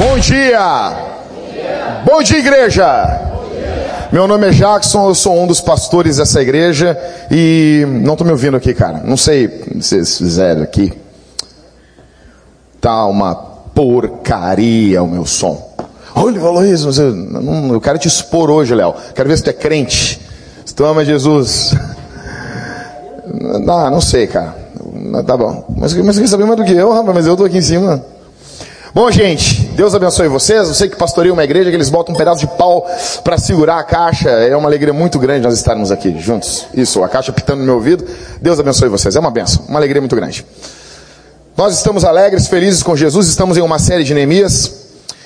Bom 0.00 0.18
dia! 0.18 0.96
Bom 2.06 2.22
dia, 2.22 2.38
igreja! 2.38 3.20
Meu 4.10 4.26
nome 4.26 4.48
é 4.48 4.50
Jackson, 4.50 5.06
eu 5.10 5.14
sou 5.14 5.38
um 5.38 5.46
dos 5.46 5.60
pastores 5.60 6.16
dessa 6.16 6.40
igreja 6.40 6.98
e 7.30 7.84
não 7.86 8.14
estou 8.14 8.24
me 8.24 8.32
ouvindo 8.32 8.56
aqui, 8.56 8.72
cara. 8.72 9.02
Não 9.04 9.18
sei 9.18 9.46
se 9.48 9.82
vocês 9.82 10.16
fizeram 10.16 10.62
aqui. 10.62 10.90
Tá 12.80 13.04
uma 13.04 13.34
porcaria 13.34 15.02
o 15.02 15.06
meu 15.06 15.26
som. 15.26 15.70
Olha, 16.14 16.40
mas 16.82 16.98
eu, 16.98 17.78
quero 17.82 17.98
te 17.98 18.08
expor 18.08 18.50
hoje, 18.50 18.74
Léo. 18.74 18.94
Quero 19.14 19.28
ver 19.28 19.36
se 19.36 19.44
tu 19.44 19.50
é 19.50 19.52
crente. 19.52 20.18
Se 20.64 20.74
tu 20.74 20.82
ama 20.86 21.04
Jesus. 21.04 21.74
Não, 23.26 23.90
não 23.92 24.00
sei, 24.00 24.26
cara. 24.26 24.56
Tá 25.26 25.36
bom. 25.36 25.62
Mas, 25.76 25.92
mas 25.92 26.18
quer 26.18 26.26
saber 26.26 26.46
mais 26.46 26.56
do 26.56 26.64
que 26.64 26.72
eu, 26.72 26.90
rapaz? 26.90 27.14
Mas 27.14 27.26
eu 27.26 27.36
tô 27.36 27.44
aqui 27.44 27.58
em 27.58 27.62
cima. 27.62 28.02
Bom, 28.94 29.08
gente, 29.10 29.59
Deus 29.74 29.94
abençoe 29.94 30.28
vocês. 30.28 30.68
Eu 30.68 30.74
sei 30.74 30.88
que 30.88 30.96
pastoreio 30.96 31.32
uma 31.32 31.44
igreja 31.44 31.70
que 31.70 31.76
eles 31.76 31.88
botam 31.88 32.14
um 32.14 32.18
pedaço 32.18 32.40
de 32.40 32.46
pau 32.46 32.86
para 33.24 33.38
segurar 33.38 33.78
a 33.78 33.84
caixa. 33.84 34.28
É 34.28 34.54
uma 34.56 34.68
alegria 34.68 34.92
muito 34.92 35.18
grande 35.18 35.42
nós 35.42 35.54
estarmos 35.54 35.90
aqui 35.90 36.18
juntos. 36.18 36.66
Isso, 36.74 37.02
a 37.02 37.08
caixa 37.08 37.32
pitando 37.32 37.60
no 37.60 37.64
meu 37.64 37.74
ouvido. 37.76 38.04
Deus 38.40 38.58
abençoe 38.58 38.88
vocês. 38.88 39.16
É 39.16 39.20
uma 39.20 39.30
benção, 39.30 39.64
uma 39.68 39.78
alegria 39.78 40.00
muito 40.00 40.16
grande. 40.16 40.44
Nós 41.56 41.74
estamos 41.74 42.04
alegres, 42.04 42.46
felizes 42.46 42.82
com 42.82 42.96
Jesus. 42.96 43.28
Estamos 43.28 43.56
em 43.56 43.60
uma 43.60 43.78
série 43.78 44.04
de 44.04 44.12
Neemias. 44.12 44.80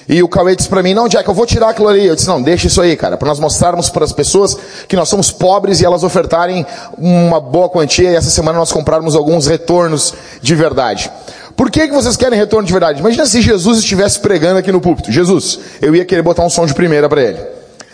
E 0.07 0.23
o 0.23 0.29
Cauê 0.29 0.55
disse 0.55 0.69
para 0.69 0.83
mim, 0.83 0.93
não, 0.93 1.09
Jack, 1.09 1.27
eu 1.27 1.35
vou 1.35 1.47
tirar 1.47 1.71
aquilo 1.71 1.89
ali. 1.89 2.07
Eu 2.07 2.15
disse, 2.15 2.29
não, 2.29 2.43
deixa 2.43 2.67
isso 2.67 2.81
aí, 2.81 2.95
cara, 2.97 3.17
para 3.17 3.29
nós 3.29 3.41
mostrarmos 3.41 3.89
para 3.89 4.05
as 4.05 4.13
pessoas 4.13 4.57
que 4.87 4.97
nós 4.97 5.09
somos 5.09 5.31
pobres 5.31 5.81
e 5.81 5.85
elas 5.85 6.05
ofertarem 6.05 6.67
uma 6.99 7.41
boa 7.41 7.69
quantia 7.69 8.11
e 8.11 8.15
essa 8.15 8.31
semana 8.31 8.59
nós 8.59 8.71
comprarmos 8.71 9.17
alguns 9.17 9.47
retornos 9.47 10.13
de 10.43 10.55
verdade. 10.55 11.11
Por 11.57 11.71
que, 11.71 11.87
que 11.87 11.95
vocês 11.95 12.17
querem 12.17 12.39
retorno 12.39 12.67
de 12.67 12.73
verdade? 12.73 13.01
Imagina 13.01 13.27
se 13.27 13.41
Jesus 13.41 13.79
estivesse 13.79 14.19
pregando 14.19 14.59
aqui 14.59 14.73
no 14.73 14.81
púlpito. 14.81 15.13
Jesus, 15.13 15.61
eu 15.81 15.95
ia 15.95 16.05
querer 16.05 16.23
botar 16.23 16.45
um 16.45 16.51
som 16.51 16.67
de 16.67 16.75
primeira 16.75 17.09
para 17.09 17.23
ele. 17.23 17.39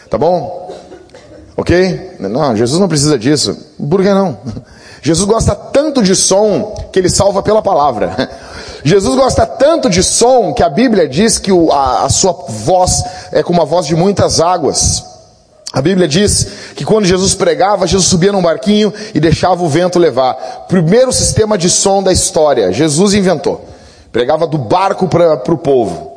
Tá 0.08 0.16
bom? 0.16 0.74
Ok? 1.56 2.16
Não, 2.18 2.56
Jesus 2.56 2.80
não 2.80 2.88
precisa 2.88 3.18
disso. 3.18 3.56
Por 3.88 4.02
que 4.02 4.08
não? 4.12 4.38
Jesus 5.02 5.26
gosta 5.26 5.54
tanto 5.54 6.02
de 6.02 6.14
som 6.14 6.74
que 6.92 6.98
ele 6.98 7.08
salva 7.08 7.42
pela 7.42 7.62
palavra. 7.62 8.30
Jesus 8.84 9.14
gosta 9.14 9.46
tanto 9.46 9.88
de 9.90 10.02
som 10.02 10.54
que 10.54 10.62
a 10.62 10.68
Bíblia 10.68 11.08
diz 11.08 11.38
que 11.38 11.50
a, 11.70 12.04
a 12.04 12.08
sua 12.08 12.32
voz 12.32 13.02
é 13.30 13.42
como 13.42 13.60
a 13.60 13.64
voz 13.64 13.86
de 13.86 13.94
muitas 13.94 14.40
águas. 14.40 15.09
A 15.72 15.80
Bíblia 15.80 16.08
diz 16.08 16.46
que 16.74 16.84
quando 16.84 17.04
Jesus 17.04 17.34
pregava, 17.34 17.86
Jesus 17.86 18.08
subia 18.08 18.32
num 18.32 18.42
barquinho 18.42 18.92
e 19.14 19.20
deixava 19.20 19.62
o 19.62 19.68
vento 19.68 19.98
levar. 19.98 20.34
Primeiro 20.68 21.12
sistema 21.12 21.56
de 21.56 21.70
som 21.70 22.02
da 22.02 22.12
história, 22.12 22.72
Jesus 22.72 23.14
inventou. 23.14 23.68
Pregava 24.10 24.46
do 24.48 24.58
barco 24.58 25.06
para 25.06 25.34
o 25.34 25.58
povo. 25.58 26.10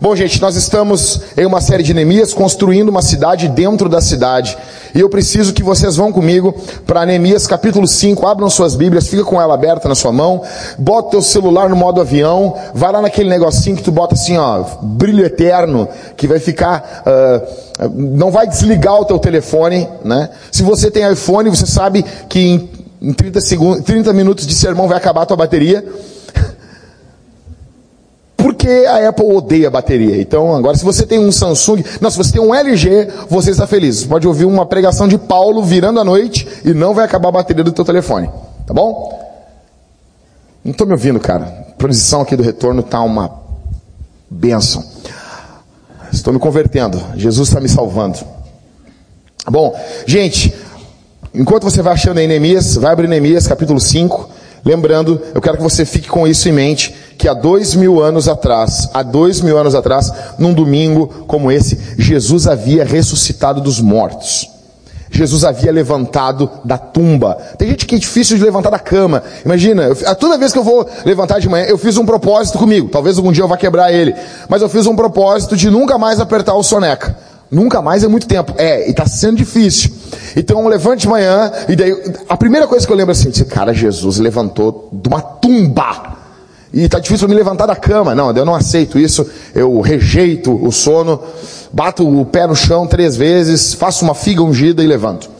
Bom, 0.00 0.14
gente, 0.14 0.40
nós 0.40 0.54
estamos 0.54 1.22
em 1.36 1.46
uma 1.46 1.60
série 1.60 1.82
de 1.82 1.94
Neemias 1.94 2.34
construindo 2.34 2.90
uma 2.90 3.02
cidade 3.02 3.48
dentro 3.48 3.88
da 3.88 4.00
cidade. 4.00 4.56
E 4.94 5.00
eu 5.00 5.08
preciso 5.08 5.52
que 5.52 5.62
vocês 5.62 5.96
vão 5.96 6.12
comigo 6.12 6.54
para 6.86 7.04
Neemias 7.04 7.46
capítulo 7.46 7.86
5, 7.86 8.26
abram 8.26 8.48
suas 8.48 8.74
Bíblias, 8.74 9.08
fica 9.08 9.24
com 9.24 9.40
ela 9.40 9.54
aberta 9.54 9.88
na 9.88 9.94
sua 9.94 10.12
mão, 10.12 10.42
bota 10.78 11.10
teu 11.10 11.22
celular 11.22 11.68
no 11.68 11.76
modo 11.76 12.00
avião, 12.00 12.54
vai 12.74 12.92
lá 12.92 13.02
naquele 13.02 13.28
negocinho 13.28 13.76
que 13.76 13.82
tu 13.82 13.92
bota 13.92 14.14
assim, 14.14 14.36
ó, 14.36 14.64
brilho 14.82 15.24
eterno, 15.24 15.88
que 16.16 16.26
vai 16.26 16.38
ficar, 16.38 17.02
uh, 17.06 17.90
não 17.94 18.30
vai 18.30 18.46
desligar 18.46 19.00
o 19.00 19.04
teu 19.04 19.18
telefone, 19.18 19.88
né? 20.04 20.30
Se 20.50 20.62
você 20.62 20.90
tem 20.90 21.10
iPhone, 21.10 21.50
você 21.50 21.66
sabe 21.66 22.04
que 22.28 22.40
em, 22.40 22.70
em 23.00 23.12
30, 23.12 23.40
segundos, 23.40 23.84
30 23.84 24.12
minutos 24.12 24.46
de 24.46 24.54
sermão 24.54 24.88
vai 24.88 24.96
acabar 24.96 25.22
a 25.22 25.26
tua 25.26 25.36
bateria. 25.36 25.84
Porque 28.68 28.86
a 28.86 29.08
Apple 29.08 29.24
odeia 29.24 29.70
bateria. 29.70 30.20
Então, 30.20 30.54
agora, 30.54 30.76
se 30.76 30.84
você 30.84 31.06
tem 31.06 31.18
um 31.18 31.32
Samsung, 31.32 31.82
não, 32.02 32.10
se 32.10 32.18
você 32.18 32.32
tem 32.32 32.42
um 32.42 32.54
LG, 32.54 33.08
você 33.26 33.50
está 33.50 33.66
feliz. 33.66 34.00
Você 34.00 34.06
pode 34.06 34.28
ouvir 34.28 34.44
uma 34.44 34.66
pregação 34.66 35.08
de 35.08 35.16
Paulo 35.16 35.62
virando 35.62 35.98
à 35.98 36.04
noite 36.04 36.46
e 36.62 36.74
não 36.74 36.92
vai 36.92 37.06
acabar 37.06 37.30
a 37.30 37.32
bateria 37.32 37.64
do 37.64 37.72
teu 37.72 37.82
telefone. 37.82 38.28
Tá 38.66 38.74
bom? 38.74 39.18
Não 40.62 40.72
estou 40.72 40.86
me 40.86 40.92
ouvindo, 40.92 41.18
cara. 41.18 41.46
A 41.46 41.72
posição 41.78 42.20
aqui 42.20 42.36
do 42.36 42.42
retorno 42.42 42.82
tá 42.82 43.00
uma 43.00 43.40
benção. 44.28 44.84
Estou 46.12 46.34
me 46.34 46.38
convertendo. 46.38 47.02
Jesus 47.14 47.48
está 47.48 47.62
me 47.62 47.70
salvando. 47.70 48.18
Bom, 49.50 49.74
gente, 50.06 50.54
enquanto 51.34 51.62
você 51.62 51.80
vai 51.80 51.94
achando 51.94 52.18
aí 52.18 52.26
Neemias, 52.26 52.74
vai 52.74 52.92
abrir 52.92 53.08
Neemias 53.08 53.46
capítulo 53.46 53.80
5. 53.80 54.28
Lembrando, 54.62 55.22
eu 55.34 55.40
quero 55.40 55.56
que 55.56 55.62
você 55.62 55.86
fique 55.86 56.08
com 56.08 56.26
isso 56.26 56.46
em 56.48 56.52
mente, 56.52 56.94
que 57.18 57.28
há 57.28 57.34
dois 57.34 57.74
mil 57.74 58.00
anos 58.00 58.28
atrás, 58.28 58.88
há 58.94 59.02
dois 59.02 59.40
mil 59.40 59.58
anos 59.58 59.74
atrás, 59.74 60.10
num 60.38 60.54
domingo 60.54 61.08
como 61.26 61.50
esse, 61.50 61.76
Jesus 61.98 62.46
havia 62.46 62.84
ressuscitado 62.84 63.60
dos 63.60 63.80
mortos. 63.80 64.48
Jesus 65.10 65.42
havia 65.42 65.72
levantado 65.72 66.48
da 66.64 66.78
tumba. 66.78 67.36
Tem 67.56 67.68
gente 67.68 67.86
que 67.86 67.94
é 67.94 67.98
difícil 67.98 68.36
de 68.36 68.44
levantar 68.44 68.70
da 68.70 68.78
cama. 68.78 69.22
Imagina, 69.44 69.84
eu, 69.84 70.14
toda 70.14 70.38
vez 70.38 70.52
que 70.52 70.58
eu 70.58 70.62
vou 70.62 70.86
levantar 71.04 71.40
de 71.40 71.48
manhã, 71.48 71.64
eu 71.64 71.78
fiz 71.78 71.96
um 71.96 72.06
propósito 72.06 72.58
comigo. 72.58 72.88
Talvez 72.88 73.16
algum 73.16 73.32
dia 73.32 73.42
eu 73.42 73.48
vá 73.48 73.56
quebrar 73.56 73.92
ele. 73.92 74.14
Mas 74.48 74.62
eu 74.62 74.68
fiz 74.68 74.86
um 74.86 74.94
propósito 74.94 75.56
de 75.56 75.70
nunca 75.70 75.96
mais 75.98 76.20
apertar 76.20 76.54
o 76.54 76.62
soneca. 76.62 77.16
Nunca 77.50 77.80
mais 77.80 78.04
é 78.04 78.08
muito 78.08 78.28
tempo. 78.28 78.52
É, 78.58 78.86
e 78.86 78.90
está 78.90 79.06
sendo 79.06 79.38
difícil. 79.38 79.90
Então 80.36 80.60
eu 80.60 80.68
levanto 80.68 81.00
de 81.00 81.08
manhã, 81.08 81.50
e 81.68 81.74
daí, 81.74 81.96
a 82.28 82.36
primeira 82.36 82.66
coisa 82.66 82.86
que 82.86 82.92
eu 82.92 82.96
lembro 82.96 83.12
assim, 83.12 83.30
cara, 83.44 83.72
Jesus 83.72 84.18
levantou 84.18 84.90
de 84.92 85.08
uma 85.08 85.22
tumba. 85.22 86.17
E 86.72 86.84
está 86.84 86.98
difícil 86.98 87.28
me 87.28 87.34
levantar 87.34 87.66
da 87.66 87.76
cama. 87.76 88.14
Não, 88.14 88.30
eu 88.32 88.44
não 88.44 88.54
aceito 88.54 88.98
isso. 88.98 89.28
Eu 89.54 89.80
rejeito 89.80 90.52
o 90.52 90.70
sono, 90.70 91.20
bato 91.72 92.06
o 92.06 92.24
pé 92.26 92.46
no 92.46 92.54
chão 92.54 92.86
três 92.86 93.16
vezes, 93.16 93.74
faço 93.74 94.04
uma 94.04 94.14
figa 94.14 94.42
ungida 94.42 94.82
e 94.82 94.86
levanto. 94.86 95.30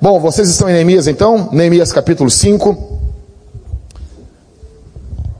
Bom, 0.00 0.18
vocês 0.18 0.48
estão 0.48 0.68
em 0.68 0.72
Neemias 0.72 1.06
então? 1.06 1.48
Neemias 1.52 1.92
capítulo 1.92 2.30
5. 2.30 2.92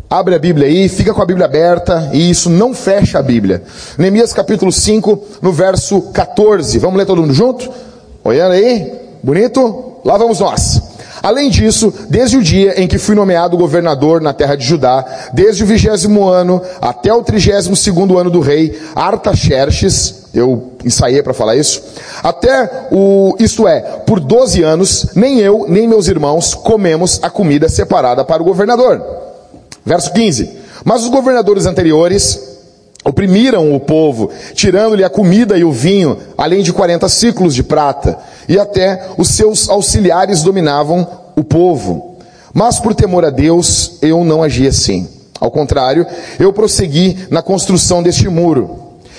Abre 0.09 0.35
a 0.35 0.39
Bíblia 0.39 0.67
aí, 0.67 0.89
fica 0.89 1.15
com 1.15 1.23
a 1.23 1.25
Bíblia 1.25 1.47
aberta, 1.47 2.11
e 2.13 2.29
isso 2.29 2.51
não 2.51 2.75
fecha 2.75 3.19
a 3.19 3.23
Bíblia. 3.23 3.63
Neemias 3.97 4.33
capítulo 4.33 4.71
5, 4.71 5.25
no 5.41 5.53
verso 5.53 6.03
14. 6.13 6.79
Vamos 6.79 6.99
ler 6.99 7.07
todo 7.07 7.23
mundo 7.23 7.33
junto? 7.33 7.71
Olhando 8.23 8.53
aí? 8.53 8.93
Bonito? 9.23 9.95
Lá 10.05 10.19
vamos 10.19 10.39
nós. 10.39 10.92
Além 11.23 11.49
disso, 11.49 11.95
desde 12.09 12.37
o 12.37 12.43
dia 12.43 12.81
em 12.83 12.89
que 12.89 12.99
fui 12.99 13.15
nomeado 13.15 13.57
governador 13.57 14.21
na 14.21 14.33
terra 14.33 14.57
de 14.57 14.65
Judá, 14.65 15.05
desde 15.33 15.63
o 15.63 15.67
vigésimo 15.67 16.29
ano 16.29 16.61
até 16.81 17.13
o 17.15 17.23
trigésimo 17.23 17.77
segundo 17.77 18.19
ano 18.19 18.31
do 18.31 18.41
rei 18.41 18.79
Artaxerxes, 18.95 20.23
eu 20.35 20.73
ensaiei 20.85 21.23
para 21.23 21.35
falar 21.35 21.57
isso, 21.57 21.83
até 22.23 22.89
o, 22.91 23.37
isto 23.39 23.69
é, 23.69 23.81
por 23.81 24.19
doze 24.19 24.63
anos, 24.63 25.09
nem 25.15 25.39
eu, 25.39 25.67
nem 25.69 25.87
meus 25.87 26.09
irmãos 26.09 26.55
comemos 26.55 27.21
a 27.23 27.31
comida 27.31 27.69
separada 27.69 28.25
para 28.25 28.43
o 28.43 28.45
governador. 28.45 29.01
Verso 29.85 30.13
15. 30.13 30.63
Mas 30.85 31.03
os 31.03 31.09
governadores 31.09 31.67
anteriores 31.67 32.52
oprimiram 33.05 33.75
o 33.75 33.81
povo, 33.81 34.31
tirando-lhe 34.55 35.05
a 35.05 35.11
comida 35.11 35.57
e 35.57 35.65
o 35.65 35.73
vinho, 35.73 36.19
além 36.37 36.63
de 36.63 36.73
40 36.73 37.09
ciclos 37.09 37.55
de 37.55 37.63
prata, 37.63 38.19
e 38.49 38.59
até 38.59 39.09
os 39.19 39.29
seus 39.29 39.69
auxiliares 39.69 40.43
dominavam 40.43 41.07
o 41.37 41.43
povo. 41.43 42.17
Mas 42.55 42.79
por 42.79 42.95
temor 42.95 43.25
a 43.25 43.31
Deus, 43.31 43.95
eu 44.03 44.25
não 44.25 44.43
agi 44.43 44.67
assim. 44.67 45.09
Ao 45.41 45.51
contrário, 45.51 46.07
eu 46.39 46.53
prossegui 46.53 47.27
na 47.31 47.43
construção 47.43 48.03
deste 48.03 48.29
muro, 48.29 48.79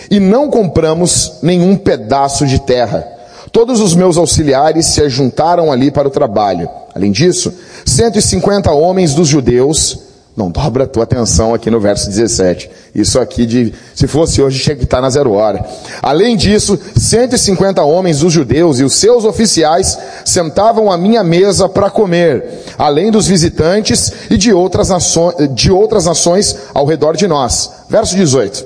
e 0.09 0.19
não 0.19 0.49
compramos 0.49 1.33
nenhum 1.41 1.75
pedaço 1.75 2.45
de 2.45 2.59
terra. 2.59 3.07
Todos 3.51 3.79
os 3.79 3.93
meus 3.93 4.17
auxiliares 4.17 4.87
se 4.87 5.01
ajuntaram 5.01 5.71
ali 5.71 5.91
para 5.91 6.07
o 6.07 6.11
trabalho. 6.11 6.69
Além 6.95 7.11
disso, 7.11 7.53
150 7.85 8.71
homens 8.71 9.13
dos 9.13 9.27
judeus 9.27 9.99
não, 10.35 10.49
dobra 10.49 10.85
a 10.85 10.87
tua 10.87 11.03
atenção 11.03 11.53
aqui 11.53 11.69
no 11.69 11.79
verso 11.79 12.09
17. 12.09 12.67
Isso 12.95 13.19
aqui, 13.19 13.45
de, 13.45 13.71
se 13.93 14.07
fosse 14.07 14.41
hoje, 14.41 14.63
tinha 14.63 14.75
que 14.75 14.83
estar 14.83 14.99
na 14.99 15.09
zero 15.09 15.33
hora. 15.33 15.63
Além 16.01 16.35
disso, 16.35 16.79
150 16.95 17.83
homens 17.83 18.19
dos 18.19 18.33
judeus 18.33 18.79
e 18.79 18.83
os 18.83 18.95
seus 18.95 19.25
oficiais 19.25 19.95
sentavam 20.25 20.91
à 20.91 20.97
minha 20.97 21.23
mesa 21.23 21.69
para 21.69 21.87
comer, 21.87 22.63
além 22.79 23.11
dos 23.11 23.27
visitantes 23.27 24.11
e 24.27 24.35
de 24.35 24.51
outras, 24.51 24.89
nações, 24.89 25.35
de 25.53 25.71
outras 25.71 26.05
nações 26.05 26.55
ao 26.73 26.87
redor 26.87 27.15
de 27.15 27.27
nós. 27.27 27.69
Verso 27.87 28.15
18. 28.15 28.65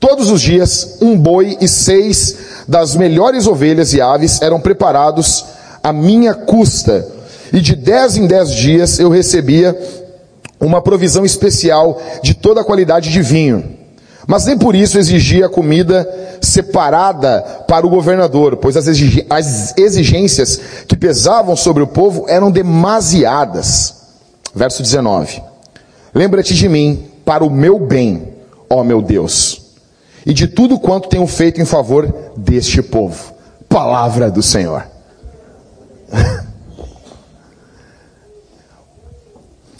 Todos 0.00 0.30
os 0.30 0.40
dias, 0.40 0.96
um 1.02 1.16
boi 1.16 1.58
e 1.60 1.68
seis 1.68 2.36
das 2.66 2.96
melhores 2.96 3.46
ovelhas 3.46 3.92
e 3.92 4.00
aves 4.00 4.40
eram 4.40 4.58
preparados 4.58 5.44
à 5.82 5.92
minha 5.92 6.32
custa, 6.32 7.06
e 7.52 7.60
de 7.60 7.76
dez 7.76 8.16
em 8.16 8.26
dez 8.26 8.50
dias 8.50 8.98
eu 8.98 9.10
recebia 9.10 9.76
uma 10.62 10.80
provisão 10.80 11.24
especial 11.24 12.00
de 12.22 12.34
toda 12.34 12.60
a 12.60 12.64
qualidade 12.64 13.10
de 13.10 13.20
vinho. 13.20 13.78
Mas 14.26 14.46
nem 14.46 14.56
por 14.56 14.76
isso 14.76 14.98
exigia 14.98 15.48
comida 15.48 16.08
separada 16.40 17.42
para 17.66 17.84
o 17.84 17.90
governador, 17.90 18.56
pois 18.56 18.76
as 18.76 18.86
exigências 19.76 20.60
que 20.86 20.96
pesavam 20.96 21.56
sobre 21.56 21.82
o 21.82 21.88
povo 21.88 22.26
eram 22.28 22.50
demasiadas. 22.50 23.96
Verso 24.54 24.82
19. 24.82 25.42
Lembra-te 26.14 26.54
de 26.54 26.68
mim 26.68 27.06
para 27.24 27.42
o 27.42 27.50
meu 27.50 27.80
bem, 27.80 28.28
ó 28.70 28.84
meu 28.84 29.02
Deus, 29.02 29.62
e 30.24 30.32
de 30.32 30.46
tudo 30.46 30.78
quanto 30.78 31.08
tenho 31.08 31.26
feito 31.26 31.60
em 31.60 31.64
favor 31.64 32.32
deste 32.36 32.80
povo. 32.82 33.34
Palavra 33.68 34.30
do 34.30 34.42
Senhor. 34.42 34.86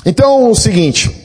Então, 0.04 0.50
o 0.50 0.54
seguinte, 0.54 1.22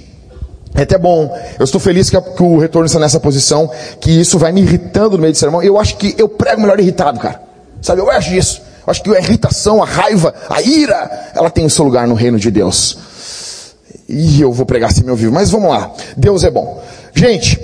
é 0.77 0.83
até 0.83 0.97
bom, 0.97 1.35
eu 1.57 1.63
estou 1.63 1.81
feliz 1.81 2.09
que, 2.09 2.21
que, 2.21 2.44
o 2.44 2.59
retorno 2.59 2.85
está 2.85 3.00
nessa 3.00 3.19
posição, 3.19 3.69
que 4.00 4.12
isso 4.12 4.38
vai 4.38 4.51
me 4.51 4.62
irritando 4.62 5.18
no 5.18 5.21
meio 5.21 5.33
do 5.33 5.38
sermão. 5.38 5.63
Eu 5.63 5.79
acho 5.79 5.97
que 5.97 6.13
eu 6.18 6.29
prego 6.29 6.62
melhor 6.62 6.79
irritado, 6.79 7.19
cara. 7.19 7.41
Sabe, 7.81 8.01
eu 8.01 8.12
acho 8.12 8.29
disso. 8.29 8.62
Eu 8.85 8.91
acho 8.91 9.01
que 9.01 9.09
a 9.09 9.19
irritação, 9.19 9.81
a 9.81 9.85
raiva, 9.85 10.33
a 10.50 10.62
ira, 10.62 11.31
ela 11.33 11.50
tem 11.50 11.65
o 11.65 11.69
seu 11.69 11.83
lugar 11.83 12.07
no 12.07 12.13
reino 12.13 12.39
de 12.39 12.51
Deus. 12.51 12.97
E 14.07 14.39
eu 14.39 14.53
vou 14.53 14.65
pregar 14.65 14.91
assim 14.91 15.03
meu 15.03 15.15
vivo, 15.15 15.33
mas 15.33 15.50
vamos 15.50 15.69
lá. 15.69 15.91
Deus 16.15 16.44
é 16.44 16.51
bom. 16.51 16.81
Gente, 17.13 17.59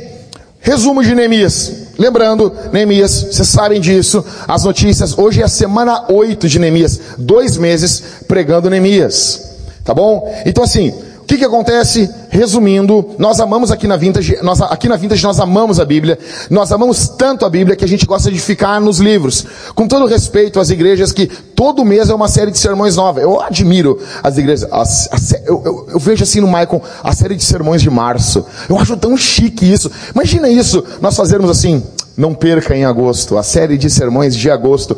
resumo 0.60 1.04
de 1.04 1.14
Neemias. 1.14 1.72
Lembrando, 2.00 2.52
Neemias, 2.72 3.28
vocês 3.32 3.48
sabem 3.48 3.80
disso, 3.80 4.26
as 4.48 4.64
notícias, 4.64 5.16
hoje 5.16 5.42
é 5.42 5.46
a 5.46 5.48
semana 5.48 6.06
8 6.12 6.50
de 6.50 6.58
Neemias, 6.58 7.00
dois 7.20 7.58
meses 7.58 8.04
pregando 8.28 8.70
Neemias. 8.72 9.53
Tá 9.84 9.94
bom? 9.94 10.34
Então 10.46 10.64
assim, 10.64 10.94
o 11.24 11.26
que, 11.26 11.38
que 11.38 11.46
acontece? 11.46 12.10
Resumindo, 12.30 13.12
nós 13.18 13.40
amamos 13.40 13.72
aqui 13.72 13.88
na 13.88 13.96
Vintage, 13.96 14.38
nós, 14.44 14.60
aqui 14.62 14.90
na 14.90 14.98
Vintage 14.98 15.24
nós 15.24 15.40
amamos 15.40 15.80
a 15.80 15.86
Bíblia, 15.86 16.20
nós 16.50 16.70
amamos 16.72 17.08
tanto 17.08 17.46
a 17.46 17.50
Bíblia 17.50 17.78
que 17.78 17.86
a 17.86 17.88
gente 17.88 18.06
gosta 18.06 18.30
de 18.30 18.38
ficar 18.40 18.82
nos 18.82 19.00
livros. 19.00 19.46
Com 19.74 19.88
todo 19.88 20.06
respeito 20.06 20.60
às 20.60 20.70
igrejas 20.70 21.14
que 21.14 21.28
todo 21.28 21.86
mês 21.86 22.10
é 22.10 22.14
uma 22.14 22.28
série 22.28 22.52
de 22.52 22.60
sermões 22.60 22.98
nova. 22.98 23.22
Eu 23.22 23.40
admiro 23.40 24.02
as 24.22 24.38
igrejas, 24.38 24.68
as, 24.70 25.32
eu, 25.46 25.62
eu, 25.64 25.88
eu, 25.94 26.00
vejo 26.00 26.24
assim 26.24 26.42
no 26.42 26.48
Michael 26.48 26.82
a 27.02 27.14
série 27.14 27.36
de 27.36 27.44
sermões 27.44 27.82
de 27.82 27.90
março. 27.90 28.46
Eu 28.68 28.78
acho 28.78 28.98
tão 28.98 29.16
chique 29.16 29.72
isso. 29.72 29.90
Imagina 30.14 30.50
isso, 30.50 30.84
nós 31.00 31.16
fazermos 31.16 31.50
assim, 31.50 31.82
não 32.18 32.34
perca 32.34 32.76
em 32.76 32.84
agosto, 32.84 33.38
a 33.38 33.44
série 33.44 33.78
de 33.78 33.90
sermões 33.90 34.36
de 34.36 34.52
agosto. 34.52 34.98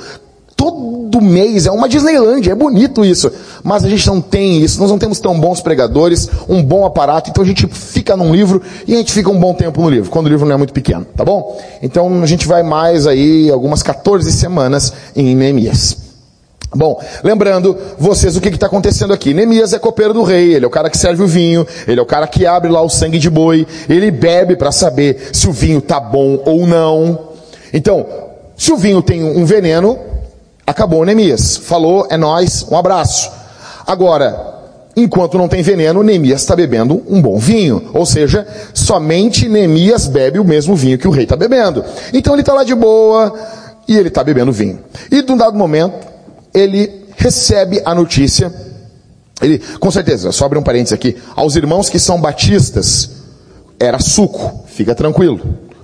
Todo 0.65 1.21
mês, 1.21 1.67
é 1.67 1.71
uma 1.71 1.87
Disneylandia, 1.87 2.53
é 2.53 2.55
bonito 2.55 3.05
isso. 3.05 3.31
Mas 3.63 3.85
a 3.85 3.89
gente 3.89 4.07
não 4.07 4.19
tem 4.19 4.61
isso, 4.63 4.81
nós 4.81 4.89
não 4.89 4.97
temos 4.97 5.19
tão 5.19 5.39
bons 5.39 5.61
pregadores, 5.61 6.27
um 6.49 6.63
bom 6.63 6.85
aparato, 6.85 7.29
então 7.29 7.43
a 7.43 7.47
gente 7.47 7.67
fica 7.67 8.17
num 8.17 8.33
livro 8.33 8.61
e 8.87 8.95
a 8.95 8.97
gente 8.97 9.13
fica 9.13 9.29
um 9.29 9.39
bom 9.39 9.53
tempo 9.53 9.79
no 9.79 9.89
livro, 9.89 10.09
quando 10.09 10.25
o 10.25 10.29
livro 10.29 10.45
não 10.45 10.55
é 10.55 10.57
muito 10.57 10.73
pequeno, 10.73 11.05
tá 11.15 11.23
bom? 11.23 11.61
Então 11.83 12.23
a 12.23 12.25
gente 12.25 12.47
vai 12.47 12.63
mais 12.63 13.05
aí, 13.05 13.49
algumas 13.51 13.83
14 13.83 14.31
semanas 14.31 14.91
em 15.15 15.35
Neemias. 15.35 15.97
Bom, 16.73 16.99
lembrando 17.23 17.77
vocês 17.97 18.35
o 18.35 18.41
que 18.41 18.49
está 18.49 18.65
acontecendo 18.65 19.13
aqui. 19.13 19.33
Neemias 19.33 19.71
é 19.71 19.79
copeiro 19.79 20.13
do 20.13 20.23
rei, 20.23 20.55
ele 20.55 20.65
é 20.65 20.67
o 20.67 20.71
cara 20.71 20.89
que 20.89 20.97
serve 20.97 21.21
o 21.23 21.27
vinho, 21.27 21.65
ele 21.87 21.99
é 21.99 22.03
o 22.03 22.07
cara 22.07 22.27
que 22.27 22.45
abre 22.45 22.71
lá 22.71 22.81
o 22.81 22.89
sangue 22.89 23.19
de 23.19 23.29
boi, 23.29 23.67
ele 23.87 24.09
bebe 24.09 24.55
para 24.55 24.71
saber 24.71 25.29
se 25.31 25.47
o 25.47 25.53
vinho 25.53 25.79
tá 25.79 25.99
bom 25.99 26.41
ou 26.43 26.65
não. 26.65 27.29
Então, 27.71 28.05
se 28.57 28.71
o 28.71 28.77
vinho 28.77 29.01
tem 29.01 29.23
um 29.23 29.45
veneno, 29.45 29.97
Acabou 30.65 31.05
Neemias. 31.05 31.57
Falou, 31.57 32.07
é 32.09 32.17
nós, 32.17 32.65
um 32.69 32.77
abraço. 32.77 33.31
Agora, 33.85 34.55
enquanto 34.95 35.37
não 35.37 35.47
tem 35.47 35.61
veneno, 35.61 36.01
Neemias 36.01 36.41
está 36.41 36.55
bebendo 36.55 37.03
um 37.07 37.21
bom 37.21 37.37
vinho. 37.37 37.89
Ou 37.93 38.05
seja, 38.05 38.47
somente 38.73 39.47
Neemias 39.47 40.07
bebe 40.07 40.39
o 40.39 40.43
mesmo 40.43 40.75
vinho 40.75 40.97
que 40.97 41.07
o 41.07 41.11
rei 41.11 41.23
está 41.23 41.35
bebendo. 41.35 41.83
Então 42.13 42.33
ele 42.33 42.41
está 42.41 42.53
lá 42.53 42.63
de 42.63 42.73
boa 42.73 43.33
e 43.87 43.95
ele 43.95 44.07
está 44.07 44.23
bebendo 44.23 44.51
vinho. 44.51 44.79
E 45.11 45.21
de 45.21 45.31
um 45.31 45.37
dado 45.37 45.57
momento, 45.57 46.07
ele 46.53 47.05
recebe 47.15 47.81
a 47.85 47.93
notícia. 47.93 48.51
Ele, 49.41 49.59
com 49.79 49.91
certeza, 49.91 50.31
só 50.31 50.45
abre 50.45 50.57
um 50.57 50.63
parênteses 50.63 50.93
aqui. 50.93 51.15
Aos 51.35 51.55
irmãos 51.55 51.89
que 51.89 51.99
são 51.99 52.19
batistas, 52.19 53.11
era 53.79 53.99
suco, 53.99 54.65
fica 54.67 54.95
tranquilo. 54.95 55.41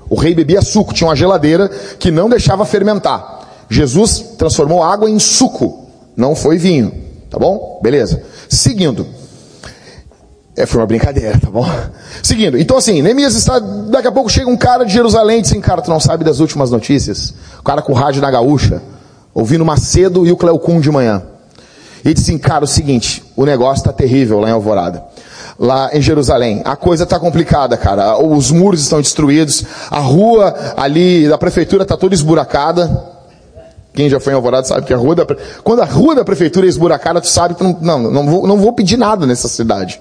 O 0.09 0.15
rei 0.15 0.33
bebia 0.33 0.61
suco, 0.61 0.93
tinha 0.93 1.07
uma 1.07 1.15
geladeira 1.15 1.69
que 1.99 2.09
não 2.09 2.29
deixava 2.29 2.65
fermentar. 2.65 3.40
Jesus 3.71 4.35
transformou 4.37 4.83
água 4.83 5.09
em 5.09 5.17
suco, 5.17 5.87
não 6.17 6.35
foi 6.35 6.57
vinho, 6.57 6.93
tá 7.29 7.39
bom? 7.39 7.79
Beleza. 7.81 8.21
Seguindo. 8.49 9.07
É, 10.57 10.65
foi 10.65 10.81
uma 10.81 10.85
brincadeira, 10.85 11.39
tá 11.39 11.49
bom? 11.49 11.65
Seguindo. 12.21 12.57
Então 12.57 12.75
assim, 12.75 13.01
Neemias 13.01 13.33
está, 13.33 13.59
daqui 13.59 14.09
a 14.09 14.11
pouco 14.11 14.29
chega 14.29 14.49
um 14.49 14.57
cara 14.57 14.83
de 14.83 14.91
Jerusalém 14.91 15.39
e 15.39 15.41
diz 15.41 15.51
assim, 15.51 15.61
cara, 15.61 15.81
tu 15.81 15.89
não 15.89 16.01
sabe 16.01 16.25
das 16.25 16.41
últimas 16.41 16.69
notícias? 16.69 17.33
O 17.59 17.63
cara 17.63 17.81
com 17.81 17.93
o 17.93 17.95
rádio 17.95 18.21
na 18.21 18.29
gaúcha, 18.29 18.81
ouvindo 19.33 19.63
Macedo 19.63 20.27
e 20.27 20.33
o 20.33 20.35
Cleocum 20.35 20.81
de 20.81 20.91
manhã. 20.91 21.23
E 22.03 22.13
disse 22.13 22.29
assim, 22.29 22.37
cara, 22.37 22.65
o 22.65 22.67
seguinte, 22.67 23.23
o 23.37 23.45
negócio 23.45 23.83
está 23.83 23.93
terrível 23.93 24.41
lá 24.41 24.49
em 24.49 24.51
Alvorada 24.51 25.01
lá 25.57 25.91
em 25.93 26.01
Jerusalém. 26.01 26.61
A 26.65 26.75
coisa 26.75 27.03
está 27.03 27.19
complicada, 27.19 27.77
cara. 27.77 28.17
Os 28.17 28.49
muros 28.49 28.81
estão 28.81 28.99
destruídos, 28.99 29.63
a 29.91 29.99
rua 29.99 30.73
ali 30.75 31.29
da 31.29 31.37
prefeitura 31.37 31.83
está 31.83 31.95
toda 31.95 32.15
esburacada. 32.15 33.10
Quem 33.93 34.09
já 34.09 34.19
foi 34.19 34.31
em 34.31 34.35
Alvorada 34.35 34.65
sabe 34.65 34.85
que 34.85 34.93
a 34.93 34.97
rua 34.97 35.15
da, 35.15 35.25
quando 35.63 35.81
a 35.81 35.85
rua 35.85 36.15
da 36.15 36.23
prefeitura 36.23 36.65
é 36.65 36.69
esburacada, 36.69 37.19
tu 37.19 37.27
sabe 37.27 37.55
que 37.55 37.63
não, 37.63 37.77
não, 37.81 37.99
não, 38.11 38.25
vou, 38.25 38.47
não 38.47 38.57
vou 38.57 38.73
pedir 38.73 38.97
nada 38.97 39.25
nessa 39.25 39.47
cidade. 39.47 39.99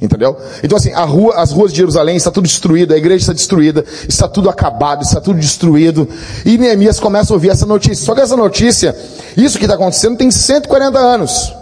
Entendeu? 0.00 0.36
Então 0.62 0.76
assim, 0.76 0.92
a 0.92 1.04
rua, 1.04 1.34
as 1.36 1.50
ruas 1.50 1.72
de 1.72 1.78
Jerusalém 1.78 2.16
está 2.16 2.30
tudo 2.30 2.46
destruído, 2.46 2.94
a 2.94 2.96
igreja 2.96 3.22
está 3.22 3.32
destruída, 3.32 3.84
está 4.08 4.28
tudo 4.28 4.50
acabado, 4.50 5.02
está 5.02 5.20
tudo 5.20 5.38
destruído. 5.38 6.08
E 6.44 6.58
Neemias 6.58 7.00
começa 7.00 7.32
a 7.32 7.34
ouvir 7.34 7.50
essa 7.50 7.66
notícia. 7.66 8.04
Só 8.04 8.14
que 8.14 8.20
essa 8.20 8.36
notícia, 8.36 8.94
isso 9.36 9.58
que 9.58 9.64
está 9.64 9.74
acontecendo 9.74 10.16
tem 10.16 10.30
140 10.30 10.98
anos. 10.98 11.52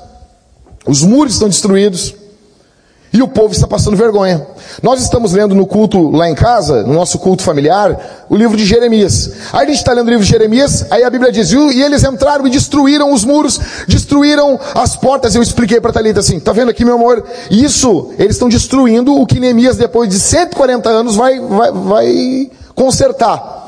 Os 0.86 1.02
muros 1.02 1.34
estão 1.34 1.48
destruídos. 1.48 2.14
E 3.12 3.20
o 3.20 3.28
povo 3.28 3.52
está 3.52 3.66
passando 3.66 3.94
vergonha. 3.94 4.46
Nós 4.82 5.02
estamos 5.02 5.32
lendo 5.32 5.54
no 5.54 5.66
culto 5.66 6.10
lá 6.10 6.30
em 6.30 6.34
casa, 6.34 6.82
no 6.82 6.94
nosso 6.94 7.18
culto 7.18 7.42
familiar, 7.42 8.24
o 8.28 8.34
livro 8.34 8.56
de 8.56 8.64
Jeremias. 8.64 9.32
Aí 9.52 9.66
a 9.66 9.68
gente 9.68 9.78
está 9.78 9.92
lendo 9.92 10.06
o 10.06 10.10
livro 10.10 10.24
de 10.24 10.30
Jeremias, 10.30 10.86
aí 10.90 11.04
a 11.04 11.10
Bíblia 11.10 11.30
diz, 11.30 11.52
e 11.52 11.82
eles 11.82 12.02
entraram 12.04 12.46
e 12.46 12.50
destruíram 12.50 13.12
os 13.12 13.22
muros, 13.22 13.60
destruíram 13.86 14.58
as 14.74 14.96
portas. 14.96 15.34
Eu 15.34 15.42
expliquei 15.42 15.78
para 15.78 15.92
Thalita 15.92 16.20
assim, 16.20 16.40
tá 16.40 16.52
vendo 16.52 16.70
aqui 16.70 16.86
meu 16.86 16.94
amor? 16.94 17.22
Isso, 17.50 18.12
eles 18.18 18.36
estão 18.36 18.48
destruindo 18.48 19.14
o 19.14 19.26
que 19.26 19.38
Neemias 19.38 19.76
depois 19.76 20.08
de 20.08 20.18
140 20.18 20.88
anos 20.88 21.14
vai, 21.14 21.38
vai, 21.38 21.70
vai 21.70 22.50
consertar. 22.74 23.61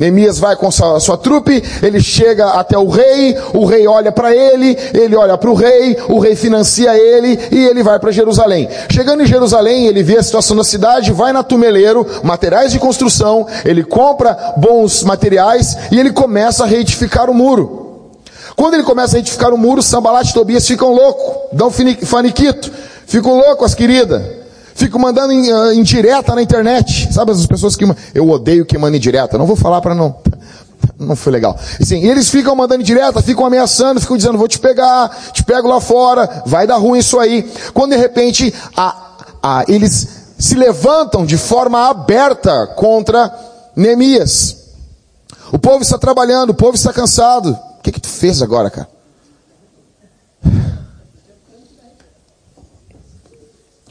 Neemias 0.00 0.38
vai 0.38 0.56
com 0.56 0.70
sua, 0.70 0.98
sua 0.98 1.18
trupe, 1.18 1.62
ele 1.82 2.00
chega 2.00 2.52
até 2.52 2.78
o 2.78 2.88
rei, 2.88 3.36
o 3.52 3.66
rei 3.66 3.86
olha 3.86 4.10
para 4.10 4.34
ele, 4.34 4.74
ele 4.94 5.14
olha 5.14 5.36
para 5.36 5.50
o 5.50 5.54
rei, 5.54 5.94
o 6.08 6.18
rei 6.18 6.34
financia 6.34 6.96
ele 6.96 7.38
e 7.52 7.66
ele 7.66 7.82
vai 7.82 7.98
para 7.98 8.10
Jerusalém. 8.10 8.66
Chegando 8.90 9.22
em 9.22 9.26
Jerusalém, 9.26 9.88
ele 9.88 10.02
vê 10.02 10.16
a 10.16 10.22
situação 10.22 10.56
da 10.56 10.64
cidade, 10.64 11.12
vai 11.12 11.34
na 11.34 11.42
Tumeleiro, 11.42 12.06
materiais 12.22 12.72
de 12.72 12.78
construção, 12.78 13.46
ele 13.62 13.84
compra 13.84 14.54
bons 14.56 15.02
materiais 15.02 15.76
e 15.92 16.00
ele 16.00 16.12
começa 16.12 16.64
a 16.64 16.66
reedificar 16.66 17.28
o 17.28 17.34
muro. 17.34 18.08
Quando 18.56 18.74
ele 18.74 18.82
começa 18.82 19.12
a 19.12 19.16
reedificar 19.16 19.52
o 19.52 19.58
muro, 19.58 19.82
Sambalat 19.82 20.30
e 20.30 20.32
Tobias 20.32 20.66
ficam 20.66 20.94
loucos, 20.94 21.50
dão 21.52 21.70
faniquito, 21.70 22.72
ficam 23.06 23.36
loucos 23.36 23.66
as 23.66 23.74
queridas. 23.74 24.39
Fico 24.80 24.98
mandando 24.98 25.30
em, 25.30 25.52
uh, 25.52 25.72
em 25.72 25.82
direta 25.82 26.34
na 26.34 26.40
internet. 26.40 27.12
Sabe 27.12 27.32
as 27.32 27.44
pessoas 27.44 27.76
que. 27.76 27.84
Eu 28.14 28.26
odeio 28.30 28.64
que 28.64 28.78
mandam 28.78 28.96
em 28.96 29.00
direta. 29.00 29.36
Não 29.36 29.44
vou 29.44 29.54
falar 29.54 29.82
para 29.82 29.94
não. 29.94 30.16
Não 30.98 31.14
foi 31.14 31.34
legal. 31.34 31.54
Assim, 31.78 32.02
eles 32.08 32.30
ficam 32.30 32.56
mandando 32.56 32.82
direta, 32.82 33.20
ficam 33.20 33.44
ameaçando, 33.44 34.00
ficam 34.00 34.16
dizendo, 34.16 34.38
vou 34.38 34.48
te 34.48 34.58
pegar, 34.58 35.10
te 35.32 35.44
pego 35.44 35.68
lá 35.68 35.82
fora, 35.82 36.42
vai 36.46 36.66
dar 36.66 36.78
ruim 36.78 36.98
isso 36.98 37.18
aí. 37.18 37.50
Quando 37.74 37.90
de 37.90 37.98
repente 37.98 38.54
a, 38.74 39.16
a, 39.42 39.64
eles 39.68 40.08
se 40.38 40.54
levantam 40.54 41.26
de 41.26 41.36
forma 41.36 41.90
aberta 41.90 42.66
contra 42.68 43.30
Neemias. 43.76 44.56
O 45.52 45.58
povo 45.58 45.82
está 45.82 45.98
trabalhando, 45.98 46.50
o 46.50 46.54
povo 46.54 46.74
está 46.74 46.90
cansado. 46.90 47.50
O 47.50 47.82
que, 47.82 47.92
que 47.92 48.00
tu 48.00 48.08
fez 48.08 48.40
agora, 48.40 48.70
cara? 48.70 48.88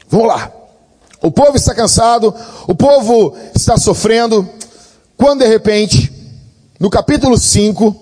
Vamos 0.08 0.26
lá. 0.26 0.59
O 1.22 1.30
povo 1.30 1.56
está 1.56 1.74
cansado, 1.74 2.34
o 2.66 2.74
povo 2.74 3.34
está 3.54 3.76
sofrendo, 3.76 4.48
quando 5.16 5.40
de 5.40 5.46
repente, 5.46 6.10
no 6.78 6.88
capítulo 6.88 7.38
5, 7.38 7.94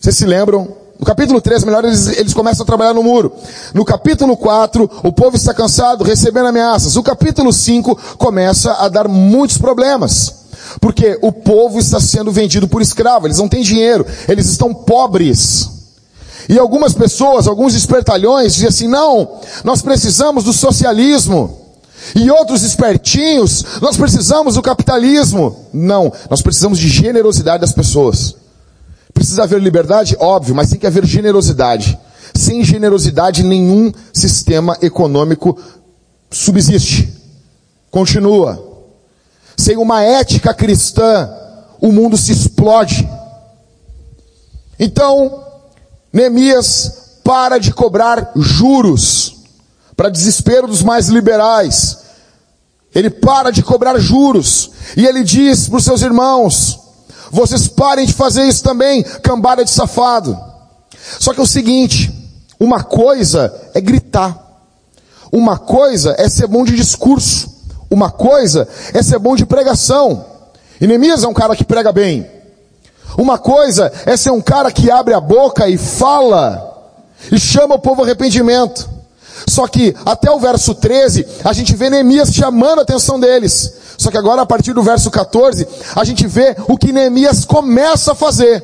vocês 0.00 0.16
se 0.16 0.24
lembram? 0.24 0.82
No 0.98 1.04
capítulo 1.04 1.40
3, 1.40 1.64
melhor, 1.64 1.84
eles, 1.84 2.06
eles 2.16 2.32
começam 2.32 2.62
a 2.62 2.66
trabalhar 2.66 2.94
no 2.94 3.02
muro. 3.02 3.32
No 3.74 3.84
capítulo 3.84 4.36
4, 4.36 4.88
o 5.02 5.12
povo 5.12 5.36
está 5.36 5.52
cansado, 5.52 6.04
recebendo 6.04 6.46
ameaças. 6.46 6.96
O 6.96 7.02
capítulo 7.02 7.52
5 7.52 8.16
começa 8.16 8.72
a 8.74 8.88
dar 8.88 9.08
muitos 9.08 9.58
problemas. 9.58 10.34
Porque 10.80 11.18
o 11.20 11.32
povo 11.32 11.78
está 11.78 12.00
sendo 12.00 12.32
vendido 12.32 12.68
por 12.68 12.80
escravo, 12.80 13.26
eles 13.26 13.38
não 13.38 13.48
têm 13.48 13.62
dinheiro, 13.62 14.06
eles 14.28 14.46
estão 14.46 14.72
pobres. 14.72 15.68
E 16.48 16.58
algumas 16.58 16.94
pessoas, 16.94 17.46
alguns 17.46 17.74
espertalhões, 17.74 18.54
dizem 18.54 18.68
assim: 18.68 18.88
não, 18.88 19.40
nós 19.64 19.82
precisamos 19.82 20.44
do 20.44 20.52
socialismo. 20.52 21.61
E 22.14 22.30
outros 22.30 22.62
espertinhos, 22.62 23.64
nós 23.80 23.96
precisamos 23.96 24.54
do 24.54 24.62
capitalismo. 24.62 25.68
Não, 25.72 26.12
nós 26.28 26.42
precisamos 26.42 26.78
de 26.78 26.88
generosidade 26.88 27.60
das 27.60 27.72
pessoas. 27.72 28.34
Precisa 29.14 29.44
haver 29.44 29.60
liberdade? 29.60 30.16
Óbvio, 30.18 30.54
mas 30.54 30.70
tem 30.70 30.78
que 30.78 30.86
haver 30.86 31.06
generosidade. 31.06 31.98
Sem 32.34 32.64
generosidade, 32.64 33.42
nenhum 33.42 33.92
sistema 34.12 34.76
econômico 34.82 35.58
subsiste. 36.30 37.12
Continua. 37.90 38.70
sem 39.54 39.76
uma 39.76 40.02
ética 40.02 40.54
cristã, 40.54 41.30
o 41.80 41.92
mundo 41.92 42.16
se 42.16 42.32
explode. 42.32 43.08
Então, 44.78 45.44
Neemias 46.12 47.20
para 47.22 47.58
de 47.58 47.72
cobrar 47.72 48.32
juros, 48.34 49.41
para 50.02 50.10
desespero 50.10 50.66
dos 50.66 50.82
mais 50.82 51.06
liberais. 51.06 51.98
Ele 52.92 53.08
para 53.08 53.52
de 53.52 53.62
cobrar 53.62 53.96
juros, 54.00 54.72
e 54.96 55.06
ele 55.06 55.22
diz 55.22 55.68
para 55.68 55.78
os 55.78 55.84
seus 55.84 56.02
irmãos: 56.02 56.76
vocês 57.30 57.68
parem 57.68 58.04
de 58.04 58.12
fazer 58.12 58.42
isso 58.48 58.64
também, 58.64 59.04
cambada 59.22 59.64
de 59.64 59.70
safado. 59.70 60.36
Só 61.20 61.32
que 61.32 61.38
é 61.38 61.42
o 61.42 61.46
seguinte, 61.46 62.12
uma 62.58 62.82
coisa 62.82 63.54
é 63.74 63.80
gritar, 63.80 64.36
uma 65.30 65.56
coisa 65.56 66.16
é 66.18 66.28
ser 66.28 66.48
bom 66.48 66.64
de 66.64 66.74
discurso, 66.74 67.48
uma 67.88 68.10
coisa 68.10 68.68
é 68.92 69.04
ser 69.04 69.20
bom 69.20 69.36
de 69.36 69.46
pregação. 69.46 70.26
Neemias 70.80 71.22
é 71.22 71.28
um 71.28 71.34
cara 71.34 71.54
que 71.54 71.64
prega 71.64 71.92
bem. 71.92 72.28
Uma 73.16 73.38
coisa 73.38 73.92
é 74.04 74.16
ser 74.16 74.32
um 74.32 74.40
cara 74.40 74.72
que 74.72 74.90
abre 74.90 75.14
a 75.14 75.20
boca 75.20 75.68
e 75.68 75.78
fala 75.78 76.90
e 77.30 77.38
chama 77.38 77.76
o 77.76 77.78
povo 77.78 78.00
ao 78.00 78.04
arrependimento. 78.04 78.91
Só 79.48 79.66
que 79.66 79.94
até 80.04 80.30
o 80.30 80.38
verso 80.38 80.74
13, 80.74 81.26
a 81.44 81.52
gente 81.52 81.74
vê 81.74 81.90
Neemias 81.90 82.32
chamando 82.32 82.80
a 82.80 82.82
atenção 82.82 83.18
deles. 83.18 83.72
Só 83.98 84.10
que 84.10 84.18
agora, 84.18 84.42
a 84.42 84.46
partir 84.46 84.72
do 84.72 84.82
verso 84.82 85.10
14, 85.10 85.66
a 85.94 86.04
gente 86.04 86.26
vê 86.26 86.56
o 86.68 86.76
que 86.76 86.92
Neemias 86.92 87.44
começa 87.44 88.12
a 88.12 88.14
fazer. 88.14 88.62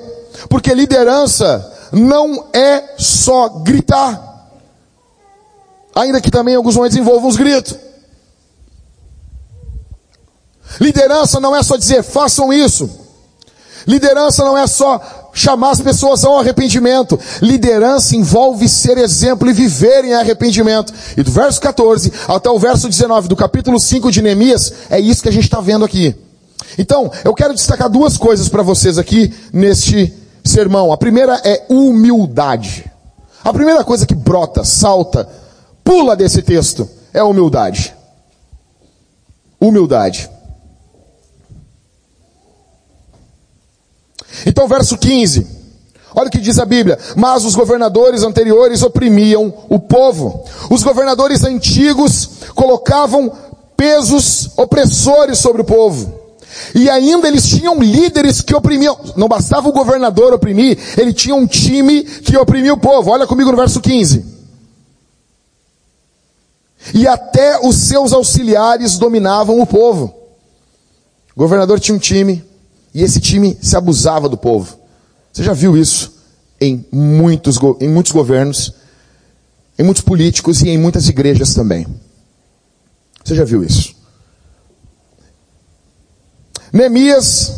Porque 0.48 0.72
liderança 0.74 1.72
não 1.92 2.48
é 2.52 2.94
só 2.98 3.48
gritar. 3.48 4.50
Ainda 5.94 6.20
que 6.20 6.30
também 6.30 6.54
alguns 6.54 6.76
momentos 6.76 6.96
envolvam 6.96 7.28
os 7.28 7.36
gritos. 7.36 7.76
Liderança 10.80 11.40
não 11.40 11.56
é 11.56 11.62
só 11.62 11.76
dizer, 11.76 12.02
façam 12.02 12.52
isso. 12.52 12.88
Liderança 13.86 14.44
não 14.44 14.56
é 14.56 14.66
só 14.66 15.00
chamar 15.38 15.70
as 15.70 15.80
pessoas 15.80 16.24
ao 16.24 16.38
arrependimento. 16.38 17.18
Liderança 17.40 18.16
envolve 18.16 18.68
ser 18.68 18.98
exemplo 18.98 19.48
e 19.48 19.52
viver 19.52 20.04
em 20.04 20.14
arrependimento. 20.14 20.92
E 21.16 21.22
do 21.22 21.30
verso 21.30 21.60
14 21.60 22.12
até 22.26 22.50
o 22.50 22.58
verso 22.58 22.88
19 22.88 23.28
do 23.28 23.36
capítulo 23.36 23.80
5 23.80 24.10
de 24.10 24.20
Neemias, 24.20 24.72
é 24.90 24.98
isso 25.00 25.22
que 25.22 25.28
a 25.28 25.32
gente 25.32 25.44
está 25.44 25.60
vendo 25.60 25.84
aqui. 25.84 26.14
Então, 26.76 27.10
eu 27.24 27.32
quero 27.34 27.54
destacar 27.54 27.88
duas 27.88 28.16
coisas 28.16 28.48
para 28.48 28.62
vocês 28.62 28.98
aqui 28.98 29.32
neste 29.52 30.12
sermão. 30.44 30.92
A 30.92 30.96
primeira 30.96 31.40
é 31.44 31.64
humildade. 31.68 32.90
A 33.42 33.52
primeira 33.52 33.84
coisa 33.84 34.06
que 34.06 34.14
brota, 34.14 34.64
salta, 34.64 35.28
pula 35.82 36.14
desse 36.14 36.42
texto 36.42 36.88
é 37.14 37.22
humildade. 37.22 37.94
Humildade. 39.60 40.28
Então, 44.46 44.68
verso 44.68 44.96
15. 44.96 45.46
Olha 46.14 46.28
o 46.28 46.30
que 46.30 46.38
diz 46.38 46.58
a 46.58 46.64
Bíblia. 46.64 46.98
Mas 47.16 47.44
os 47.44 47.54
governadores 47.54 48.22
anteriores 48.22 48.82
oprimiam 48.82 49.52
o 49.68 49.78
povo. 49.78 50.44
Os 50.70 50.82
governadores 50.82 51.44
antigos 51.44 52.30
colocavam 52.54 53.32
pesos 53.76 54.50
opressores 54.56 55.38
sobre 55.38 55.62
o 55.62 55.64
povo. 55.64 56.18
E 56.74 56.88
ainda 56.90 57.28
eles 57.28 57.46
tinham 57.46 57.78
líderes 57.78 58.40
que 58.40 58.54
oprimiam. 58.54 58.98
Não 59.16 59.28
bastava 59.28 59.68
o 59.68 59.72
governador 59.72 60.32
oprimir, 60.32 60.78
ele 60.96 61.12
tinha 61.12 61.34
um 61.34 61.46
time 61.46 62.02
que 62.02 62.36
oprimia 62.36 62.74
o 62.74 62.78
povo. 62.78 63.10
Olha 63.10 63.26
comigo 63.26 63.50
no 63.50 63.56
verso 63.56 63.80
15. 63.80 64.24
E 66.94 67.06
até 67.06 67.60
os 67.66 67.76
seus 67.76 68.12
auxiliares 68.12 68.98
dominavam 68.98 69.60
o 69.60 69.66
povo. 69.66 70.14
O 71.36 71.38
governador 71.38 71.78
tinha 71.78 71.94
um 71.94 72.00
time, 72.00 72.44
e 72.94 73.02
esse 73.02 73.20
time 73.20 73.56
se 73.60 73.76
abusava 73.76 74.28
do 74.28 74.36
povo. 74.36 74.78
Você 75.32 75.42
já 75.42 75.52
viu 75.52 75.76
isso 75.76 76.18
em 76.60 76.84
muitos, 76.90 77.58
em 77.80 77.88
muitos 77.88 78.12
governos, 78.12 78.74
em 79.78 79.82
muitos 79.82 80.02
políticos 80.02 80.62
e 80.62 80.68
em 80.68 80.78
muitas 80.78 81.08
igrejas 81.08 81.54
também. 81.54 81.86
Você 83.24 83.34
já 83.34 83.44
viu 83.44 83.62
isso? 83.62 83.94
Neemias, 86.72 87.52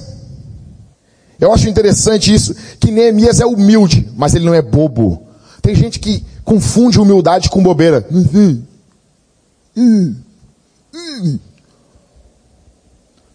eu 1.40 1.52
acho 1.52 1.68
interessante 1.68 2.32
isso, 2.32 2.54
que 2.78 2.90
Neemias 2.90 3.40
é 3.40 3.46
humilde, 3.46 4.08
mas 4.16 4.34
ele 4.34 4.44
não 4.44 4.54
é 4.54 4.62
bobo. 4.62 5.26
Tem 5.62 5.75
gente 5.75 5.99
que 5.99 6.25
confunde 6.44 7.00
humildade 7.00 7.49
com 7.49 7.62
bobeira. 7.62 8.06
Uhum. 8.10 8.62
Uhum. 9.76 10.16
Uhum. 10.94 11.38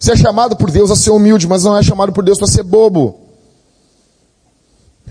Você 0.05 0.11
é 0.11 0.17
chamado 0.17 0.55
por 0.55 0.69
Deus 0.69 0.91
a 0.91 0.95
ser 0.95 1.09
humilde, 1.09 1.47
mas 1.47 1.63
não 1.63 1.75
é 1.75 1.81
chamado 1.81 2.11
por 2.11 2.23
Deus 2.23 2.37
para 2.37 2.47
ser 2.47 2.61
bobo. 2.61 3.21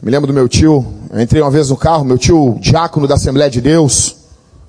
Me 0.01 0.09
lembro 0.09 0.29
do 0.29 0.33
meu 0.33 0.49
tio, 0.49 0.87
eu 1.11 1.21
entrei 1.21 1.43
uma 1.43 1.51
vez 1.51 1.69
no 1.69 1.77
carro, 1.77 2.05
meu 2.05 2.17
tio 2.17 2.57
diácono 2.61 3.09
da 3.09 3.17
Assembleia 3.17 3.51
de 3.51 3.61
Deus, 3.61 4.15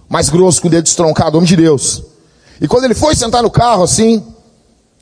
mais 0.09 0.27
grosso 0.27 0.59
com 0.59 0.67
o 0.67 0.71
dedo 0.71 0.87
estroncado, 0.87 1.37
homem 1.37 1.47
de 1.47 1.55
Deus. 1.55 2.01
E 2.59 2.67
quando 2.67 2.85
ele 2.85 2.95
foi 2.95 3.15
sentar 3.15 3.43
no 3.43 3.51
carro 3.51 3.83
assim, 3.83 4.25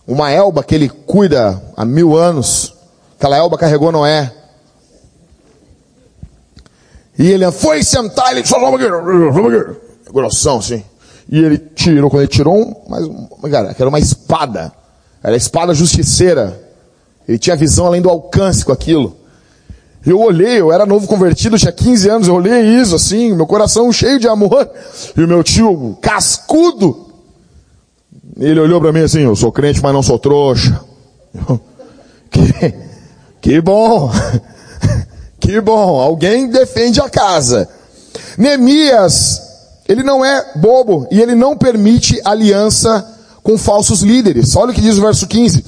uma 0.06 0.30
elba 0.30 0.62
que 0.62 0.76
ele 0.76 0.90
cuida 0.90 1.64
há 1.78 1.86
mil 1.86 2.18
anos, 2.18 2.74
aquela 3.18 3.38
elba 3.38 3.58
carregou 3.58 3.94
Noé. 3.94 4.30
E 7.18 7.32
ele 7.32 7.50
foi 7.50 7.82
sentar, 7.82 8.34
ele 8.34 8.46
falou, 8.46 8.72
vamos 8.72 8.82
aqui, 8.86 8.92
vamos 9.32 9.54
aqui. 9.54 9.80
Grossão 10.12 10.58
assim. 10.58 10.84
E 11.30 11.40
ele 11.40 11.58
tirou, 11.58 12.10
quando 12.10 12.24
ele 12.24 12.30
tirou, 12.30 12.58
um, 12.58 12.76
mas, 12.90 13.08
cara, 13.50 13.74
era 13.80 13.88
uma 13.88 14.00
espada. 14.00 14.83
Era 15.24 15.36
a 15.36 15.38
espada 15.38 15.74
justiceira. 15.74 16.62
Ele 17.28 17.40
tinha 17.40 17.56
visão 17.56 17.86
além 17.86 18.02
do 18.02 18.10
alcance 18.10 18.66
com 18.66 18.74
aquilo. 18.74 19.16
Eu 20.06 20.20
olhei, 20.20 20.60
eu 20.60 20.72
era 20.72 20.86
novo 20.86 21.08
convertido, 21.08 21.58
tinha 21.58 21.72
15 21.72 22.10
anos, 22.10 22.28
eu 22.28 22.34
olhei 22.34 22.62
isso 22.62 22.94
assim, 22.94 23.34
meu 23.34 23.48
coração 23.48 23.90
cheio 23.94 24.20
de 24.20 24.28
amor. 24.28 24.70
E 25.16 25.24
o 25.24 25.28
meu 25.28 25.42
tio, 25.42 25.98
cascudo, 26.02 27.08
ele 28.38 28.60
olhou 28.60 28.82
para 28.82 28.92
mim 28.92 29.00
assim, 29.00 29.22
eu 29.22 29.34
sou 29.34 29.50
crente, 29.50 29.82
mas 29.82 29.94
não 29.94 30.04
sou 30.04 30.20
trouxa. 30.20 30.82
que, 32.30 32.74
que 33.40 33.62
bom. 33.62 34.12
que 35.40 35.62
bom, 35.62 36.02
alguém 36.02 36.50
defende 36.50 37.00
a 37.00 37.10
casa. 37.10 37.70
Neemias, 38.38 39.42
ele 39.88 40.04
não 40.04 40.24
é 40.24 40.52
bobo 40.58 41.08
e 41.12 41.22
ele 41.22 41.34
não 41.34 41.56
permite 41.56 42.20
aliança 42.26 43.13
com 43.44 43.58
falsos 43.58 44.02
líderes. 44.02 44.56
Olha 44.56 44.72
o 44.72 44.74
que 44.74 44.82
diz 44.82 44.98
o 44.98 45.02
verso 45.02 45.28
15. 45.28 45.64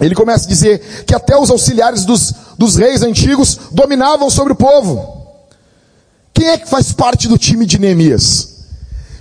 Ele 0.00 0.14
começa 0.14 0.46
a 0.46 0.48
dizer 0.48 1.04
que 1.06 1.14
até 1.14 1.36
os 1.38 1.50
auxiliares 1.50 2.04
dos, 2.04 2.34
dos 2.58 2.76
reis 2.76 3.02
antigos 3.02 3.58
dominavam 3.70 4.28
sobre 4.30 4.54
o 4.54 4.56
povo. 4.56 5.22
Quem 6.32 6.48
é 6.48 6.58
que 6.58 6.68
faz 6.68 6.92
parte 6.92 7.28
do 7.28 7.38
time 7.38 7.64
de 7.64 7.78
Neemias? 7.78 8.54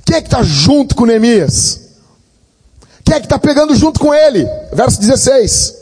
Quem 0.05 0.15
é 0.15 0.21
que 0.21 0.27
está 0.27 0.41
junto 0.41 0.95
com 0.95 1.05
Neemias? 1.05 1.81
Quem 3.03 3.15
é 3.15 3.19
que 3.19 3.25
está 3.25 3.37
pegando 3.37 3.75
junto 3.75 3.99
com 3.99 4.13
ele? 4.13 4.47
Verso 4.73 4.99
16. 4.99 5.75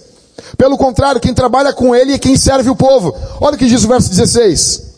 Pelo 0.57 0.77
contrário, 0.77 1.21
quem 1.21 1.33
trabalha 1.33 1.71
com 1.71 1.95
ele 1.95 2.13
é 2.13 2.17
quem 2.17 2.35
serve 2.35 2.69
o 2.69 2.75
povo. 2.75 3.15
Olha 3.39 3.55
o 3.55 3.57
que 3.57 3.67
diz 3.67 3.83
o 3.83 3.87
verso 3.87 4.09
16. 4.09 4.90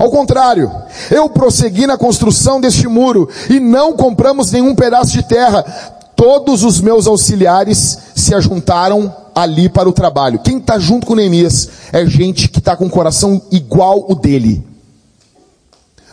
Ao 0.00 0.10
contrário, 0.10 0.72
eu 1.10 1.28
prossegui 1.28 1.86
na 1.86 1.98
construção 1.98 2.58
deste 2.58 2.88
muro 2.88 3.28
e 3.50 3.60
não 3.60 3.92
compramos 3.92 4.50
nenhum 4.50 4.74
pedaço 4.74 5.12
de 5.12 5.22
terra. 5.22 5.62
Todos 6.16 6.64
os 6.64 6.80
meus 6.80 7.06
auxiliares 7.06 7.98
se 8.16 8.34
ajuntaram 8.34 9.14
ali 9.34 9.68
para 9.68 9.90
o 9.90 9.92
trabalho. 9.92 10.38
Quem 10.38 10.56
está 10.56 10.78
junto 10.78 11.06
com 11.06 11.14
Neemias 11.14 11.68
é 11.92 12.06
gente 12.06 12.48
que 12.48 12.60
está 12.60 12.74
com 12.74 12.86
o 12.86 12.90
coração 12.90 13.42
igual 13.50 14.06
o 14.08 14.14
dele. 14.14 14.66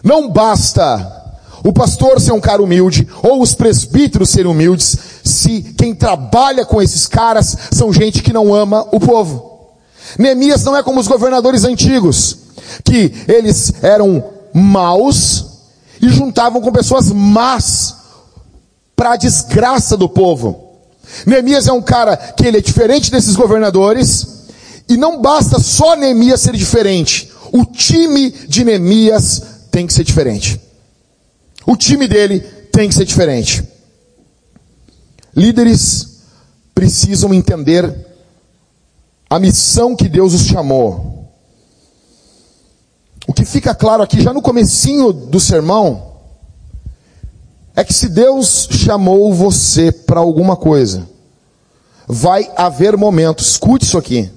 Não 0.04 0.30
basta 0.30 1.34
o 1.64 1.72
pastor 1.72 2.20
ser 2.20 2.34
um 2.34 2.42
cara 2.42 2.62
humilde, 2.62 3.08
ou 3.24 3.42
os 3.42 3.54
presbíteros 3.54 4.30
serem 4.32 4.52
humildes, 4.52 4.98
se 5.24 5.62
quem 5.78 5.96
trabalha 5.96 6.66
com 6.66 6.82
esses 6.82 7.08
caras 7.08 7.56
são 7.72 7.94
gente 7.94 8.22
que 8.22 8.34
não 8.34 8.54
ama 8.54 8.86
o 8.92 9.00
povo. 9.00 9.70
Neemias 10.20 10.66
não 10.66 10.76
é 10.76 10.84
como 10.84 11.00
os 11.00 11.08
governadores 11.08 11.64
antigos 11.64 12.47
que 12.84 13.14
eles 13.28 13.74
eram 13.82 14.24
maus 14.54 15.46
e 16.02 16.10
juntavam 16.10 16.62
com 16.62 16.72
pessoas 16.72 17.12
más 17.12 17.96
para 18.96 19.14
a 19.14 19.18
desgraça 19.18 19.96
do 19.96 20.10
povo. 20.10 20.66
Neemias 21.26 21.68
é 21.68 21.72
um 21.72 21.82
cara 21.82 22.18
que 22.18 22.46
ele 22.46 22.58
é 22.58 22.62
diferente 22.62 23.12
desses 23.12 23.36
governadores 23.36 24.28
e 24.90 24.98
não 24.98 25.22
basta 25.22 25.60
só 25.60 25.96
Neemias 25.96 26.42
ser 26.42 26.56
diferente. 26.56 27.32
O 27.52 27.66
time 27.66 28.30
de 28.30 28.64
Neemias 28.64 29.42
tem 29.72 29.88
que 29.88 29.94
ser 29.94 30.04
diferente. 30.04 30.60
O 31.66 31.76
time 31.76 32.08
dele 32.08 32.40
tem 32.72 32.90
que 32.90 32.96
ser 32.96 33.06
diferente. 33.06 33.64
Líderes 35.36 36.18
precisam 36.74 37.34
entender 37.34 38.06
a 39.30 39.40
missão 39.40 39.96
que 39.96 40.08
Deus 40.08 40.34
os 40.34 40.46
chamou. 40.46 41.17
O 43.28 43.34
que 43.34 43.44
fica 43.44 43.76
claro 43.76 44.02
aqui 44.02 44.22
já 44.22 44.34
no 44.34 44.42
comecinho 44.42 45.12
do 45.12 45.38
sermão 45.38 46.14
é 47.76 47.84
que 47.84 47.94
se 47.94 48.08
Deus 48.08 48.70
chamou 48.72 49.34
você 49.34 49.92
para 49.92 50.20
alguma 50.20 50.56
coisa, 50.56 51.08
vai 52.08 52.50
haver 52.56 52.96
momentos, 52.96 53.52
escute 53.52 53.86
isso 53.86 53.98
aqui, 53.98 54.32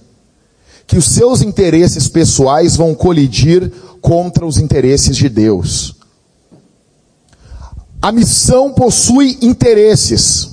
que 0.87 0.99
os 0.99 1.07
seus 1.07 1.41
interesses 1.41 2.09
pessoais 2.09 2.77
vão 2.77 2.95
colidir 2.95 3.73
contra 4.03 4.45
os 4.45 4.59
interesses 4.59 5.17
de 5.17 5.29
Deus. 5.29 5.95
A 8.03 8.11
missão 8.11 8.73
possui 8.73 9.39
interesses. 9.41 10.51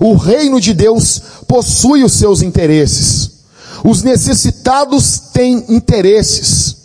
O 0.00 0.14
reino 0.14 0.60
de 0.60 0.72
Deus 0.72 1.20
possui 1.46 2.02
os 2.02 2.12
seus 2.12 2.40
interesses. 2.42 3.42
Os 3.84 4.02
necessitados 4.02 5.18
têm 5.32 5.64
interesses. 5.68 6.81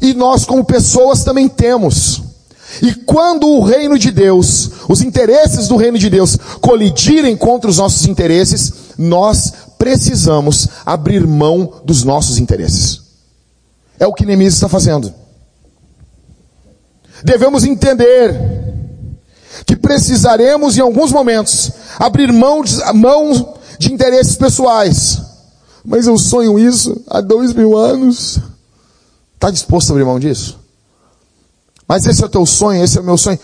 E 0.00 0.14
nós, 0.14 0.44
como 0.44 0.64
pessoas, 0.64 1.24
também 1.24 1.48
temos. 1.48 2.22
E 2.82 2.94
quando 2.94 3.48
o 3.48 3.62
reino 3.62 3.98
de 3.98 4.10
Deus, 4.10 4.70
os 4.88 5.00
interesses 5.00 5.68
do 5.68 5.76
reino 5.76 5.98
de 5.98 6.10
Deus 6.10 6.36
colidirem 6.60 7.36
contra 7.36 7.70
os 7.70 7.78
nossos 7.78 8.06
interesses, 8.06 8.72
nós 8.98 9.52
precisamos 9.78 10.68
abrir 10.84 11.26
mão 11.26 11.80
dos 11.84 12.04
nossos 12.04 12.38
interesses. 12.38 13.00
É 13.98 14.06
o 14.06 14.12
que 14.12 14.26
Neemias 14.26 14.54
está 14.54 14.68
fazendo. 14.68 15.12
Devemos 17.24 17.64
entender 17.64 18.38
que 19.64 19.74
precisaremos 19.74 20.76
em 20.76 20.80
alguns 20.80 21.10
momentos 21.10 21.72
abrir 21.98 22.32
mão 22.32 22.62
de, 22.62 22.76
mão 22.92 23.54
de 23.78 23.92
interesses 23.92 24.36
pessoais. 24.36 25.20
Mas 25.84 26.06
eu 26.06 26.18
sonho 26.18 26.58
isso 26.58 27.02
há 27.08 27.20
dois 27.20 27.52
mil 27.54 27.76
anos. 27.76 28.38
Está 29.36 29.50
disposto 29.50 29.90
a 29.90 29.92
abrir 29.92 30.04
mão 30.04 30.18
disso? 30.18 30.58
Mas 31.86 32.04
esse 32.04 32.22
é 32.22 32.26
o 32.26 32.28
teu 32.28 32.44
sonho, 32.44 32.82
esse 32.82 32.98
é 32.98 33.00
o 33.00 33.04
meu 33.04 33.16
sonho. 33.16 33.38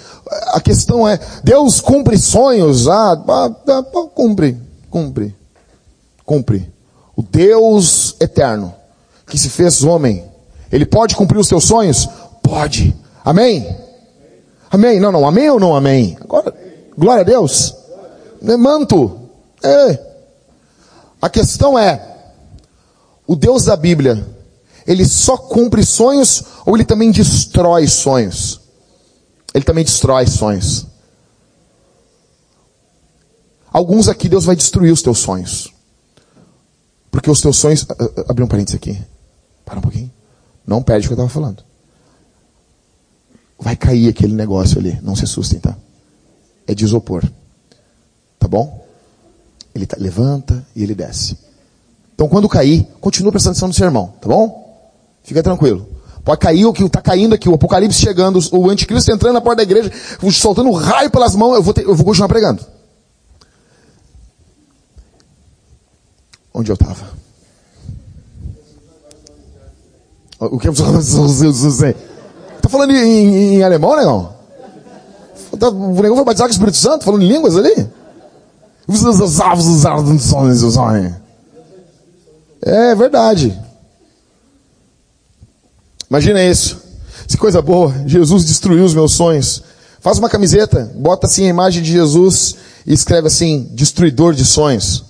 A 0.49 0.61
questão 0.61 1.07
é, 1.07 1.21
Deus 1.45 1.81
cumpre 1.81 2.19
sonhos? 2.19 2.89
Ah, 2.89 3.13
ah, 3.29 3.51
ah, 3.69 3.83
cumpre, 4.15 4.59
cumpre, 4.91 5.35
cumpre. 6.27 6.73
O 7.15 7.23
Deus 7.23 8.17
eterno, 8.19 8.75
que 9.27 9.39
se 9.39 9.49
fez 9.49 9.85
homem, 9.85 10.25
ele 10.73 10.85
pode 10.85 11.15
cumprir 11.15 11.39
os 11.39 11.49
teus 11.49 11.65
sonhos? 11.65 12.09
Pode. 12.43 12.97
Amém? 13.25 13.77
Amém? 14.71 14.99
Não, 14.99 15.13
não, 15.13 15.27
amém 15.27 15.49
ou 15.51 15.61
não 15.61 15.77
amém? 15.77 16.17
Agora, 16.21 16.53
glória 16.99 17.21
a 17.21 17.25
Deus. 17.25 17.77
É 18.43 18.57
manto. 18.57 19.21
É. 19.63 19.99
A 21.21 21.29
questão 21.29 21.79
é, 21.79 22.17
o 23.25 23.37
Deus 23.37 23.67
da 23.67 23.77
Bíblia, 23.77 24.27
ele 24.87 25.05
só 25.05 25.37
cumpre 25.37 25.85
sonhos 25.85 26.43
ou 26.67 26.77
ele 26.77 26.85
também 26.85 27.11
destrói 27.11 27.87
sonhos? 27.87 28.61
Ele 29.55 29.65
também 29.65 29.85
destrói 29.85 30.27
sonhos. 30.27 30.87
Alguns 33.73 34.09
aqui 34.09 34.29
Deus 34.29 34.45
vai 34.45 34.57
destruir 34.57 34.93
os 34.93 35.03
teus 35.03 35.19
sonhos. 35.19 35.73
Porque 37.11 37.31
os 37.31 37.41
teus 37.41 37.59
sonhos. 37.59 37.87
Abri 38.29 38.43
um 38.43 38.49
parênteses 38.49 38.77
aqui. 38.77 39.01
Para 39.65 39.79
um 39.79 39.83
pouquinho. 39.83 40.11
Não 40.67 40.83
perde 40.83 41.07
o 41.07 41.09
que 41.09 41.13
eu 41.13 41.17
estava 41.17 41.29
falando. 41.29 41.63
Vai 43.59 43.77
cair 43.77 44.09
aquele 44.09 44.35
negócio 44.35 44.79
ali. 44.79 44.99
Não 45.03 45.15
se 45.15 45.25
assustem, 45.25 45.61
tá? 45.61 45.77
É 46.67 46.75
de 46.75 46.85
isopor. 46.85 47.25
Tá 48.39 48.49
bom? 48.49 48.87
Ele 49.75 49.87
tá, 49.87 49.97
levanta 49.99 50.67
e 50.75 50.83
ele 50.83 50.95
desce. 50.95 51.37
Então 52.15 52.29
quando 52.29 52.49
cair, 52.49 52.87
continua 53.01 53.33
prestando 53.33 53.53
atenção 53.53 53.69
no 53.69 53.75
sermão, 53.75 54.15
tá 54.21 54.29
bom? 54.29 54.62
Fica 55.23 55.43
tranquilo. 55.43 55.89
Pode 56.25 56.41
cair 56.41 56.65
o 56.67 56.73
que 56.73 56.85
está 56.85 57.01
caindo 57.01 57.35
aqui, 57.35 57.49
o 57.49 57.55
apocalipse 57.55 58.01
chegando, 58.01 58.39
o 58.53 58.71
anticristo 58.71 59.11
entrando 59.11 59.35
na 59.35 59.41
porta 59.41 59.57
da 59.57 59.63
igreja, 59.65 59.91
soltando 60.31 60.71
raio 60.71 61.11
pelas 61.11 61.35
mãos, 61.35 61.57
eu 61.57 61.63
vou, 61.63 61.75
ter, 61.75 61.85
eu 61.85 61.95
vou 61.95 62.05
continuar 62.05 62.29
pregando. 62.29 62.65
Onde 66.55 66.71
eu 66.71 66.75
estava? 66.75 67.11
O 70.39 70.59
que 70.59 70.69
Está 72.57 72.69
falando 72.69 72.93
em, 72.93 72.97
em, 72.97 73.55
em 73.57 73.63
alemão, 73.63 73.97
negão? 73.97 74.33
Tá, 75.59 75.69
o 75.69 75.95
negão 75.95 76.17
foi 76.17 76.25
batizado 76.25 76.49
com 76.49 76.53
o 76.53 76.57
Espírito 76.57 76.77
Santo, 76.77 77.05
falando 77.05 77.23
em 77.23 77.29
línguas 77.29 77.57
ali? 77.57 77.89
É 82.61 82.95
verdade. 82.95 83.59
Imagina 86.13 86.45
isso. 86.45 86.79
Que 87.27 87.39
coisa 87.39 87.63
boa. 87.63 87.91
Jesus 88.05 88.45
destruiu 88.45 88.85
os 88.85 88.93
meus 88.93 89.15
sonhos. 89.15 89.63
Faz 89.99 90.19
uma 90.19 90.29
camiseta, 90.29 90.93
bota 90.95 91.27
assim 91.27 91.47
a 91.47 91.49
imagem 91.49 91.83
de 91.83 91.91
Jesus 91.91 92.55
e 92.87 92.93
escreve 92.93 93.29
assim: 93.29 93.67
destruidor 93.73 94.35
de 94.35 94.45
sonhos. 94.45 95.07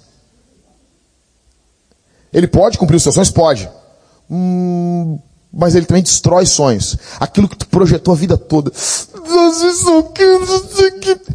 Ele 2.33 2.47
pode 2.47 2.79
cumprir 2.79 2.95
os 2.95 3.03
seus 3.03 3.17
sonhos? 3.17 3.33
Pode. 3.33 3.69
Hum, 4.31 5.19
mas 5.53 5.75
ele 5.75 5.87
também 5.87 6.05
destrói 6.05 6.47
sonhos. 6.47 6.97
Aquilo 7.19 7.49
que 7.49 7.57
tu 7.57 7.67
projetou 7.67 8.15
a 8.15 8.17
vida 8.17 8.39
toda. 8.39 8.71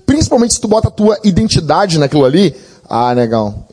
Principalmente 0.06 0.54
se 0.54 0.62
tu 0.62 0.70
bota 0.70 0.88
a 0.88 0.92
tua 0.92 1.20
identidade 1.26 2.00
naquilo 2.00 2.24
ali. 2.24 2.56
Ah, 2.90 3.14
negão. 3.14 3.66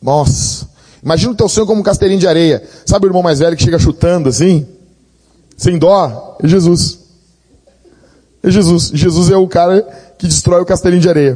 Nossa. 0.00 0.66
Imagina 1.02 1.32
o 1.32 1.36
teu 1.36 1.50
sonho 1.50 1.66
como 1.66 1.82
um 1.82 1.84
castelinho 1.84 2.18
de 2.18 2.26
areia. 2.26 2.62
Sabe 2.86 3.04
o 3.04 3.10
irmão 3.10 3.22
mais 3.22 3.40
velho 3.40 3.58
que 3.58 3.62
chega 3.62 3.78
chutando 3.78 4.30
assim? 4.30 4.66
Sem 5.58 5.76
dó, 5.76 6.38
é 6.40 6.46
Jesus. 6.46 7.00
É 8.42 8.50
Jesus. 8.50 8.92
Jesus 8.94 9.28
é 9.28 9.36
o 9.36 9.48
cara 9.48 9.82
que 10.16 10.28
destrói 10.28 10.62
o 10.62 10.64
castelinho 10.64 11.02
de 11.02 11.08
areia. 11.08 11.32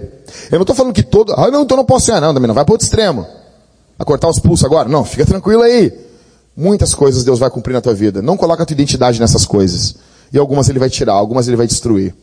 Eu 0.50 0.58
não 0.58 0.62
estou 0.62 0.76
falando 0.76 0.94
que 0.94 1.02
todo, 1.02 1.34
ah 1.34 1.50
não, 1.50 1.64
então 1.64 1.76
não 1.76 1.84
posso 1.84 2.06
sonhar, 2.06 2.20
não, 2.20 2.32
também 2.32 2.46
não 2.46 2.54
vai 2.54 2.64
para 2.64 2.72
outro 2.72 2.84
extremo. 2.84 3.26
A 3.98 4.04
cortar 4.04 4.28
os 4.28 4.38
pulsos 4.38 4.64
agora. 4.64 4.88
Não, 4.88 5.04
fica 5.04 5.26
tranquilo 5.26 5.62
aí. 5.62 5.92
Muitas 6.56 6.94
coisas 6.94 7.24
Deus 7.24 7.40
vai 7.40 7.50
cumprir 7.50 7.74
na 7.74 7.80
tua 7.80 7.94
vida. 7.94 8.22
Não 8.22 8.36
coloca 8.36 8.62
a 8.62 8.66
tua 8.66 8.74
identidade 8.74 9.18
nessas 9.18 9.44
coisas. 9.44 9.96
E 10.32 10.38
algumas 10.38 10.68
ele 10.68 10.78
vai 10.78 10.88
tirar, 10.88 11.14
algumas 11.14 11.48
ele 11.48 11.56
vai 11.56 11.66
destruir. 11.66 12.14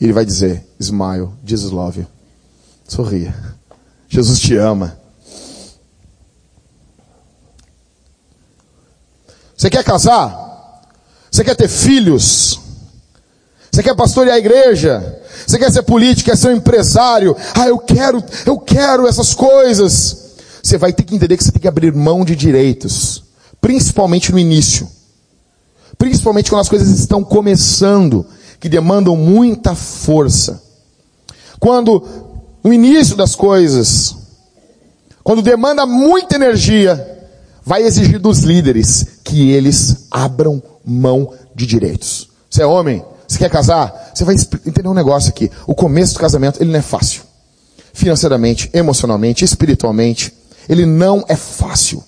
Ele 0.00 0.12
vai 0.12 0.24
dizer, 0.24 0.66
smile, 0.80 1.28
Jesus 1.44 1.70
love 1.70 2.00
you. 2.00 2.06
Sorria. 2.86 3.34
Jesus 4.08 4.40
te 4.40 4.56
ama. 4.56 4.98
Você 9.56 9.70
quer 9.70 9.84
casar? 9.84 10.43
Você 11.34 11.42
quer 11.42 11.56
ter 11.56 11.66
filhos? 11.66 12.60
Você 13.68 13.82
quer 13.82 13.96
pastorear 13.96 14.36
a 14.36 14.38
igreja? 14.38 15.20
Você 15.44 15.58
quer 15.58 15.72
ser 15.72 15.82
político, 15.82 16.30
quer 16.30 16.36
ser 16.36 16.50
um 16.50 16.58
empresário? 16.58 17.36
Ah, 17.52 17.66
eu 17.66 17.76
quero, 17.76 18.22
eu 18.46 18.56
quero 18.56 19.08
essas 19.08 19.34
coisas. 19.34 20.36
Você 20.62 20.78
vai 20.78 20.92
ter 20.92 21.02
que 21.02 21.12
entender 21.12 21.36
que 21.36 21.42
você 21.42 21.50
tem 21.50 21.60
que 21.60 21.66
abrir 21.66 21.92
mão 21.92 22.24
de 22.24 22.36
direitos, 22.36 23.24
principalmente 23.60 24.30
no 24.30 24.38
início. 24.38 24.88
Principalmente 25.98 26.50
quando 26.50 26.60
as 26.60 26.68
coisas 26.68 26.88
estão 26.88 27.24
começando, 27.24 28.24
que 28.60 28.68
demandam 28.68 29.16
muita 29.16 29.74
força. 29.74 30.62
Quando 31.58 32.06
no 32.62 32.72
início 32.72 33.16
das 33.16 33.34
coisas, 33.34 34.14
quando 35.24 35.42
demanda 35.42 35.84
muita 35.84 36.36
energia, 36.36 37.26
vai 37.64 37.82
exigir 37.82 38.20
dos 38.20 38.38
líderes 38.38 39.04
que 39.24 39.50
eles 39.50 40.06
abram 40.12 40.62
mão 40.84 41.32
de 41.54 41.66
direitos. 41.66 42.28
Você 42.50 42.62
é 42.62 42.66
homem, 42.66 43.04
você 43.26 43.38
quer 43.38 43.50
casar, 43.50 44.12
você 44.14 44.24
vai 44.24 44.34
entender 44.34 44.88
um 44.88 44.94
negócio 44.94 45.30
aqui. 45.30 45.50
O 45.66 45.74
começo 45.74 46.14
do 46.14 46.20
casamento, 46.20 46.62
ele 46.62 46.70
não 46.70 46.78
é 46.78 46.82
fácil. 46.82 47.22
Financeiramente, 47.92 48.70
emocionalmente, 48.72 49.44
espiritualmente, 49.44 50.32
ele 50.68 50.86
não 50.86 51.24
é 51.28 51.36
fácil. 51.36 52.02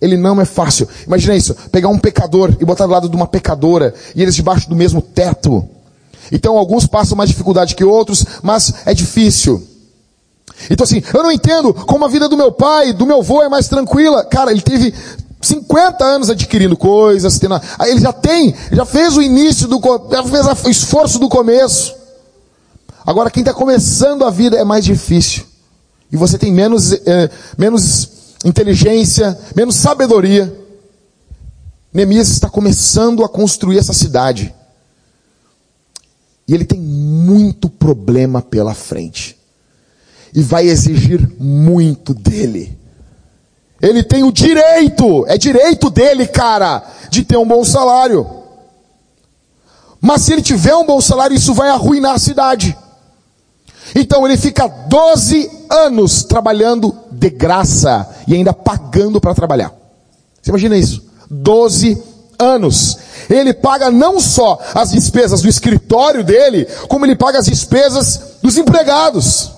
Ele 0.00 0.16
não 0.16 0.40
é 0.40 0.44
fácil. 0.44 0.88
Imagina 1.06 1.36
isso, 1.36 1.54
pegar 1.70 1.88
um 1.88 1.98
pecador 1.98 2.56
e 2.60 2.64
botar 2.64 2.86
do 2.86 2.92
lado 2.92 3.08
de 3.08 3.14
uma 3.14 3.26
pecadora, 3.26 3.94
e 4.14 4.22
eles 4.22 4.34
debaixo 4.34 4.68
do 4.68 4.74
mesmo 4.74 5.00
teto. 5.00 5.68
Então 6.30 6.58
alguns 6.58 6.86
passam 6.86 7.16
mais 7.16 7.30
dificuldade 7.30 7.74
que 7.74 7.84
outros, 7.84 8.24
mas 8.42 8.74
é 8.86 8.94
difícil. 8.94 9.66
Então 10.70 10.84
assim, 10.84 11.02
eu 11.12 11.22
não 11.22 11.30
entendo 11.30 11.72
como 11.72 12.04
a 12.04 12.08
vida 12.08 12.28
do 12.28 12.36
meu 12.36 12.50
pai, 12.50 12.92
do 12.92 13.06
meu 13.06 13.20
avô 13.20 13.42
é 13.42 13.48
mais 13.48 13.68
tranquila. 13.68 14.24
Cara, 14.24 14.50
ele 14.50 14.60
teve 14.62 14.92
50 15.42 16.04
anos 16.04 16.30
adquirindo 16.30 16.76
coisas, 16.76 17.38
tendo, 17.38 17.60
aí 17.78 17.90
ele 17.90 18.00
já 18.00 18.12
tem, 18.12 18.54
já 18.70 18.84
fez 18.84 19.16
o 19.16 19.22
início 19.22 19.66
do, 19.66 19.80
já 20.10 20.22
fez 20.22 20.64
o 20.64 20.70
esforço 20.70 21.18
do 21.18 21.28
começo. 21.28 21.94
Agora 23.04 23.30
quem 23.30 23.40
está 23.40 23.52
começando 23.52 24.24
a 24.24 24.30
vida 24.30 24.56
é 24.56 24.64
mais 24.64 24.84
difícil. 24.84 25.44
E 26.10 26.16
você 26.16 26.38
tem 26.38 26.52
menos, 26.52 26.92
é, 26.92 27.28
menos 27.58 28.08
inteligência, 28.44 29.36
menos 29.56 29.76
sabedoria. 29.76 30.56
Neemias 31.92 32.28
está 32.28 32.48
começando 32.48 33.24
a 33.24 33.28
construir 33.28 33.78
essa 33.78 33.92
cidade. 33.92 34.54
E 36.46 36.54
ele 36.54 36.64
tem 36.64 36.78
muito 36.78 37.68
problema 37.68 38.40
pela 38.40 38.74
frente. 38.74 39.36
E 40.34 40.40
vai 40.40 40.66
exigir 40.68 41.28
muito 41.38 42.14
dele. 42.14 42.78
Ele 43.82 44.04
tem 44.04 44.22
o 44.22 44.30
direito, 44.30 45.26
é 45.26 45.36
direito 45.36 45.90
dele, 45.90 46.26
cara, 46.28 46.84
de 47.10 47.24
ter 47.24 47.36
um 47.36 47.46
bom 47.46 47.64
salário. 47.64 48.24
Mas 50.00 50.22
se 50.22 50.32
ele 50.32 50.42
tiver 50.42 50.74
um 50.74 50.86
bom 50.86 51.00
salário, 51.00 51.36
isso 51.36 51.52
vai 51.52 51.68
arruinar 51.68 52.14
a 52.14 52.18
cidade. 52.18 52.76
Então 53.94 54.26
ele 54.26 54.36
fica 54.36 54.66
12 54.66 55.50
anos 55.68 56.24
trabalhando 56.24 56.96
de 57.10 57.28
graça 57.28 58.08
e 58.26 58.34
ainda 58.34 58.52
pagando 58.52 59.20
para 59.20 59.34
trabalhar. 59.34 59.72
Você 60.40 60.50
imagina 60.50 60.76
isso? 60.76 61.04
12 61.30 62.02
anos. 62.38 62.98
Ele 63.30 63.52
paga 63.54 63.90
não 63.90 64.20
só 64.20 64.58
as 64.74 64.90
despesas 64.90 65.42
do 65.42 65.48
escritório 65.48 66.24
dele, 66.24 66.66
como 66.88 67.06
ele 67.06 67.14
paga 67.14 67.38
as 67.38 67.46
despesas 67.46 68.38
dos 68.42 68.56
empregados. 68.56 69.51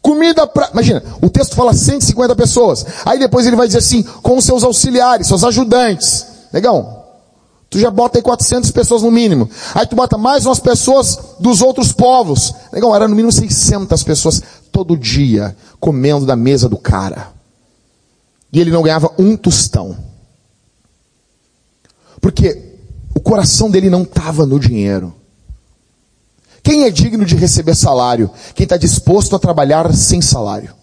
Comida 0.00 0.46
para. 0.46 0.70
Imagina, 0.72 1.02
o 1.20 1.28
texto 1.28 1.54
fala 1.54 1.74
150 1.74 2.34
pessoas. 2.36 2.84
Aí 3.04 3.18
depois 3.18 3.46
ele 3.46 3.56
vai 3.56 3.66
dizer 3.66 3.78
assim, 3.78 4.02
com 4.02 4.40
seus 4.40 4.62
auxiliares, 4.62 5.26
seus 5.26 5.44
ajudantes. 5.44 6.26
Negão, 6.52 6.98
Tu 7.70 7.78
já 7.78 7.90
bota 7.90 8.18
aí 8.18 8.22
400 8.22 8.70
pessoas 8.70 9.02
no 9.02 9.10
mínimo. 9.10 9.48
Aí 9.74 9.86
tu 9.86 9.94
bota 9.94 10.16
mais 10.16 10.46
umas 10.46 10.58
pessoas 10.58 11.18
dos 11.38 11.60
outros 11.60 11.92
povos. 11.92 12.54
Legal, 12.72 12.94
era 12.94 13.06
no 13.06 13.14
mínimo 13.14 13.30
600 13.30 14.02
pessoas 14.02 14.42
todo 14.72 14.96
dia 14.96 15.54
comendo 15.78 16.24
da 16.24 16.34
mesa 16.34 16.68
do 16.68 16.78
cara. 16.78 17.28
E 18.50 18.58
ele 18.58 18.70
não 18.70 18.82
ganhava 18.82 19.12
um 19.18 19.36
tostão. 19.36 19.96
Porque 22.20 22.76
o 23.14 23.20
coração 23.20 23.70
dele 23.70 23.90
não 23.90 24.02
estava 24.02 24.46
no 24.46 24.58
dinheiro. 24.58 25.14
Quem 26.68 26.84
é 26.84 26.90
digno 26.90 27.24
de 27.24 27.34
receber 27.34 27.74
salário? 27.74 28.30
Quem 28.54 28.64
está 28.64 28.76
disposto 28.76 29.34
a 29.34 29.38
trabalhar 29.38 29.90
sem 29.94 30.20
salário. 30.20 30.74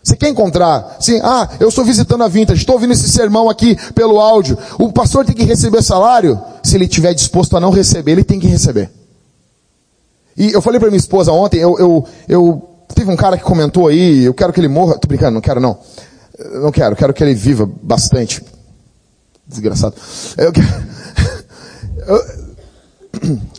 Você 0.00 0.14
quer 0.14 0.28
encontrar? 0.28 0.96
Sim, 1.00 1.18
ah, 1.24 1.48
eu 1.58 1.68
estou 1.68 1.84
visitando 1.84 2.22
a 2.22 2.28
Vintage, 2.28 2.60
estou 2.60 2.76
ouvindo 2.76 2.92
esse 2.92 3.08
sermão 3.10 3.50
aqui 3.50 3.76
pelo 3.94 4.20
áudio. 4.20 4.56
O 4.78 4.92
pastor 4.92 5.24
tem 5.24 5.34
que 5.34 5.42
receber 5.42 5.82
salário? 5.82 6.40
Se 6.62 6.76
ele 6.76 6.84
estiver 6.84 7.12
disposto 7.14 7.56
a 7.56 7.60
não 7.60 7.72
receber, 7.72 8.12
ele 8.12 8.22
tem 8.22 8.38
que 8.38 8.46
receber. 8.46 8.88
E 10.36 10.52
eu 10.52 10.62
falei 10.62 10.78
para 10.78 10.88
minha 10.88 11.00
esposa 11.00 11.32
ontem, 11.32 11.58
eu, 11.58 11.76
eu, 11.76 12.06
eu, 12.28 12.70
teve 12.94 13.10
um 13.10 13.16
cara 13.16 13.36
que 13.36 13.42
comentou 13.42 13.88
aí, 13.88 14.22
eu 14.22 14.34
quero 14.34 14.52
que 14.52 14.60
ele 14.60 14.68
morra, 14.68 14.96
tô 14.98 15.08
brincando, 15.08 15.32
não 15.32 15.40
quero 15.40 15.60
não. 15.60 15.76
Não 16.62 16.70
quero, 16.70 16.94
quero 16.94 17.12
que 17.12 17.24
ele 17.24 17.34
viva 17.34 17.68
bastante. 17.82 18.40
Desgraçado. 19.44 19.96
Eu, 20.36 20.52
eu, 22.06 22.24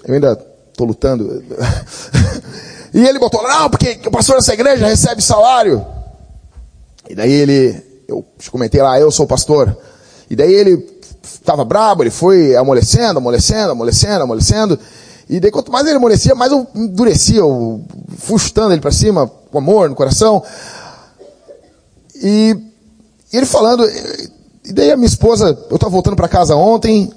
eu 0.06 0.14
ainda 0.14 0.49
estou 0.80 0.88
lutando. 0.88 1.44
E 2.92 3.06
ele 3.06 3.20
botou, 3.20 3.44
não, 3.44 3.70
porque 3.70 4.00
o 4.08 4.10
pastor 4.10 4.38
dessa 4.38 4.52
igreja 4.52 4.88
recebe 4.88 5.22
salário. 5.22 5.86
E 7.08 7.14
daí 7.14 7.32
ele, 7.32 7.80
eu 8.08 8.26
comentei 8.50 8.82
lá, 8.82 9.00
eu 9.00 9.12
sou 9.12 9.28
pastor. 9.28 9.78
E 10.28 10.36
daí 10.36 10.52
ele 10.52 11.00
estava 11.24 11.64
brabo, 11.64 12.02
ele 12.02 12.10
foi 12.10 12.56
amolecendo, 12.56 13.20
amolecendo, 13.20 13.74
amolecendo, 13.74 14.24
amolecendo. 14.24 14.80
E 15.30 15.40
daí 15.40 15.52
quanto 15.52 15.72
mais 15.72 15.86
ele 15.86 15.98
amolecia, 15.98 16.34
mais 16.34 16.52
eu 16.52 16.68
endurecia, 16.74 17.38
eu 17.38 17.84
fui 18.18 18.40
chutando 18.40 18.74
ele 18.74 18.82
para 18.82 18.92
cima, 18.92 19.32
com 19.52 19.58
amor 19.60 19.88
no 19.88 19.96
coração. 19.96 20.44
E, 22.16 22.58
e, 23.32 23.38
ele 23.38 23.46
falando, 23.46 23.88
e 24.66 24.74
daí 24.74 24.92
a 24.92 24.98
minha 24.98 25.08
esposa, 25.08 25.56
eu 25.70 25.76
estava 25.76 25.92
voltando 25.92 26.16
para 26.16 26.28
casa 26.28 26.56
ontem, 26.56 27.14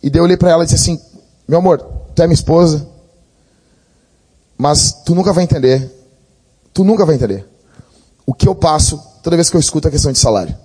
e 0.00 0.08
daí 0.08 0.20
eu 0.20 0.24
olhei 0.24 0.36
para 0.36 0.50
ela 0.50 0.62
e 0.62 0.66
disse 0.66 0.76
assim, 0.76 1.00
meu 1.48 1.58
amor, 1.58 2.01
tu 2.14 2.22
é 2.22 2.26
minha 2.26 2.34
esposa, 2.34 2.86
mas 4.56 4.92
tu 5.04 5.14
nunca 5.14 5.32
vai 5.32 5.44
entender, 5.44 5.90
tu 6.72 6.84
nunca 6.84 7.04
vai 7.04 7.14
entender 7.14 7.46
o 8.26 8.32
que 8.34 8.48
eu 8.48 8.54
passo 8.54 9.02
toda 9.22 9.36
vez 9.36 9.50
que 9.50 9.56
eu 9.56 9.60
escuto 9.60 9.88
a 9.88 9.90
questão 9.90 10.12
de 10.12 10.18
salário. 10.18 10.56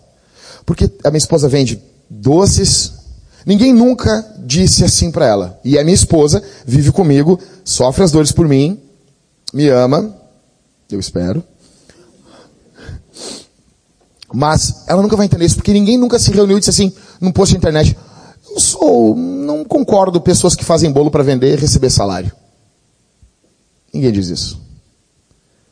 Porque 0.66 0.92
a 1.04 1.10
minha 1.10 1.18
esposa 1.18 1.48
vende 1.48 1.82
doces, 2.10 2.94
ninguém 3.46 3.74
nunca 3.74 4.26
disse 4.40 4.84
assim 4.84 5.12
para 5.12 5.26
ela. 5.26 5.60
E 5.64 5.78
a 5.78 5.84
minha 5.84 5.96
esposa 5.96 6.44
vive 6.66 6.92
comigo, 6.92 7.40
sofre 7.64 8.04
as 8.04 8.12
dores 8.12 8.32
por 8.32 8.48
mim, 8.48 8.80
me 9.54 9.70
ama, 9.70 10.16
eu 10.92 11.00
espero. 11.00 11.44
Mas 14.34 14.84
ela 14.88 15.02
nunca 15.02 15.16
vai 15.16 15.26
entender 15.26 15.46
isso, 15.46 15.56
porque 15.56 15.72
ninguém 15.72 15.98
nunca 15.98 16.20
se 16.20 16.32
reuniu 16.32 16.58
e 16.58 16.60
disse 16.60 16.70
assim, 16.70 16.94
num 17.20 17.32
post 17.32 17.54
de 17.54 17.58
internet, 17.58 17.98
eu 18.58 18.60
sou, 18.60 19.16
não 19.16 19.64
concordo 19.64 20.20
pessoas 20.20 20.56
que 20.56 20.66
fazem 20.66 20.92
bolo 20.92 21.12
para 21.12 21.24
vender 21.24 21.54
e 21.54 21.62
receber 21.62 21.92
salário. 21.92 22.32
Ninguém 23.94 24.12
diz 24.12 24.30
isso. 24.30 24.60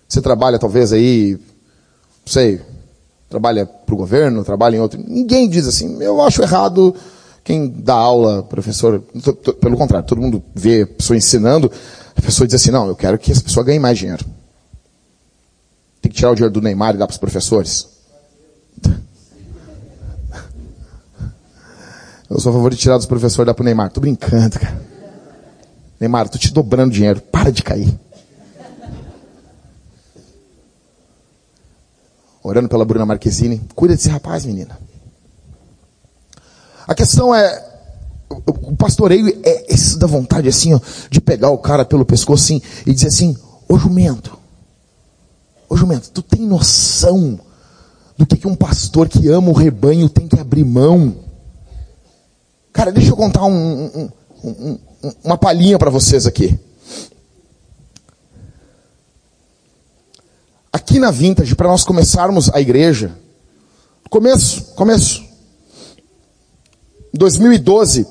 Você 0.07 0.21
trabalha 0.21 0.59
talvez 0.59 0.93
aí, 0.93 1.31
não 1.33 2.27
sei, 2.27 2.61
trabalha 3.27 3.65
para 3.65 3.95
o 3.95 3.97
governo, 3.97 4.45
trabalha 4.45 4.77
em 4.77 4.79
outro. 4.79 5.03
Ninguém 5.05 5.49
diz 5.49 5.67
assim, 5.67 6.01
eu 6.01 6.21
acho 6.21 6.43
errado 6.43 6.95
quem 7.43 7.67
dá 7.67 7.95
aula, 7.95 8.43
professor, 8.43 9.03
pelo 9.59 9.77
contrário, 9.77 10.07
todo 10.07 10.21
mundo 10.21 10.43
vê 10.53 10.83
a 10.83 10.87
pessoa 10.87 11.17
ensinando, 11.17 11.71
a 12.15 12.21
pessoa 12.21 12.45
diz 12.45 12.55
assim, 12.55 12.71
não, 12.71 12.87
eu 12.87 12.95
quero 12.95 13.17
que 13.17 13.31
essa 13.31 13.41
pessoa 13.41 13.63
ganhe 13.63 13.79
mais 13.79 13.97
dinheiro. 13.97 14.23
Tem 16.01 16.11
que 16.11 16.17
tirar 16.17 16.31
o 16.31 16.35
dinheiro 16.35 16.53
do 16.53 16.61
Neymar 16.61 16.93
e 16.93 16.97
dar 16.99 17.07
para 17.07 17.13
os 17.13 17.19
professores. 17.19 17.94
Eu 22.29 22.39
sou 22.39 22.51
a 22.51 22.53
favor 22.53 22.71
de 22.71 22.77
tirar 22.77 22.97
dos 22.97 23.05
professores 23.05 23.45
e 23.45 23.47
dar 23.47 23.53
para 23.53 23.61
o 23.61 23.65
Neymar. 23.65 23.91
Tô 23.91 24.01
brincando, 24.01 24.59
cara. 24.59 24.81
Neymar, 25.99 26.29
tô 26.29 26.37
te 26.37 26.51
dobrando 26.51 26.93
dinheiro. 26.93 27.21
Para 27.21 27.51
de 27.51 27.63
cair. 27.63 27.99
orando 32.47 32.69
pela 32.69 32.85
Bruna 32.85 33.05
Marquezine. 33.05 33.59
Cuida 33.73 33.95
desse 33.95 34.07
rapaz, 34.07 34.45
menina. 34.45 34.77
A 36.87 36.93
questão 36.93 37.33
é, 37.33 37.65
o 38.29 38.75
pastoreio 38.75 39.27
é 39.43 39.73
esse 39.73 39.97
da 39.97 40.05
vontade 40.05 40.47
assim, 40.47 40.73
ó, 40.73 40.79
de 41.09 41.19
pegar 41.19 41.49
o 41.49 41.57
cara 41.57 41.83
pelo 41.83 42.05
pescoço 42.05 42.43
assim 42.43 42.61
e 42.85 42.93
dizer 42.93 43.07
assim, 43.07 43.35
ô 43.67 43.77
jumento, 43.79 44.37
ô 45.67 45.75
jumento, 45.75 46.11
tu 46.11 46.21
tem 46.21 46.41
noção 46.41 47.39
do 48.15 48.27
que, 48.27 48.37
que 48.37 48.47
um 48.47 48.55
pastor 48.55 49.09
que 49.09 49.27
ama 49.27 49.49
o 49.49 49.53
rebanho 49.53 50.07
tem 50.07 50.27
que 50.27 50.39
abrir 50.39 50.63
mão? 50.63 51.24
Cara, 52.75 52.91
deixa 52.91 53.11
eu 53.11 53.15
contar 53.15 53.45
um, 53.45 53.85
um, 53.85 54.09
um, 54.43 54.79
uma 55.23 55.37
palhinha 55.37 55.79
para 55.79 55.89
vocês 55.89 56.27
aqui. 56.27 56.59
aqui 60.73 60.99
na 60.99 61.09
Vintage, 61.09 61.55
para 61.55 61.69
nós 61.69 61.85
começarmos 61.85 62.49
a 62.53 62.59
igreja, 62.59 63.11
começo, 64.09 64.73
começo, 64.75 65.23
2012, 67.13 68.05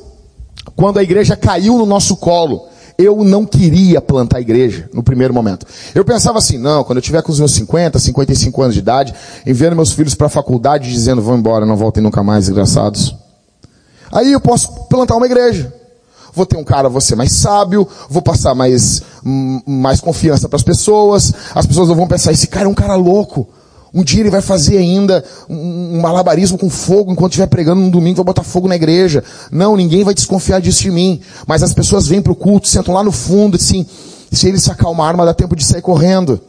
quando 0.75 0.99
a 0.99 1.03
igreja 1.03 1.37
caiu 1.37 1.77
no 1.77 1.85
nosso 1.85 2.17
colo, 2.17 2.67
eu 2.97 3.23
não 3.23 3.45
queria 3.45 4.01
plantar 4.01 4.39
a 4.39 4.41
igreja 4.41 4.89
no 4.95 5.03
primeiro 5.03 5.35
momento. 5.35 5.67
Eu 5.95 6.07
pensava 6.07 6.39
assim, 6.39 6.57
não, 6.57 6.85
quando 6.85 6.99
eu 6.99 7.03
tiver 7.03 7.23
com 7.23 7.31
os 7.31 7.39
meus 7.39 7.53
50, 7.53 7.99
55 7.99 8.63
anos 8.63 8.75
de 8.75 8.81
idade, 8.81 9.15
enviando 9.45 9.77
meus 9.77 9.93
filhos 9.93 10.15
para 10.15 10.29
a 10.29 10.31
faculdade 10.31 10.91
dizendo, 10.91 11.21
vão 11.21 11.37
embora, 11.37 11.67
não 11.67 11.77
voltem 11.77 12.03
nunca 12.03 12.23
mais, 12.23 12.47
desgraçados. 12.47 13.15
Aí 14.15 14.33
eu 14.33 14.41
posso 14.41 14.87
plantar 14.89 15.17
uma 15.17 15.27
igreja 15.27 15.73
vou 16.35 16.45
ter 16.45 16.57
um 16.57 16.65
cara, 16.65 16.89
vou 16.89 17.01
ser 17.01 17.15
mais 17.15 17.33
sábio, 17.33 17.87
vou 18.11 18.21
passar 18.21 18.55
mais, 18.55 19.03
hum, 19.25 19.61
mais 19.65 20.01
confiança 20.01 20.49
para 20.49 20.57
as 20.57 20.63
pessoas, 20.63 21.33
as 21.55 21.65
pessoas 21.65 21.89
não 21.89 21.95
vão 21.95 22.09
pensar, 22.09 22.33
esse 22.33 22.49
cara 22.49 22.67
é 22.67 22.69
um 22.69 22.75
cara 22.75 22.97
louco. 22.97 23.47
Um 23.97 24.03
dia 24.03 24.19
ele 24.19 24.31
vai 24.31 24.41
fazer 24.41 24.77
ainda 24.77 25.25
um 25.49 26.01
malabarismo 26.01 26.59
com 26.59 26.69
fogo 26.69 27.13
enquanto 27.13 27.31
estiver 27.31 27.47
pregando 27.47 27.81
no 27.81 27.93
domingo, 27.93 28.17
vai 28.17 28.25
botar 28.25 28.43
fogo 28.43 28.67
na 28.67 28.75
igreja. 28.75 29.23
Não, 29.53 29.77
ninguém 29.77 30.03
vai 30.03 30.13
desconfiar 30.13 30.61
disso 30.61 30.83
de 30.83 30.91
mim. 30.91 31.21
Mas 31.47 31.63
as 31.63 31.73
pessoas 31.73 32.09
vêm 32.09 32.21
para 32.21 32.33
o 32.33 32.35
culto, 32.35 32.67
sentam 32.67 32.93
lá 32.93 33.05
no 33.05 33.13
fundo, 33.13 33.55
assim, 33.55 33.87
se 34.33 34.49
ele 34.49 34.59
sacar 34.59 34.91
uma 34.91 35.07
arma, 35.07 35.25
dá 35.25 35.33
tempo 35.33 35.55
de 35.55 35.65
sair 35.65 35.81
correndo. 35.81 36.41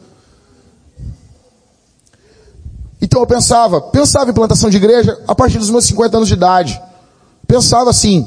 Então 3.00 3.20
eu 3.20 3.26
pensava, 3.28 3.80
pensava 3.80 4.28
em 4.28 4.34
plantação 4.34 4.68
de 4.68 4.78
igreja 4.78 5.16
a 5.28 5.34
partir 5.34 5.58
dos 5.58 5.70
meus 5.70 5.84
50 5.84 6.16
anos 6.16 6.28
de 6.28 6.34
idade. 6.34 6.82
Pensava 7.46 7.90
assim, 7.90 8.26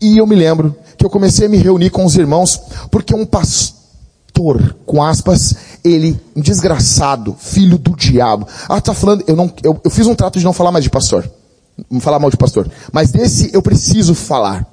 e 0.00 0.18
eu 0.18 0.26
me 0.26 0.34
lembro 0.34 0.76
que 0.96 1.04
eu 1.04 1.10
comecei 1.10 1.46
a 1.46 1.50
me 1.50 1.58
reunir 1.58 1.90
com 1.90 2.04
os 2.04 2.16
irmãos, 2.16 2.60
porque 2.90 3.14
um 3.14 3.26
pastor, 3.26 4.76
com 4.86 5.02
aspas, 5.02 5.54
ele, 5.84 6.20
um 6.34 6.40
desgraçado, 6.40 7.36
filho 7.38 7.78
do 7.78 7.96
diabo. 7.96 8.46
Ah, 8.68 8.80
tá 8.80 8.94
falando, 8.94 9.24
eu 9.26 9.36
não, 9.36 9.52
eu, 9.62 9.80
eu 9.82 9.90
fiz 9.90 10.06
um 10.06 10.14
trato 10.14 10.38
de 10.38 10.44
não 10.44 10.52
falar 10.52 10.72
mais 10.72 10.84
de 10.84 10.90
pastor. 10.90 11.28
Não 11.90 12.00
falar 12.00 12.18
mal 12.18 12.30
de 12.30 12.36
pastor. 12.36 12.70
Mas 12.92 13.10
desse 13.10 13.50
eu 13.52 13.60
preciso 13.60 14.14
falar. 14.14 14.66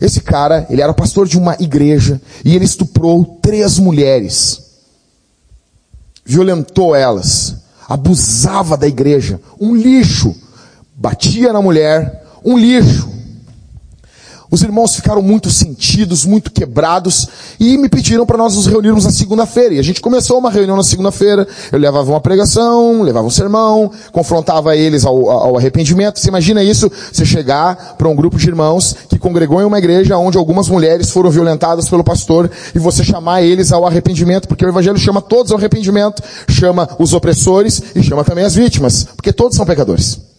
Esse 0.00 0.20
cara, 0.20 0.66
ele 0.68 0.82
era 0.82 0.92
pastor 0.92 1.26
de 1.26 1.38
uma 1.38 1.56
igreja 1.58 2.20
e 2.44 2.54
ele 2.54 2.64
estuprou 2.64 3.38
três 3.42 3.78
mulheres. 3.78 4.62
Violentou 6.24 6.94
elas. 6.94 7.56
Abusava 7.88 8.76
da 8.76 8.86
igreja. 8.86 9.40
Um 9.60 9.74
lixo. 9.74 10.34
Batia 10.94 11.52
na 11.52 11.62
mulher. 11.62 12.25
Um 12.46 12.56
lixo. 12.56 13.16
Os 14.48 14.62
irmãos 14.62 14.94
ficaram 14.94 15.20
muito 15.20 15.50
sentidos, 15.50 16.24
muito 16.24 16.52
quebrados 16.52 17.26
e 17.58 17.76
me 17.76 17.88
pediram 17.88 18.24
para 18.24 18.38
nós 18.38 18.54
nos 18.54 18.66
reunirmos 18.66 19.04
na 19.04 19.10
segunda-feira. 19.10 19.74
E 19.74 19.78
a 19.80 19.82
gente 19.82 20.00
começou 20.00 20.38
uma 20.38 20.50
reunião 20.50 20.76
na 20.76 20.84
segunda-feira. 20.84 21.46
Eu 21.72 21.78
levava 21.80 22.08
uma 22.08 22.20
pregação, 22.20 23.02
levava 23.02 23.26
um 23.26 23.30
sermão, 23.30 23.90
confrontava 24.12 24.76
eles 24.76 25.04
ao, 25.04 25.28
ao 25.28 25.56
arrependimento. 25.56 26.20
Você 26.20 26.28
imagina 26.28 26.62
isso? 26.62 26.90
Você 27.12 27.24
chegar 27.26 27.96
para 27.98 28.08
um 28.08 28.14
grupo 28.14 28.38
de 28.38 28.46
irmãos 28.46 28.94
que 29.08 29.18
congregou 29.18 29.60
em 29.60 29.64
uma 29.64 29.78
igreja 29.78 30.16
onde 30.16 30.38
algumas 30.38 30.68
mulheres 30.68 31.10
foram 31.10 31.30
violentadas 31.30 31.88
pelo 31.88 32.04
pastor 32.04 32.48
e 32.72 32.78
você 32.78 33.02
chamar 33.02 33.42
eles 33.42 33.72
ao 33.72 33.84
arrependimento, 33.84 34.46
porque 34.46 34.64
o 34.64 34.68
evangelho 34.68 34.98
chama 34.98 35.20
todos 35.20 35.50
ao 35.50 35.58
arrependimento, 35.58 36.22
chama 36.48 36.88
os 37.00 37.12
opressores 37.12 37.82
e 37.96 38.02
chama 38.02 38.22
também 38.22 38.44
as 38.44 38.54
vítimas, 38.54 39.08
porque 39.16 39.32
todos 39.32 39.56
são 39.56 39.66
pecadores. 39.66 40.35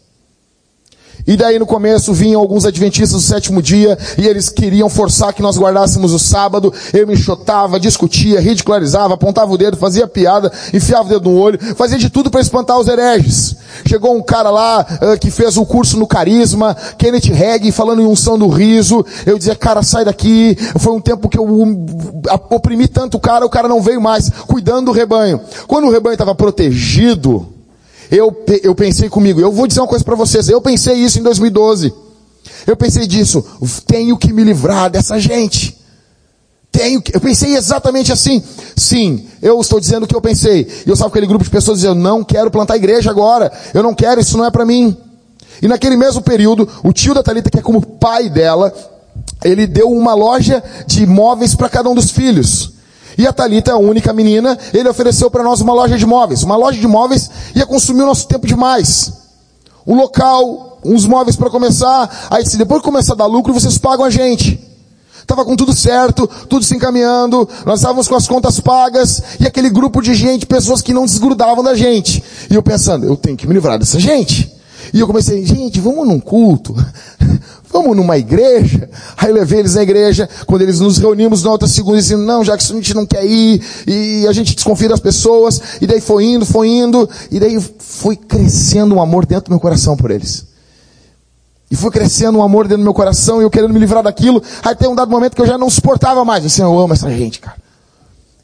E 1.28 1.36
daí 1.36 1.60
no 1.60 1.66
começo 1.66 2.14
vinham 2.14 2.40
alguns 2.40 2.64
adventistas 2.64 3.12
do 3.12 3.28
sétimo 3.28 3.62
dia 3.62 3.98
e 4.18 4.26
eles 4.26 4.48
queriam 4.48 4.90
forçar 4.90 5.34
que 5.34 5.42
nós 5.42 5.58
guardássemos 5.58 6.14
o 6.14 6.20
sábado. 6.20 6.74
Eu 6.94 7.06
me 7.06 7.18
chotava, 7.18 7.78
discutia, 7.78 8.40
ridicularizava, 8.40 9.16
apontava 9.16 9.52
o 9.52 9.58
dedo, 9.58 9.76
fazia 9.76 10.08
piada, 10.08 10.50
enfiava 10.74 11.04
o 11.04 11.10
dedo 11.10 11.30
no 11.30 11.38
olho, 11.38 11.60
fazia 11.76 11.98
de 11.98 12.10
tudo 12.10 12.32
para 12.32 12.40
espantar 12.40 12.80
os 12.80 12.88
hereges. 12.88 13.58
Chegou 13.86 14.16
um 14.16 14.24
cara 14.24 14.50
lá 14.50 14.86
uh, 15.02 15.20
que 15.20 15.30
fez 15.30 15.58
o 15.58 15.64
um 15.64 15.66
curso 15.66 16.00
no 16.00 16.08
carisma, 16.08 16.76
Kenneth 16.98 17.30
Hagg, 17.34 17.72
falando 17.74 18.02
em 18.02 18.06
unção 18.06 18.40
do 18.40 18.48
riso. 18.48 19.06
Eu 19.26 19.38
dizia, 19.38 19.56
cara, 19.56 19.84
sai 19.84 20.06
daqui. 20.06 20.58
Foi 20.80 20.94
um 20.94 21.02
tempo 21.02 21.28
que 21.28 21.38
eu 21.38 21.46
oprimi 22.50 22.88
tanto 22.88 23.18
o 23.18 23.20
cara, 23.20 23.46
o 23.46 23.50
cara 23.50 23.68
não 23.68 23.82
veio 23.82 24.00
mais, 24.00 24.30
cuidando 24.48 24.86
do 24.86 24.92
rebanho. 24.94 25.42
Quando 25.68 25.88
o 25.88 25.92
rebanho 25.92 26.14
estava 26.14 26.34
protegido, 26.34 27.57
eu, 28.10 28.36
eu 28.64 28.74
pensei 28.76 29.10
comigo, 29.10 29.40
eu 29.40 29.52
vou 29.52 29.68
dizer 29.68 29.82
uma 29.82 29.88
coisa 29.88 30.04
para 30.04 30.16
vocês, 30.16 30.50
eu 30.50 30.62
pensei 30.62 30.96
isso 30.96 31.20
em 31.20 31.24
2012. 31.24 31.94
Eu 32.66 32.76
pensei 32.76 33.08
disso, 33.08 33.44
tenho 33.86 34.18
que 34.18 34.32
me 34.34 34.44
livrar 34.44 34.90
dessa 34.90 35.20
gente. 35.20 35.78
Tenho 36.72 37.02
que, 37.02 37.16
eu 37.16 37.22
pensei 37.22 37.56
exatamente 37.56 38.12
assim. 38.12 38.44
Sim, 38.76 39.26
eu 39.42 39.60
estou 39.60 39.80
dizendo 39.80 40.04
o 40.04 40.08
que 40.08 40.16
eu 40.16 40.22
pensei. 40.22 40.68
E 40.86 40.90
eu 40.90 40.94
estava 40.94 41.10
aquele 41.10 41.28
grupo 41.28 41.44
de 41.44 41.50
pessoas 41.50 41.80
dizendo, 41.80 42.00
não 42.00 42.24
quero 42.24 42.52
plantar 42.52 42.76
igreja 42.76 43.10
agora. 43.10 43.52
Eu 43.74 43.82
não 43.82 43.96
quero, 43.96 44.22
isso 44.22 44.38
não 44.38 44.46
é 44.46 44.52
para 44.52 44.66
mim. 44.66 44.96
E 45.62 45.68
naquele 45.68 45.96
mesmo 45.96 46.22
período, 46.22 46.68
o 46.84 46.94
tio 46.94 47.14
da 47.14 47.24
Talita, 47.24 47.50
que 47.50 47.58
é 47.58 47.62
como 47.62 47.82
pai 47.82 48.30
dela, 48.30 48.74
ele 49.44 49.66
deu 49.66 49.90
uma 49.90 50.14
loja 50.14 50.64
de 50.86 51.06
móveis 51.06 51.56
para 51.56 51.70
cada 51.70 51.90
um 51.90 51.96
dos 51.96 52.12
filhos. 52.12 52.74
E 53.18 53.26
a 53.26 53.34
Talita 53.34 53.72
é 53.72 53.74
a 53.74 53.78
única 53.78 54.14
menina, 54.14 54.58
ele 54.74 54.88
ofereceu 54.88 55.32
para 55.32 55.44
nós 55.44 55.60
uma 55.60 55.74
loja 55.74 55.98
de 55.98 56.06
móveis. 56.06 56.44
Uma 56.44 56.56
loja 56.56 56.80
de 56.80 56.88
móveis 56.88 57.30
ia 57.56 57.66
consumir 57.66 58.04
o 58.04 58.06
nosso 58.06 58.28
tempo 58.28 58.46
demais. 58.46 59.12
O 59.86 59.96
local, 59.96 60.80
uns 60.86 61.06
móveis 61.06 61.36
para 61.36 61.50
começar, 61.50 62.28
aí 62.30 62.46
se 62.46 62.58
depois 62.58 62.82
começar 62.82 63.14
a 63.14 63.16
dar 63.16 63.26
lucro, 63.26 63.54
vocês 63.54 63.78
pagam 63.78 64.06
a 64.06 64.10
gente. 64.10 64.60
Tava 65.26 65.44
com 65.44 65.56
tudo 65.56 65.74
certo, 65.74 66.28
tudo 66.48 66.64
se 66.64 66.76
encaminhando, 66.76 67.48
nós 67.66 67.80
estávamos 67.80 68.08
com 68.08 68.16
as 68.16 68.28
contas 68.28 68.60
pagas, 68.60 69.22
e 69.40 69.46
aquele 69.46 69.70
grupo 69.70 70.02
de 70.02 70.14
gente, 70.14 70.46
pessoas 70.46 70.82
que 70.82 70.94
não 70.94 71.06
desgrudavam 71.06 71.64
da 71.64 71.76
gente. 71.76 72.24
E 72.50 72.56
eu 72.56 72.64
pensando, 72.64 73.06
eu 73.06 73.18
tenho 73.18 73.36
que 73.36 73.48
me 73.48 73.54
livrar 73.54 73.78
dessa 73.80 74.00
gente. 74.00 74.57
E 74.94 75.00
eu 75.00 75.08
comecei, 75.08 75.46
gente, 75.46 75.80
vamos 75.80 76.08
num 76.08 76.20
culto. 76.20 76.76
Vamos 77.70 77.98
numa 77.98 78.18
igreja? 78.18 78.90
Aí 79.18 79.30
eu 79.30 79.36
levei 79.36 79.60
eles 79.60 79.76
na 79.76 79.84
igreja, 79.84 80.28
quando 80.46 80.62
eles 80.62 80.80
nos 80.80 80.98
reunimos 80.98 81.44
na 81.44 81.52
outra 81.52 81.68
segunda, 81.68 81.98
dizendo, 81.98 82.24
não, 82.24 82.44
já 82.44 82.58
que 82.58 82.64
a 82.64 82.76
gente 82.76 82.94
não 82.94 83.06
quer 83.06 83.26
ir, 83.26 83.62
e 83.86 84.26
a 84.26 84.32
gente 84.32 84.56
desconfia 84.56 84.88
das 84.88 85.02
pessoas, 85.02 85.62
e 85.82 85.86
daí 85.86 86.00
foi 86.00 86.24
indo, 86.24 86.46
foi 86.46 86.70
indo, 86.70 87.08
e 87.30 87.40
daí 87.40 87.60
foi 87.78 88.16
crescendo 88.16 88.96
um 88.96 89.02
amor 89.02 89.26
dentro 89.26 89.46
do 89.46 89.50
meu 89.52 89.60
coração 89.60 89.98
por 89.98 90.12
eles. 90.12 90.48
E 91.70 91.76
foi 91.76 91.92
crescendo 91.92 92.38
um 92.38 92.42
amor 92.42 92.66
dentro 92.66 92.78
do 92.78 92.86
meu 92.86 92.94
coração, 92.94 93.42
e 93.42 93.44
eu 93.44 93.50
querendo 93.50 93.74
me 93.74 93.80
livrar 93.80 94.02
daquilo, 94.02 94.42
aí 94.64 94.74
tem 94.74 94.88
um 94.88 94.96
dado 94.96 95.12
momento 95.12 95.36
que 95.36 95.42
eu 95.42 95.48
já 95.48 95.58
não 95.58 95.70
suportava 95.70 96.24
mais, 96.24 96.46
assim, 96.46 96.62
eu 96.62 96.80
amo 96.80 96.94
essa 96.94 97.12
gente, 97.12 97.42
cara. 97.42 97.58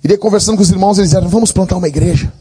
E 0.03 0.07
daí 0.07 0.17
conversando 0.17 0.57
com 0.57 0.63
os 0.63 0.69
irmãos, 0.69 0.97
eles 0.97 1.11
disseram, 1.11 1.29
vamos 1.29 1.51
plantar 1.51 1.77
uma 1.77 1.87
igreja. 1.87 2.31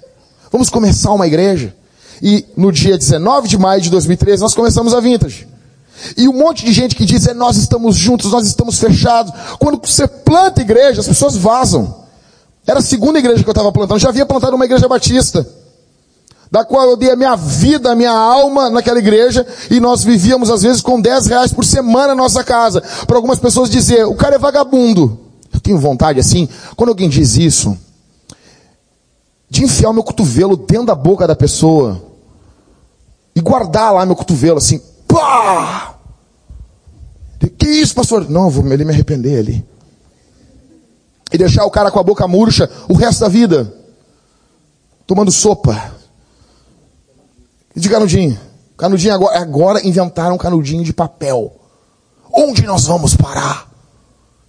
Vamos 0.51 0.69
começar 0.69 1.13
uma 1.13 1.27
igreja. 1.27 1.75
E 2.23 2.47
no 2.57 2.71
dia 2.71 2.97
19 2.97 3.49
de 3.49 3.59
maio 3.59 3.81
de 3.81 3.91
2013, 3.91 4.41
nós 4.41 4.55
começamos 4.55 4.95
a 4.95 5.01
Vintage. 5.01 5.49
E 6.17 6.29
um 6.29 6.33
monte 6.33 6.65
de 6.65 6.73
gente 6.73 6.95
que 6.95 7.05
diz, 7.05 7.27
é, 7.27 7.35
nós 7.35 7.57
estamos 7.57 7.97
juntos, 7.97 8.31
nós 8.31 8.47
estamos 8.47 8.79
fechados. 8.79 9.33
Quando 9.59 9.81
você 9.85 10.07
planta 10.07 10.61
igreja, 10.61 11.01
as 11.01 11.07
pessoas 11.09 11.37
vazam. 11.37 12.03
Era 12.67 12.79
a 12.79 12.83
segunda 12.83 13.19
igreja 13.19 13.43
que 13.43 13.49
eu 13.49 13.53
estava 13.53 13.73
plantando. 13.73 13.99
Já 13.99 14.09
havia 14.09 14.25
plantado 14.25 14.55
uma 14.55 14.65
igreja 14.65 14.87
batista. 14.87 15.47
Da 16.51 16.65
qual 16.65 16.89
eu 16.89 16.97
dei 16.97 17.11
a 17.11 17.17
minha 17.17 17.35
vida, 17.35 17.91
a 17.91 17.95
minha 17.95 18.13
alma 18.13 18.71
naquela 18.71 18.99
igreja. 18.99 19.45
E 19.69 19.81
nós 19.81 20.05
vivíamos 20.05 20.49
às 20.49 20.63
vezes 20.63 20.81
com 20.81 21.01
10 21.01 21.27
reais 21.27 21.53
por 21.53 21.65
semana 21.65 22.09
na 22.09 22.15
nossa 22.15 22.45
casa. 22.45 22.83
Para 23.07 23.17
algumas 23.17 23.41
pessoas 23.41 23.69
dizer, 23.69 24.05
o 24.05 24.15
cara 24.15 24.37
é 24.37 24.39
vagabundo. 24.39 25.19
Eu 25.53 25.61
tenho 25.61 25.79
vontade 25.79 26.21
assim, 26.21 26.49
quando 26.77 26.91
alguém 26.91 27.09
diz 27.09 27.37
isso, 27.37 27.77
de 29.51 29.65
enfiar 29.65 29.91
o 29.91 29.93
meu 29.93 30.03
cotovelo 30.03 30.57
dentro 30.57 30.87
da 30.87 30.95
boca 30.95 31.27
da 31.27 31.37
pessoa. 31.37 32.12
E 33.35 33.41
guardar 33.41 33.95
lá 33.95 34.05
meu 34.05 34.17
cotovelo 34.17 34.59
assim, 34.59 34.81
pá! 35.07 35.97
Que 37.59 37.67
isso, 37.69 37.95
pastor? 37.95 38.29
Não, 38.29 38.51
vou 38.51 38.67
ele 38.73 38.85
me 38.85 38.93
arrepender 38.93 39.39
ali. 39.39 39.67
E 41.33 41.39
deixar 41.39 41.65
o 41.65 41.71
cara 41.71 41.91
com 41.91 41.99
a 41.99 42.03
boca 42.03 42.29
murcha 42.29 42.71
o 42.89 42.95
resto 42.95 43.21
da 43.21 43.29
vida. 43.29 43.73
Tomando 45.07 45.33
sopa. 45.33 45.95
E 47.75 47.81
de 47.81 47.89
canudinho. 47.89 48.39
Canudinho 48.77 49.15
agora, 49.15 49.39
agora 49.39 49.87
inventaram 49.87 50.37
canudinho 50.37 50.85
de 50.85 50.93
papel. 50.93 51.57
Onde 52.33 52.63
nós 52.63 52.87
vamos 52.87 53.17
parar? 53.17 53.71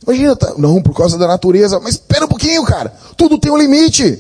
Imagina, 0.04 0.36
tá, 0.36 0.54
não, 0.58 0.82
por 0.82 0.96
causa 0.96 1.18
da 1.18 1.28
natureza. 1.28 1.80
Mas 1.80 1.96
espera 1.96 2.26
um 2.26 2.30
pouquinho, 2.30 2.64
cara. 2.66 2.94
Tudo 3.16 3.38
tem 3.38 3.52
um 3.52 3.58
limite. 3.58 4.20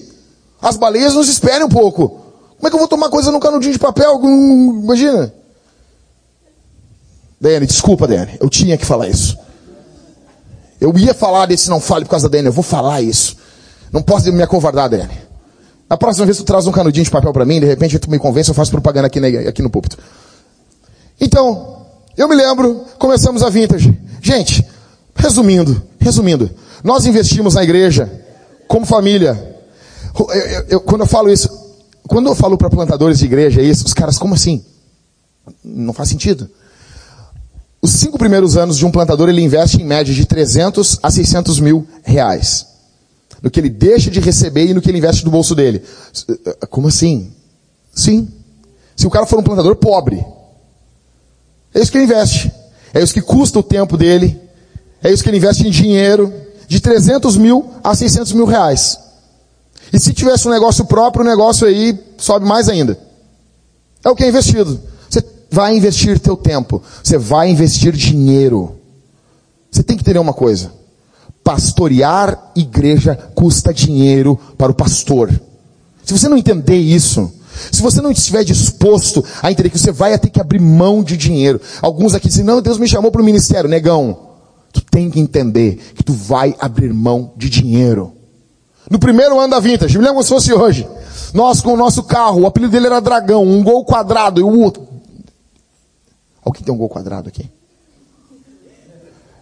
As 0.61 0.77
baleias 0.77 1.13
nos 1.13 1.27
esperem 1.27 1.65
um 1.65 1.69
pouco. 1.69 2.22
Como 2.63 2.69
é 2.69 2.69
que 2.69 2.75
eu 2.75 2.79
vou 2.79 2.87
tomar 2.87 3.09
coisa 3.09 3.29
num 3.29 3.41
canudinho 3.41 3.73
de 3.73 3.77
papel? 3.77 4.21
Imagina. 4.23 5.33
Dani, 7.37 7.65
desculpa, 7.65 8.07
Dani, 8.07 8.37
eu 8.39 8.49
tinha 8.49 8.77
que 8.77 8.85
falar 8.85 9.09
isso. 9.09 9.37
Eu 10.79 10.97
ia 10.97 11.13
falar 11.13 11.45
desse 11.45 11.69
não 11.69 11.81
fale 11.81 12.05
por 12.05 12.11
causa 12.11 12.29
da 12.29 12.37
Dani, 12.37 12.47
eu 12.47 12.53
vou 12.53 12.63
falar 12.63 13.01
isso. 13.01 13.35
Não 13.91 14.01
posso 14.01 14.31
me 14.31 14.41
acovardar, 14.41 14.89
Dani. 14.89 15.11
A 15.89 15.97
próxima 15.97 16.25
vez 16.25 16.37
tu 16.37 16.45
traz 16.45 16.65
um 16.65 16.71
canudinho 16.71 17.03
de 17.03 17.11
papel 17.11 17.33
para 17.33 17.43
mim, 17.43 17.59
de 17.59 17.65
repente 17.65 17.99
tu 17.99 18.09
me 18.09 18.17
convence, 18.17 18.49
eu 18.49 18.55
faço 18.55 18.71
propaganda 18.71 19.07
aqui, 19.07 19.19
aqui 19.19 19.61
no 19.61 19.69
púlpito. 19.69 19.97
Então, 21.19 21.85
eu 22.15 22.29
me 22.29 22.35
lembro, 22.35 22.85
começamos 22.97 23.43
a 23.43 23.49
vintage. 23.49 23.93
Gente, 24.21 24.65
resumindo, 25.13 25.83
resumindo, 25.99 26.49
nós 26.81 27.05
investimos 27.05 27.55
na 27.55 27.63
igreja 27.63 28.09
como 28.69 28.85
família. 28.85 29.57
Eu, 30.17 30.31
eu, 30.33 30.65
eu, 30.69 30.79
quando 30.79 31.01
eu 31.01 31.07
falo 31.07 31.29
isso, 31.29 31.62
quando 32.07 32.27
eu 32.27 32.35
falo 32.35 32.57
para 32.57 32.69
plantadores 32.69 33.19
de 33.19 33.25
igreja 33.25 33.61
isso, 33.61 33.85
os 33.85 33.93
caras, 33.93 34.17
como 34.17 34.33
assim? 34.33 34.63
Não 35.63 35.93
faz 35.93 36.09
sentido. 36.09 36.49
Os 37.81 37.91
cinco 37.91 38.17
primeiros 38.17 38.55
anos 38.55 38.77
de 38.77 38.85
um 38.85 38.91
plantador, 38.91 39.27
ele 39.27 39.41
investe 39.41 39.81
em 39.81 39.85
média 39.85 40.13
de 40.13 40.25
300 40.25 40.99
a 41.03 41.11
600 41.11 41.59
mil 41.59 41.87
reais. 42.03 42.67
No 43.41 43.51
que 43.51 43.59
ele 43.59 43.69
deixa 43.69 44.09
de 44.09 44.21
receber 44.21 44.67
e 44.67 44.73
no 44.73 44.81
que 44.81 44.89
ele 44.89 44.99
investe 44.99 45.25
do 45.25 45.31
bolso 45.31 45.53
dele. 45.53 45.83
Como 46.69 46.87
assim? 46.87 47.31
Sim. 47.93 48.29
Se 48.95 49.05
o 49.05 49.09
cara 49.09 49.25
for 49.25 49.39
um 49.39 49.43
plantador 49.43 49.75
pobre, 49.75 50.25
é 51.73 51.81
isso 51.81 51.91
que 51.91 51.97
ele 51.97 52.05
investe. 52.05 52.51
É 52.93 53.01
isso 53.01 53.13
que 53.13 53.21
custa 53.21 53.59
o 53.59 53.63
tempo 53.63 53.97
dele. 53.97 54.39
É 55.03 55.11
isso 55.11 55.21
que 55.21 55.29
ele 55.29 55.37
investe 55.37 55.67
em 55.67 55.71
dinheiro. 55.71 56.31
De 56.67 56.79
300 56.79 57.35
mil 57.35 57.69
a 57.83 57.93
600 57.93 58.31
mil 58.31 58.45
reais. 58.45 58.97
E 59.93 59.99
se 59.99 60.11
tivesse 60.11 60.47
um 60.47 60.51
negócio 60.51 60.85
próprio, 60.85 61.23
o 61.23 61.27
negócio 61.27 61.65
aí 61.67 61.97
sobe 62.17 62.45
mais 62.45 62.67
ainda. 62.67 62.99
É 64.03 64.09
o 64.09 64.15
que 64.15 64.23
é 64.23 64.27
investido 64.27 64.81
vai 65.53 65.77
investir 65.77 66.17
teu 66.17 66.35
tempo, 66.35 66.81
você 67.03 67.15
vai 67.15 67.47
investir 67.47 67.93
dinheiro. 67.93 68.75
Você 69.69 69.83
tem 69.83 69.95
que 69.95 70.01
entender 70.01 70.17
uma 70.17 70.33
coisa. 70.33 70.71
Pastorear 71.43 72.51
igreja 72.55 73.15
custa 73.35 73.71
dinheiro 73.71 74.39
para 74.57 74.71
o 74.71 74.75
pastor. 74.75 75.29
Se 76.03 76.11
você 76.11 76.27
não 76.27 76.37
entender 76.37 76.77
isso, 76.77 77.31
se 77.71 77.83
você 77.83 78.01
não 78.01 78.09
estiver 78.09 78.43
disposto 78.43 79.23
a 79.43 79.51
entender 79.51 79.69
que 79.69 79.77
você 79.77 79.91
vai 79.91 80.17
ter 80.17 80.31
que 80.31 80.41
abrir 80.41 80.59
mão 80.59 81.03
de 81.03 81.15
dinheiro. 81.15 81.61
Alguns 81.83 82.15
aqui 82.15 82.27
dizem, 82.27 82.43
não, 82.43 82.59
Deus 82.59 82.79
me 82.79 82.89
chamou 82.89 83.11
para 83.11 83.21
o 83.21 83.25
ministério. 83.25 83.69
Negão, 83.69 84.31
tu 84.71 84.81
tem 84.81 85.11
que 85.11 85.19
entender 85.19 85.75
que 85.93 86.03
tu 86.03 86.13
vai 86.13 86.55
abrir 86.59 86.91
mão 86.91 87.31
de 87.37 87.47
dinheiro. 87.47 88.11
No 88.89 88.99
primeiro 88.99 89.39
ano 89.39 89.51
da 89.51 89.59
Vintage, 89.59 89.97
me 89.97 90.05
lembro 90.05 90.23
se 90.23 90.29
fosse 90.29 90.53
hoje. 90.53 90.87
Nós 91.33 91.61
com 91.61 91.73
o 91.73 91.77
nosso 91.77 92.03
carro, 92.03 92.41
o 92.41 92.47
apelido 92.47 92.71
dele 92.71 92.87
era 92.87 92.99
Dragão, 92.99 93.43
um 93.43 93.63
gol 93.63 93.83
quadrado, 93.85 94.39
e 94.39 94.43
o 94.43 94.59
outro 94.59 94.93
Alguém 96.43 96.61
tem 96.61 96.73
um 96.73 96.77
gol 96.77 96.89
quadrado 96.89 97.29
aqui? 97.29 97.49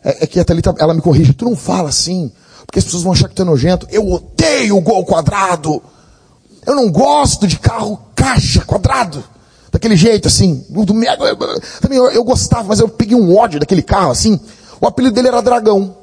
É, 0.04 0.24
é 0.24 0.28
que 0.28 0.40
a 0.40 0.46
Thalita, 0.46 0.76
ela 0.78 0.94
me 0.94 1.02
corrige. 1.02 1.34
Tu 1.34 1.46
não 1.46 1.56
fala 1.56 1.90
assim, 1.90 2.32
porque 2.66 2.80
as 2.80 2.86
pessoas 2.86 3.04
vão 3.04 3.12
achar 3.12 3.28
que 3.28 3.36
tu 3.36 3.42
é 3.42 3.46
nojento. 3.46 3.88
Eu 3.92 4.08
odeio 4.08 4.78
o 4.78 4.82
gol 4.82 5.04
quadrado. 5.04 5.82
Eu 6.66 6.76
não 6.76 6.92
gosto 6.92 7.48
de 7.48 7.58
carro 7.58 8.00
caixa 8.16 8.64
quadrado. 8.64 9.24
Daquele 9.72 9.96
jeito 9.96 10.28
assim. 10.28 10.64
Também 11.82 11.98
eu, 11.98 12.12
eu, 12.12 12.24
gostava, 12.24 12.68
mas 12.68 12.80
eu 12.80 12.88
peguei 12.88 13.18
um 13.18 13.36
ódio 13.36 13.60
daquele 13.60 13.82
carro 13.82 14.12
assim. 14.12 14.40
O 14.80 14.86
apelido 14.86 15.16
dele 15.16 15.30
era 15.30 15.42
Dragão. 15.42 15.96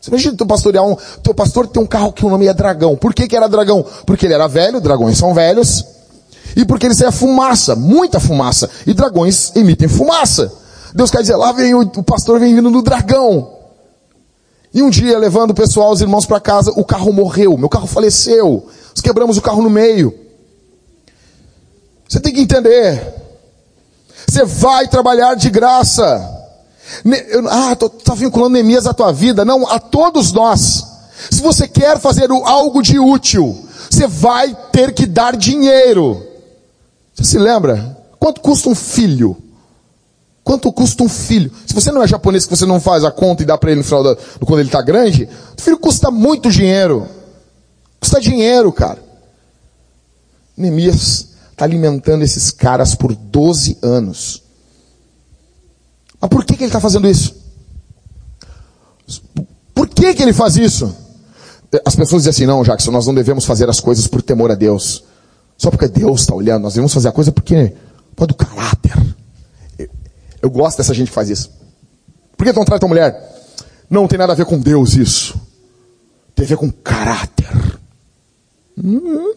Você 0.00 0.10
imagina 0.10 0.36
teu 0.36 0.46
pastorear 0.46 0.84
um, 0.84 0.96
teu 1.22 1.34
pastor 1.34 1.66
tem 1.66 1.82
um 1.82 1.86
carro 1.86 2.12
que 2.12 2.24
o 2.24 2.30
nome 2.30 2.46
é 2.46 2.54
Dragão. 2.54 2.96
Por 2.96 3.12
que 3.12 3.28
que 3.28 3.36
era 3.36 3.48
Dragão? 3.48 3.84
Porque 4.06 4.26
ele 4.26 4.34
era 4.34 4.48
velho, 4.48 4.80
dragões 4.80 5.18
são 5.18 5.34
velhos, 5.34 5.84
e 6.56 6.64
porque 6.64 6.86
ele 6.86 6.94
saía 6.94 7.12
fumaça, 7.12 7.76
muita 7.76 8.18
fumaça. 8.18 8.68
E 8.86 8.94
dragões 8.94 9.54
emitem 9.54 9.88
fumaça. 9.88 10.50
Deus 10.94 11.10
quer 11.10 11.20
dizer, 11.20 11.36
lá 11.36 11.52
vem 11.52 11.74
o, 11.74 11.80
o 11.80 12.02
pastor 12.02 12.40
vem 12.40 12.54
vindo 12.54 12.70
no 12.70 12.82
dragão. 12.82 13.58
E 14.72 14.82
um 14.82 14.88
dia, 14.88 15.18
levando 15.18 15.50
o 15.50 15.54
pessoal, 15.54 15.92
os 15.92 16.00
irmãos 16.00 16.26
para 16.26 16.40
casa, 16.40 16.72
o 16.76 16.84
carro 16.84 17.12
morreu, 17.12 17.56
meu 17.58 17.68
carro 17.68 17.86
faleceu. 17.86 18.66
Nós 18.90 19.00
quebramos 19.02 19.36
o 19.36 19.42
carro 19.42 19.62
no 19.62 19.70
meio. 19.70 20.14
Você 22.08 22.20
tem 22.20 22.32
que 22.32 22.40
entender. 22.40 23.14
Você 24.28 24.44
vai 24.44 24.88
trabalhar 24.88 25.34
de 25.34 25.50
graça. 25.50 26.39
Ah, 27.50 27.72
está 27.72 28.14
vinculando 28.14 28.54
Neemias 28.54 28.86
à 28.86 28.94
tua 28.94 29.12
vida. 29.12 29.44
Não, 29.44 29.66
a 29.68 29.78
todos 29.78 30.32
nós. 30.32 30.84
Se 31.30 31.42
você 31.42 31.68
quer 31.68 31.98
fazer 31.98 32.30
algo 32.30 32.82
de 32.82 32.98
útil, 32.98 33.66
você 33.88 34.06
vai 34.06 34.56
ter 34.72 34.92
que 34.92 35.06
dar 35.06 35.36
dinheiro. 35.36 36.26
Você 37.14 37.24
se 37.24 37.38
lembra? 37.38 37.98
Quanto 38.18 38.40
custa 38.40 38.68
um 38.68 38.74
filho? 38.74 39.36
Quanto 40.42 40.72
custa 40.72 41.02
um 41.02 41.08
filho? 41.08 41.52
Se 41.66 41.74
você 41.74 41.92
não 41.92 42.02
é 42.02 42.08
japonês, 42.08 42.44
que 42.44 42.56
você 42.56 42.66
não 42.66 42.80
faz 42.80 43.04
a 43.04 43.10
conta 43.10 43.42
e 43.42 43.46
dá 43.46 43.56
para 43.56 43.70
ele 43.70 43.80
no 43.80 43.84
final 43.84 44.02
da, 44.02 44.16
quando 44.44 44.60
ele 44.60 44.68
está 44.68 44.82
grande, 44.82 45.28
o 45.56 45.60
filho 45.60 45.78
custa 45.78 46.10
muito 46.10 46.50
dinheiro. 46.50 47.06
Custa 48.00 48.20
dinheiro, 48.20 48.72
cara. 48.72 48.98
Neemias 50.56 51.28
está 51.52 51.64
alimentando 51.64 52.24
esses 52.24 52.50
caras 52.50 52.94
por 52.94 53.14
12 53.14 53.78
anos. 53.82 54.42
Mas 56.20 56.28
por 56.28 56.44
que, 56.44 56.54
que 56.54 56.64
ele 56.64 56.68
está 56.68 56.80
fazendo 56.80 57.08
isso? 57.08 57.34
Por 59.74 59.88
que, 59.88 60.14
que 60.14 60.22
ele 60.22 60.32
faz 60.32 60.56
isso? 60.56 60.94
As 61.84 61.94
pessoas 61.94 62.22
dizem 62.22 62.30
assim, 62.30 62.46
não, 62.46 62.62
Jackson, 62.62 62.90
nós 62.90 63.06
não 63.06 63.14
devemos 63.14 63.44
fazer 63.44 63.68
as 63.68 63.80
coisas 63.80 64.06
por 64.06 64.20
temor 64.20 64.50
a 64.50 64.54
Deus. 64.54 65.04
Só 65.56 65.70
porque 65.70 65.88
Deus 65.88 66.22
está 66.22 66.34
olhando, 66.34 66.62
nós 66.62 66.74
devemos 66.74 66.92
fazer 66.92 67.08
a 67.08 67.12
coisa 67.12 67.30
porque 67.30 67.74
pode 68.16 68.28
do 68.28 68.34
caráter. 68.34 68.98
Eu 70.42 70.50
gosto 70.50 70.78
dessa 70.78 70.94
gente 70.94 71.08
que 71.08 71.14
faz 71.14 71.28
isso. 71.28 71.50
Por 72.36 72.44
que 72.44 72.52
não 72.52 72.64
trata 72.64 72.86
a 72.86 72.88
mulher? 72.88 73.30
Não 73.88 74.08
tem 74.08 74.18
nada 74.18 74.32
a 74.32 74.36
ver 74.36 74.46
com 74.46 74.58
Deus 74.58 74.94
isso. 74.94 75.38
Tem 76.34 76.44
a 76.44 76.48
ver 76.48 76.56
com 76.56 76.70
caráter. 76.70 77.78
Hum, 78.82 79.34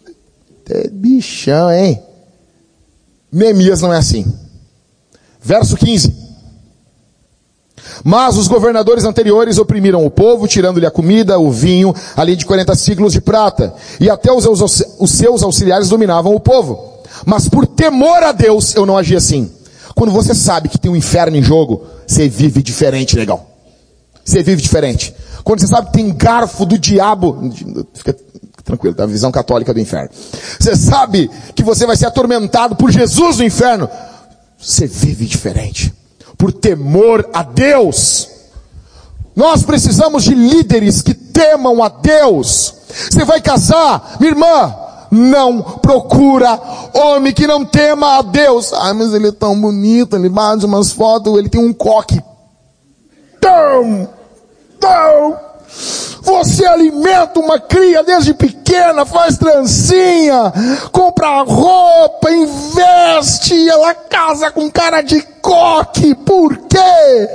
é 0.70 0.88
bichão, 0.88 1.70
hein? 1.70 2.02
Neemias 3.30 3.82
não 3.82 3.92
é 3.92 3.98
assim. 3.98 4.32
Verso 5.42 5.76
15. 5.76 6.23
Mas 8.02 8.36
os 8.36 8.48
governadores 8.48 9.04
anteriores 9.04 9.58
oprimiram 9.58 10.04
o 10.04 10.10
povo, 10.10 10.46
tirando-lhe 10.46 10.86
a 10.86 10.90
comida, 10.90 11.38
o 11.38 11.50
vinho, 11.50 11.94
além 12.16 12.36
de 12.36 12.44
40 12.44 12.74
ciclos 12.74 13.12
de 13.12 13.20
prata. 13.20 13.74
E 14.00 14.10
até 14.10 14.32
os, 14.32 14.46
os 14.98 15.10
seus 15.10 15.42
auxiliares 15.42 15.88
dominavam 15.88 16.34
o 16.34 16.40
povo. 16.40 17.02
Mas 17.24 17.48
por 17.48 17.66
temor 17.66 18.22
a 18.22 18.32
Deus, 18.32 18.74
eu 18.74 18.84
não 18.84 18.96
agi 18.96 19.16
assim. 19.16 19.50
Quando 19.94 20.12
você 20.12 20.34
sabe 20.34 20.68
que 20.68 20.78
tem 20.78 20.90
um 20.90 20.96
inferno 20.96 21.36
em 21.36 21.42
jogo, 21.42 21.84
você 22.06 22.28
vive 22.28 22.62
diferente, 22.62 23.16
legal. 23.16 23.48
Você 24.24 24.42
vive 24.42 24.60
diferente. 24.60 25.14
Quando 25.44 25.60
você 25.60 25.66
sabe 25.66 25.88
que 25.88 25.92
tem 25.92 26.14
garfo 26.14 26.64
do 26.64 26.78
diabo, 26.78 27.50
fica 27.94 28.16
tranquilo, 28.64 28.96
da 28.96 29.06
visão 29.06 29.30
católica 29.30 29.72
do 29.72 29.80
inferno. 29.80 30.10
Você 30.58 30.74
sabe 30.74 31.30
que 31.54 31.62
você 31.62 31.86
vai 31.86 31.96
ser 31.96 32.06
atormentado 32.06 32.74
por 32.76 32.90
Jesus 32.90 33.38
no 33.38 33.44
inferno. 33.44 33.88
Você 34.58 34.86
vive 34.86 35.26
diferente 35.26 35.92
por 36.44 36.52
temor 36.52 37.26
a 37.32 37.42
Deus. 37.42 38.28
Nós 39.34 39.62
precisamos 39.62 40.24
de 40.24 40.34
líderes 40.34 41.00
que 41.00 41.14
temam 41.14 41.82
a 41.82 41.88
Deus. 41.88 42.74
Você 42.86 43.24
vai 43.24 43.40
casar, 43.40 44.18
minha 44.20 44.32
irmã, 44.32 44.76
não 45.10 45.62
procura 45.62 46.60
homem 46.92 47.32
que 47.32 47.46
não 47.46 47.64
tema 47.64 48.18
a 48.18 48.22
Deus. 48.22 48.74
Ah, 48.74 48.92
mas 48.92 49.14
ele 49.14 49.28
é 49.28 49.32
tão 49.32 49.58
bonito, 49.58 50.16
ele 50.16 50.28
bate 50.28 50.66
umas 50.66 50.92
fotos, 50.92 51.34
ele 51.38 51.48
tem 51.48 51.64
um 51.64 51.72
coque. 51.72 52.22
Tão, 53.40 54.06
tão. 54.78 55.38
Você 56.44 56.66
alimenta 56.66 57.40
uma 57.40 57.58
cria 57.58 58.02
desde 58.02 58.34
pequena, 58.34 59.06
faz 59.06 59.38
trancinha, 59.38 60.52
compra 60.92 61.42
roupa, 61.42 62.30
investe, 62.30 63.68
ela 63.68 63.94
casa 63.94 64.50
com 64.50 64.70
cara 64.70 65.00
de 65.00 65.22
coque. 65.40 66.14
Por 66.14 66.56
quê? 66.66 67.28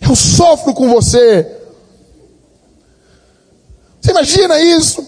Eu 0.00 0.16
sofro 0.16 0.72
com 0.72 0.88
você. 0.88 1.54
Você 4.00 4.10
imagina 4.10 4.58
isso? 4.58 5.06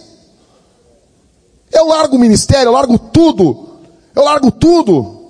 Eu 1.72 1.86
largo 1.86 2.16
o 2.16 2.18
ministério, 2.18 2.68
eu 2.68 2.72
largo 2.72 2.98
tudo. 2.98 3.80
Eu 4.14 4.24
largo 4.24 4.50
tudo. 4.50 5.20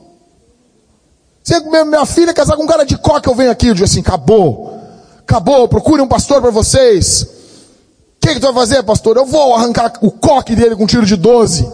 Você, 1.40 1.61
minha 1.61 2.05
filha 2.05 2.35
casar 2.35 2.57
com 2.57 2.64
um 2.64 2.66
cara 2.66 2.85
de 2.85 2.98
coque, 2.98 3.29
eu 3.29 3.35
venho 3.35 3.53
aqui, 3.53 3.68
eu 3.68 3.74
digo 3.74 3.85
assim, 3.85 4.00
acabou. 4.00 4.80
Acabou, 5.31 5.69
procure 5.69 6.03
um 6.03 6.09
pastor 6.09 6.43
para 6.43 6.51
vocês. 6.51 7.23
O 7.23 8.21
que, 8.21 8.35
que 8.35 8.40
tu 8.40 8.53
vai 8.53 8.53
fazer, 8.53 8.83
pastor? 8.83 9.16
Eu 9.16 9.25
vou 9.25 9.55
arrancar 9.55 9.93
o 10.03 10.11
coque 10.11 10.57
dele 10.57 10.75
com 10.75 10.83
um 10.83 10.87
tiro 10.88 11.07
de 11.07 11.14
12. 11.14 11.71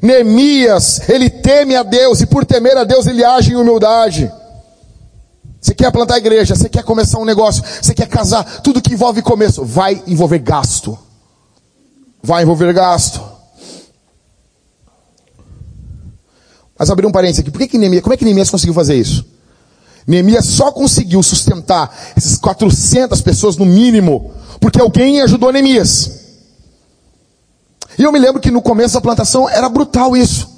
Neemias, 0.00 1.10
ele 1.10 1.28
teme 1.28 1.76
a 1.76 1.82
Deus, 1.82 2.22
e 2.22 2.26
por 2.26 2.46
temer 2.46 2.78
a 2.78 2.84
Deus 2.84 3.06
ele 3.06 3.22
age 3.22 3.52
em 3.52 3.56
humildade. 3.56 4.32
Você 5.60 5.74
quer 5.74 5.92
plantar 5.92 6.14
a 6.14 6.18
igreja, 6.18 6.54
você 6.54 6.70
quer 6.70 6.82
começar 6.82 7.18
um 7.18 7.26
negócio, 7.26 7.62
você 7.62 7.92
quer 7.92 8.08
casar, 8.08 8.62
tudo 8.62 8.80
que 8.80 8.94
envolve 8.94 9.20
começo, 9.20 9.62
vai 9.62 10.02
envolver 10.06 10.38
gasto. 10.38 10.98
Vai 12.22 12.44
envolver 12.44 12.72
gasto. 12.72 13.20
Mas 16.78 16.90
abrir 16.90 17.06
um 17.06 17.12
parênteses 17.12 17.40
aqui, 17.40 17.50
por 17.50 17.58
que, 17.58 17.66
que 17.66 17.78
Neemias, 17.78 18.02
como 18.02 18.14
é 18.14 18.16
que 18.16 18.24
Neemias 18.24 18.50
conseguiu 18.50 18.74
fazer 18.74 18.94
isso? 18.94 19.26
Neemias 20.06 20.46
só 20.46 20.70
conseguiu 20.70 21.22
sustentar 21.22 21.94
essas 22.16 22.38
400 22.38 23.20
pessoas 23.20 23.56
no 23.56 23.66
mínimo, 23.66 24.32
porque 24.60 24.80
alguém 24.80 25.20
ajudou 25.20 25.52
Neemias. 25.52 26.10
E 27.98 28.04
eu 28.04 28.12
me 28.12 28.18
lembro 28.18 28.40
que 28.40 28.50
no 28.50 28.62
começo 28.62 28.94
da 28.94 29.00
plantação 29.00 29.48
era 29.48 29.68
brutal 29.68 30.16
isso. 30.16 30.48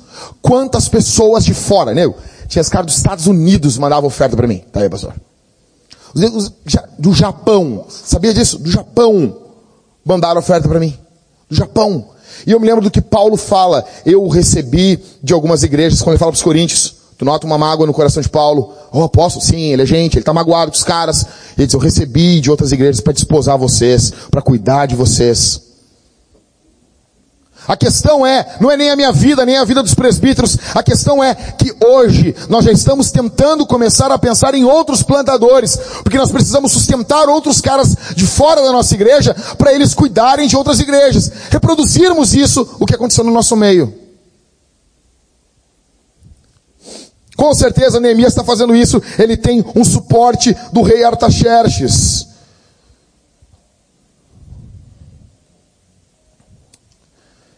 Quantas 0.42 0.88
pessoas 0.88 1.44
de 1.44 1.54
fora, 1.54 1.94
né? 1.94 2.02
Tinha 2.46 2.61
os 2.61 2.68
caras 2.68 2.87
dos 2.87 2.96
Estados 2.96 3.26
Unidos 3.26 3.78
mandavam 3.78 4.06
oferta 4.09 4.37
para 4.37 4.46
mim. 4.46 4.62
Tá 4.70 4.80
aí, 4.80 4.90
pastor. 4.90 5.14
Do 6.98 7.14
Japão. 7.14 7.87
Sabia 7.88 8.35
disso? 8.35 8.59
Do 8.59 8.70
Japão. 8.70 9.37
Mandaram 10.04 10.40
oferta 10.40 10.68
para 10.68 10.78
mim. 10.78 10.96
Do 11.48 11.56
Japão. 11.56 12.11
E 12.46 12.53
eu 12.53 12.61
me 12.61 12.66
lembro 12.66 12.83
do 12.83 12.90
que 12.90 13.00
Paulo 13.00 13.37
fala. 13.37 13.85
Eu 14.05 14.26
recebi 14.29 14.98
de 15.22 15.33
algumas 15.33 15.62
igrejas, 15.62 16.00
quando 16.00 16.14
ele 16.14 16.18
fala 16.18 16.33
para 16.33 16.37
os 16.37 16.42
coríntios. 16.42 16.94
Tu 17.18 17.24
nota 17.24 17.46
uma 17.46 17.59
mágoa 17.59 17.87
no 17.87 17.92
coração 17.92 18.22
de 18.22 18.29
Paulo. 18.31 18.72
Oh, 18.90 19.03
apóstolo, 19.03 19.44
sim, 19.44 19.72
ele 19.72 19.83
é 19.83 19.87
gente, 19.87 20.14
ele 20.14 20.22
está 20.22 20.33
magoado 20.33 20.70
com 20.70 20.76
os 20.76 20.83
caras. 20.83 21.26
Ele 21.57 21.66
diz, 21.66 21.74
eu 21.74 21.81
recebi 21.81 22.40
de 22.40 22.50
outras 22.50 22.72
igrejas 22.72 23.00
para 23.00 23.12
desposar 23.12 23.59
vocês, 23.59 24.11
para 24.31 24.40
cuidar 24.40 24.87
de 24.87 24.96
vocês. 24.96 25.69
A 27.68 27.77
questão 27.77 28.27
é, 28.27 28.57
não 28.61 28.70
é 28.70 28.77
nem 28.77 28.90
a 28.90 28.96
minha 28.96 29.12
vida, 29.12 29.44
nem 29.44 29.57
a 29.57 29.64
vida 29.64 29.83
dos 29.83 29.94
presbíteros, 29.94 30.57
a 30.75 30.83
questão 30.83 31.23
é 31.23 31.35
que 31.35 31.75
hoje 31.85 32.35
nós 32.49 32.64
já 32.64 32.73
estamos 32.73 33.11
tentando 33.11 33.66
começar 33.66 34.11
a 34.11 34.18
pensar 34.18 34.55
em 34.55 34.64
outros 34.64 35.03
plantadores, 35.03 35.77
porque 36.03 36.18
nós 36.18 36.31
precisamos 36.31 36.73
sustentar 36.73 37.29
outros 37.29 37.61
caras 37.61 37.96
de 38.16 38.27
fora 38.27 38.62
da 38.62 38.73
nossa 38.73 38.94
igreja 38.94 39.35
para 39.57 39.73
eles 39.73 39.94
cuidarem 39.94 40.49
de 40.49 40.57
outras 40.57 40.81
igrejas. 40.81 41.31
Reproduzirmos 41.51 42.35
isso, 42.35 42.77
o 42.81 42.87
que 42.87 42.94
aconteceu 42.94 43.25
no 43.25 43.33
nosso 43.33 43.55
meio. 43.57 44.01
Com 47.37 47.55
certeza 47.55 48.01
Neemias 48.01 48.33
está 48.33 48.44
fazendo 48.44 48.77
isso, 48.77 49.03
ele 49.18 49.37
tem 49.37 49.64
um 49.75 49.85
suporte 49.85 50.55
do 50.73 50.83
rei 50.83 51.05
Artaxerxes. 51.05 52.29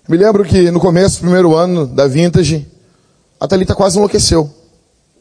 Me 0.08 0.16
lembro 0.16 0.44
que 0.44 0.68
no 0.70 0.80
começo 0.80 1.18
do 1.18 1.20
primeiro 1.20 1.54
ano 1.54 1.86
da 1.86 2.08
Vintage, 2.08 2.66
a 3.38 3.46
Thalita 3.46 3.74
quase 3.74 3.96
enlouqueceu. 3.96 4.50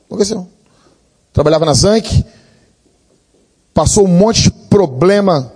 Enlouqueceu. 0.10 0.48
Trabalhava 1.32 1.66
na 1.66 1.74
Zank, 1.74 2.26
passou 3.74 4.06
um 4.06 4.08
monte 4.08 4.44
de 4.44 4.52
problema 4.52 5.54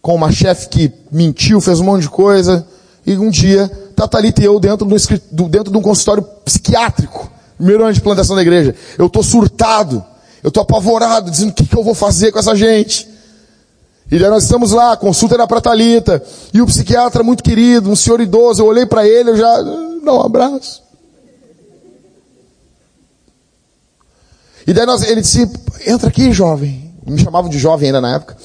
com 0.00 0.14
uma 0.14 0.32
chefe 0.32 0.68
que 0.68 0.92
mentiu, 1.12 1.60
fez 1.60 1.80
um 1.80 1.84
monte 1.84 2.02
de 2.02 2.08
coisa, 2.08 2.66
e 3.06 3.16
um 3.16 3.28
dia, 3.28 3.68
tá 3.94 4.08
Thalita 4.08 4.40
e 4.40 4.44
eu 4.46 4.58
dentro, 4.58 4.86
do, 5.30 5.48
dentro 5.48 5.70
de 5.70 5.78
um 5.78 5.82
consultório 5.82 6.22
psiquiátrico, 6.44 7.30
primeiro 7.58 7.84
ano 7.84 7.92
de 7.92 8.00
plantação 8.00 8.34
da 8.34 8.42
igreja. 8.42 8.74
Eu 8.98 9.10
tô 9.10 9.22
surtado, 9.22 10.02
eu 10.42 10.50
tô 10.50 10.60
apavorado, 10.60 11.30
dizendo 11.30 11.50
o 11.50 11.54
que, 11.54 11.66
que 11.66 11.76
eu 11.76 11.84
vou 11.84 11.94
fazer 11.94 12.32
com 12.32 12.38
essa 12.38 12.56
gente. 12.56 13.06
E 14.10 14.18
daí 14.18 14.28
nós 14.28 14.44
estamos 14.44 14.72
lá, 14.72 14.92
a 14.92 14.96
consulta 14.96 15.34
era 15.34 15.46
para 15.46 15.60
Talita, 15.60 16.22
e 16.52 16.60
o 16.60 16.66
psiquiatra 16.66 17.22
muito 17.22 17.42
querido, 17.42 17.90
um 17.90 17.96
senhor 17.96 18.20
idoso, 18.20 18.62
eu 18.62 18.66
olhei 18.66 18.86
para 18.86 19.06
ele, 19.06 19.30
eu 19.30 19.36
já 19.36 19.62
dá 20.04 20.12
um 20.12 20.20
abraço. 20.20 20.82
E 24.66 24.72
daí 24.72 24.86
nós, 24.86 25.02
ele 25.02 25.20
disse, 25.20 25.50
entra 25.86 26.08
aqui, 26.08 26.32
jovem. 26.32 26.92
Me 27.06 27.18
chamavam 27.18 27.50
de 27.50 27.58
jovem 27.58 27.88
ainda 27.88 28.00
na 28.00 28.14
época. 28.14 28.36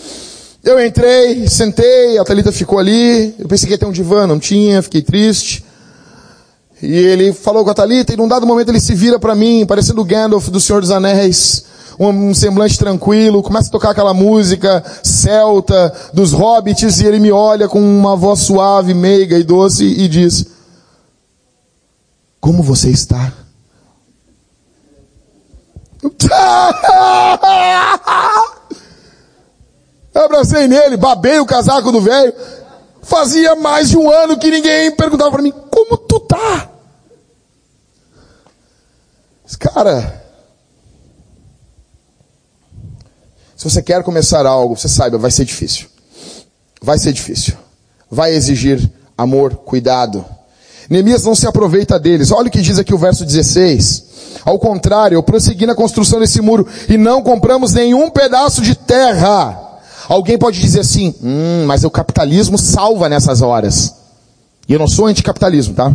Eu 0.64 0.84
entrei, 0.86 1.48
sentei, 1.48 2.18
a 2.18 2.26
Thalita 2.26 2.52
ficou 2.52 2.78
ali. 2.78 3.34
Eu 3.40 3.48
pensei 3.48 3.68
que 3.68 3.74
ia 3.74 3.78
ter 3.78 3.86
um 3.86 3.92
divã, 3.92 4.28
não 4.28 4.38
tinha, 4.38 4.82
fiquei 4.82 5.02
triste. 5.02 5.64
E 6.82 6.94
ele 6.94 7.32
falou 7.32 7.64
com 7.64 7.70
a 7.70 7.74
Thalita, 7.74 8.14
e 8.14 8.18
num 8.18 8.28
dado 8.28 8.46
momento 8.46 8.70
ele 8.70 8.80
se 8.80 8.94
vira 8.94 9.18
para 9.18 9.36
mim, 9.36 9.66
parecendo 9.66 10.02
o 10.02 10.06
Gandalf 10.06 10.50
do 10.50 10.60
Senhor 10.60 10.82
dos 10.82 10.92
Anéis, 10.92 11.66
um 12.00 12.34
semblante 12.34 12.78
tranquilo, 12.78 13.44
começa 13.44 13.68
a 13.68 13.72
tocar 13.72 13.90
aquela 13.90 14.14
música 14.14 14.82
celta 15.04 15.94
dos 16.14 16.32
hobbits, 16.32 17.02
e 17.02 17.06
ele 17.06 17.20
me 17.20 17.32
olha 17.32 17.68
com 17.68 17.80
uma 17.82 18.16
voz 18.16 18.40
suave, 18.40 18.94
meiga 18.94 19.38
e 19.38 19.44
doce 19.44 19.84
e 19.86 20.08
diz, 20.08 20.46
como 22.40 22.64
você 22.64 22.90
está? 22.90 23.34
Abracei 30.16 30.68
nele, 30.68 30.96
babei 30.96 31.40
o 31.40 31.46
casaco 31.46 31.92
do 31.92 32.02
velho. 32.02 32.34
Fazia 33.02 33.56
mais 33.56 33.90
de 33.90 33.98
um 33.98 34.10
ano 34.10 34.38
que 34.38 34.50
ninguém 34.50 34.96
perguntava 34.96 35.32
para 35.32 35.42
mim, 35.42 35.54
como 35.70 35.98
tu 35.98 36.20
tá? 36.22 36.70
Cara, 39.60 40.29
se 43.60 43.66
você 43.70 43.82
quer 43.82 44.02
começar 44.04 44.46
algo, 44.46 44.78
você 44.78 44.88
saiba, 44.88 45.18
vai 45.18 45.30
ser 45.30 45.44
difícil. 45.44 45.88
Vai 46.82 46.98
ser 46.98 47.12
difícil. 47.12 47.56
Vai 48.10 48.34
exigir 48.34 48.90
amor, 49.18 49.54
cuidado. 49.54 50.24
Neemias 50.90 51.26
não 51.26 51.36
se 51.36 51.46
aproveita 51.46 52.00
deles. 52.00 52.32
Olha 52.32 52.48
o 52.48 52.50
que 52.50 52.62
diz 52.62 52.80
aqui 52.80 52.94
o 52.94 52.98
verso 52.98 53.26
16. 53.26 54.06
Ao 54.46 54.58
contrário, 54.58 55.18
eu 55.18 55.22
prossegui 55.22 55.66
na 55.66 55.76
construção 55.76 56.22
desse 56.22 56.40
muro 56.40 56.66
e 56.88 56.96
não 56.96 57.22
compramos 57.22 57.74
nenhum 57.74 58.10
pedaço 58.10 58.62
de 58.62 58.76
terra. 58.76 59.60
Alguém 60.08 60.38
pode 60.38 60.58
dizer 60.58 60.80
assim, 60.80 61.14
hum, 61.22 61.66
mas 61.68 61.84
o 61.84 61.92
capitalismo 61.92 62.58
salva 62.58 63.10
nessas 63.10 63.42
horas. 63.42 63.94
E 64.70 64.74
eu 64.74 64.80
não 64.80 64.88
sou 64.88 65.08
anticapitalismo, 65.08 65.74
tá? 65.74 65.94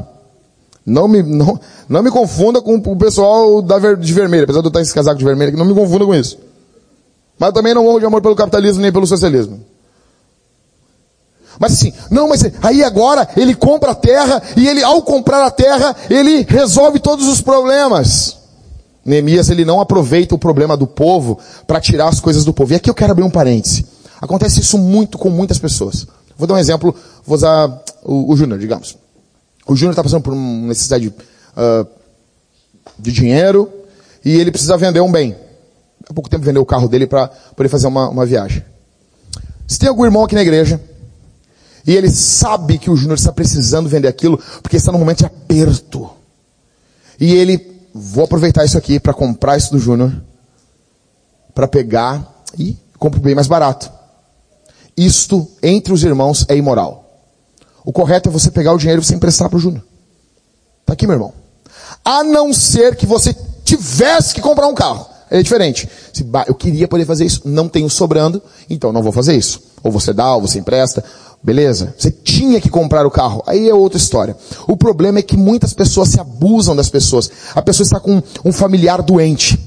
Não 0.85 1.09
me, 1.09 1.23
não, 1.23 1.59
não 1.89 2.03
me 2.03 2.11
confunda 2.11 2.61
com 2.61 2.75
o 2.75 2.97
pessoal 2.97 3.63
da, 3.63 3.95
de 3.95 4.13
vermelho, 4.13 4.45
apesar 4.45 4.61
de 4.61 4.67
eu 4.67 4.69
estar 4.69 4.83
esse 4.83 4.93
casaco 4.93 5.19
de 5.19 5.25
vermelho, 5.25 5.57
não 5.57 5.65
me 5.65 5.73
confunda 5.73 6.05
com 6.05 6.15
isso. 6.15 6.37
Mas 7.39 7.49
eu 7.49 7.53
também 7.53 7.75
não 7.75 7.85
morro 7.85 8.01
de 8.01 8.07
amor 8.07 8.23
pelo 8.23 8.37
capitalismo 8.37 8.83
nem 8.83 8.93
pelo 8.93 9.07
socialismo. 9.07 9.61
Mas 11.59 11.73
assim, 11.73 11.93
não, 12.11 12.29
mas 12.29 12.43
aí 12.63 12.83
agora 12.83 13.29
ele 13.37 13.55
compra 13.55 13.93
a 13.93 13.95
terra 13.95 14.43
e 14.57 14.67
ele, 14.67 14.83
ao 14.83 15.03
comprar 15.03 15.45
a 15.45 15.51
terra, 15.51 15.95
ele 16.11 16.45
resolve 16.49 16.99
todos 16.99 17.29
os 17.29 17.41
problemas. 17.41 18.37
Neemias, 19.05 19.51
ele 19.51 19.65
não 19.65 19.81
aproveita 19.81 20.35
o 20.35 20.39
problema 20.39 20.77
do 20.77 20.87
povo 20.87 21.39
para 21.67 21.81
tirar 21.81 22.09
as 22.09 22.21
coisas 22.21 22.45
do 22.45 22.53
povo. 22.53 22.73
E 22.73 22.77
aqui 22.77 22.89
eu 22.89 22.95
quero 22.95 23.13
abrir 23.13 23.25
um 23.25 23.31
parêntese. 23.31 23.87
Acontece 24.21 24.61
isso 24.61 24.79
muito 24.79 25.19
com 25.19 25.29
muitas 25.29 25.59
pessoas. 25.59 26.07
Vou 26.37 26.49
dar 26.49 26.55
um 26.55 26.59
exemplo, 26.59 26.95
vou 27.25 27.37
usar 27.37 27.83
o, 28.03 28.33
o 28.33 28.37
Júnior, 28.37 28.59
digamos. 28.59 28.97
O 29.67 29.77
Júnior 29.77 29.93
está 29.93 30.03
passando 30.03 30.23
por 30.23 30.33
uma 30.33 30.69
necessidade 30.69 31.09
uh, 31.09 31.87
de 32.99 33.13
dinheiro 33.13 33.71
e 34.25 34.37
ele 34.37 34.51
precisa 34.51 34.77
vender 34.77 35.01
um 35.01 35.13
bem. 35.13 35.37
Há 36.09 36.13
pouco 36.13 36.29
tempo 36.29 36.45
vendeu 36.45 36.63
o 36.63 36.67
carro 36.67 36.89
dele 36.89 37.07
para 37.07 37.29
poder 37.29 37.69
fazer 37.69 37.87
uma, 37.87 38.09
uma 38.09 38.27
viagem. 38.27 38.65
Se 39.67 39.79
tem 39.79 39.89
algum 39.89 40.05
irmão 40.05 40.25
aqui 40.25 40.35
na 40.35 40.43
igreja 40.43 40.81
e 41.87 41.95
ele 41.95 42.11
sabe 42.11 42.79
que 42.79 42.91
o 42.91 42.97
Júnior 42.97 43.19
está 43.19 43.33
precisando 43.33 43.89
vender 43.89 44.09
aquilo 44.09 44.39
porque 44.63 44.77
está 44.77 44.93
num 44.93 44.99
momento 44.99 45.19
de 45.19 45.27
aperto. 45.27 46.11
E 47.21 47.33
ele, 47.35 47.81
vou 47.95 48.25
aproveitar 48.25 48.65
isso 48.65 48.77
aqui 48.77 48.99
para 48.99 49.15
comprar 49.15 49.57
isso 49.57 49.71
do 49.71 49.79
Júnior, 49.79 50.13
para 51.55 51.69
pegar 51.69 52.43
e 52.59 52.77
comprar 52.99 53.21
bem 53.21 53.35
mais 53.35 53.47
barato. 53.47 53.91
Isto, 54.97 55.49
entre 55.63 55.93
os 55.93 56.05
irmãos, 56.05 56.45
é 56.49 56.57
imoral. 56.57 57.05
O 57.85 57.93
correto 57.93 58.29
é 58.29 58.33
você 58.33 58.51
pegar 58.51 58.73
o 58.73 58.79
dinheiro 58.79 59.03
e 59.03 59.05
você 59.05 59.15
emprestar 59.15 59.49
para 59.49 59.57
o 59.57 59.61
Júnior. 59.61 59.85
Tá 60.87 60.93
aqui, 60.93 61.07
meu 61.07 61.17
irmão. 61.17 61.33
A 62.05 62.23
não 62.23 62.53
ser 62.53 62.97
que 62.97 63.07
você 63.07 63.35
tivesse 63.65 64.35
que 64.35 64.41
comprar 64.41 64.67
um 64.67 64.75
carro. 64.75 65.14
É 65.31 65.43
diferente. 65.43 65.89
Se, 66.13 66.27
eu 66.47 66.55
queria 66.55 66.87
poder 66.89 67.05
fazer 67.05 67.25
isso, 67.25 67.43
não 67.45 67.69
tenho 67.69 67.89
sobrando, 67.89 68.43
então 68.69 68.93
não 68.93 69.03
vou 69.03 69.13
fazer 69.13 69.37
isso. 69.37 69.61
Ou 69.83 69.91
você 69.91 70.13
dá, 70.13 70.35
ou 70.35 70.43
você 70.43 70.59
empresta. 70.59 71.05
Beleza? 71.43 71.95
Você 71.99 72.11
tinha 72.11 72.61
que 72.61 72.71
comprar 72.71 73.07
o 73.07 73.11
carro. 73.11 73.43
Aí 73.47 73.69
é 73.69 73.75
outra 73.75 73.99
história. 73.99 74.37
O 74.67 74.77
problema 74.77 75.19
é 75.19 75.23
que 75.23 75.37
muitas 75.37 75.75
pessoas 75.75 76.09
se 76.09 76.19
abusam 76.19 76.75
das 76.75 76.89
pessoas. 76.89 77.31
A 77.55 77.61
pessoa 77.61 77.85
está 77.85 78.01
com 78.01 78.23
um 78.45 78.53
familiar 78.53 79.03
doente, 79.03 79.59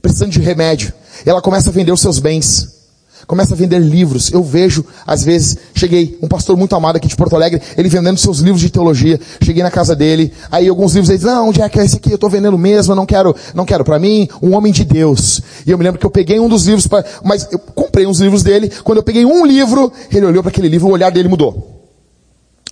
precisando 0.00 0.30
de 0.30 0.40
remédio. 0.40 0.92
Ela 1.26 1.42
começa 1.42 1.70
a 1.70 1.72
vender 1.72 1.92
os 1.92 2.00
seus 2.00 2.18
bens 2.18 2.81
começa 3.26 3.54
a 3.54 3.56
vender 3.56 3.78
livros. 3.78 4.32
Eu 4.32 4.42
vejo, 4.42 4.84
às 5.06 5.24
vezes, 5.24 5.56
cheguei, 5.74 6.18
um 6.22 6.28
pastor 6.28 6.56
muito 6.56 6.74
amado 6.74 6.96
aqui 6.96 7.08
de 7.08 7.16
Porto 7.16 7.34
Alegre, 7.36 7.60
ele 7.76 7.88
vendendo 7.88 8.18
seus 8.18 8.38
livros 8.38 8.60
de 8.60 8.70
teologia. 8.70 9.20
Cheguei 9.42 9.62
na 9.62 9.70
casa 9.70 9.94
dele, 9.94 10.32
aí 10.50 10.68
alguns 10.68 10.94
livros 10.94 11.08
ele 11.08 11.18
diz, 11.18 11.26
não, 11.26 11.48
onde 11.48 11.60
é 11.60 11.68
que 11.68 11.78
é 11.78 11.84
esse 11.84 11.96
aqui? 11.96 12.10
Eu 12.10 12.16
estou 12.16 12.30
vendendo 12.30 12.58
mesmo, 12.58 12.92
eu 12.92 12.96
não 12.96 13.06
quero, 13.06 13.34
não 13.54 13.64
quero. 13.64 13.84
Para 13.84 13.98
mim, 13.98 14.28
um 14.42 14.54
homem 14.54 14.72
de 14.72 14.84
Deus. 14.84 15.40
E 15.66 15.70
eu 15.70 15.78
me 15.78 15.84
lembro 15.84 15.98
que 15.98 16.06
eu 16.06 16.10
peguei 16.10 16.38
um 16.40 16.48
dos 16.48 16.66
livros, 16.66 16.86
pra, 16.86 17.04
mas 17.24 17.48
eu 17.50 17.58
comprei 17.58 18.06
uns 18.06 18.20
livros 18.20 18.42
dele. 18.42 18.70
Quando 18.84 18.98
eu 18.98 19.02
peguei 19.02 19.24
um 19.24 19.44
livro, 19.44 19.92
ele 20.12 20.26
olhou 20.26 20.42
para 20.42 20.50
aquele 20.50 20.68
livro, 20.68 20.88
o 20.88 20.92
olhar 20.92 21.10
dele 21.10 21.28
mudou. 21.28 21.80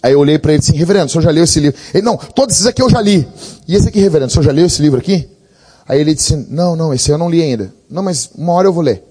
Aí 0.02 0.12
eu 0.12 0.18
olhei 0.18 0.38
para 0.38 0.52
ele 0.52 0.58
e 0.58 0.60
disse, 0.60 0.72
reverendo, 0.72 1.06
o 1.06 1.08
senhor 1.10 1.22
já 1.22 1.30
leu 1.30 1.44
esse 1.44 1.60
livro? 1.60 1.78
Ele, 1.92 2.02
não, 2.02 2.16
todos 2.16 2.54
esses 2.54 2.66
aqui 2.66 2.80
eu 2.80 2.88
já 2.88 3.00
li. 3.00 3.26
E 3.68 3.74
esse 3.74 3.88
aqui, 3.88 4.00
reverendo, 4.00 4.28
o 4.28 4.32
senhor 4.32 4.44
já 4.44 4.52
leu 4.52 4.66
esse 4.66 4.80
livro 4.80 4.98
aqui? 4.98 5.28
Aí 5.86 6.00
ele 6.00 6.14
disse, 6.14 6.36
não, 6.48 6.74
não, 6.74 6.94
esse 6.94 7.10
eu 7.10 7.18
não 7.18 7.28
li 7.28 7.42
ainda. 7.42 7.72
Não, 7.90 8.02
mas 8.02 8.30
uma 8.34 8.52
hora 8.52 8.68
eu 8.68 8.72
vou 8.72 8.82
ler. 8.82 9.04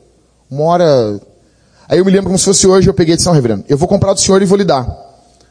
Uma 0.50 0.64
hora 0.64 1.22
Aí 1.90 1.98
eu 1.98 2.06
me 2.06 2.12
lembro 2.12 2.28
como 2.28 2.38
se 2.38 2.46
fosse 2.46 2.68
hoje, 2.68 2.88
eu 2.88 2.94
peguei 2.94 3.16
e 3.16 3.18
disse, 3.18 3.28
não, 3.28 3.34
reverendo, 3.34 3.66
eu 3.68 3.76
vou 3.76 3.88
comprar 3.88 4.14
do 4.14 4.20
senhor 4.20 4.40
e 4.44 4.46
vou 4.46 4.56
lhe 4.56 4.64
dar. 4.64 4.88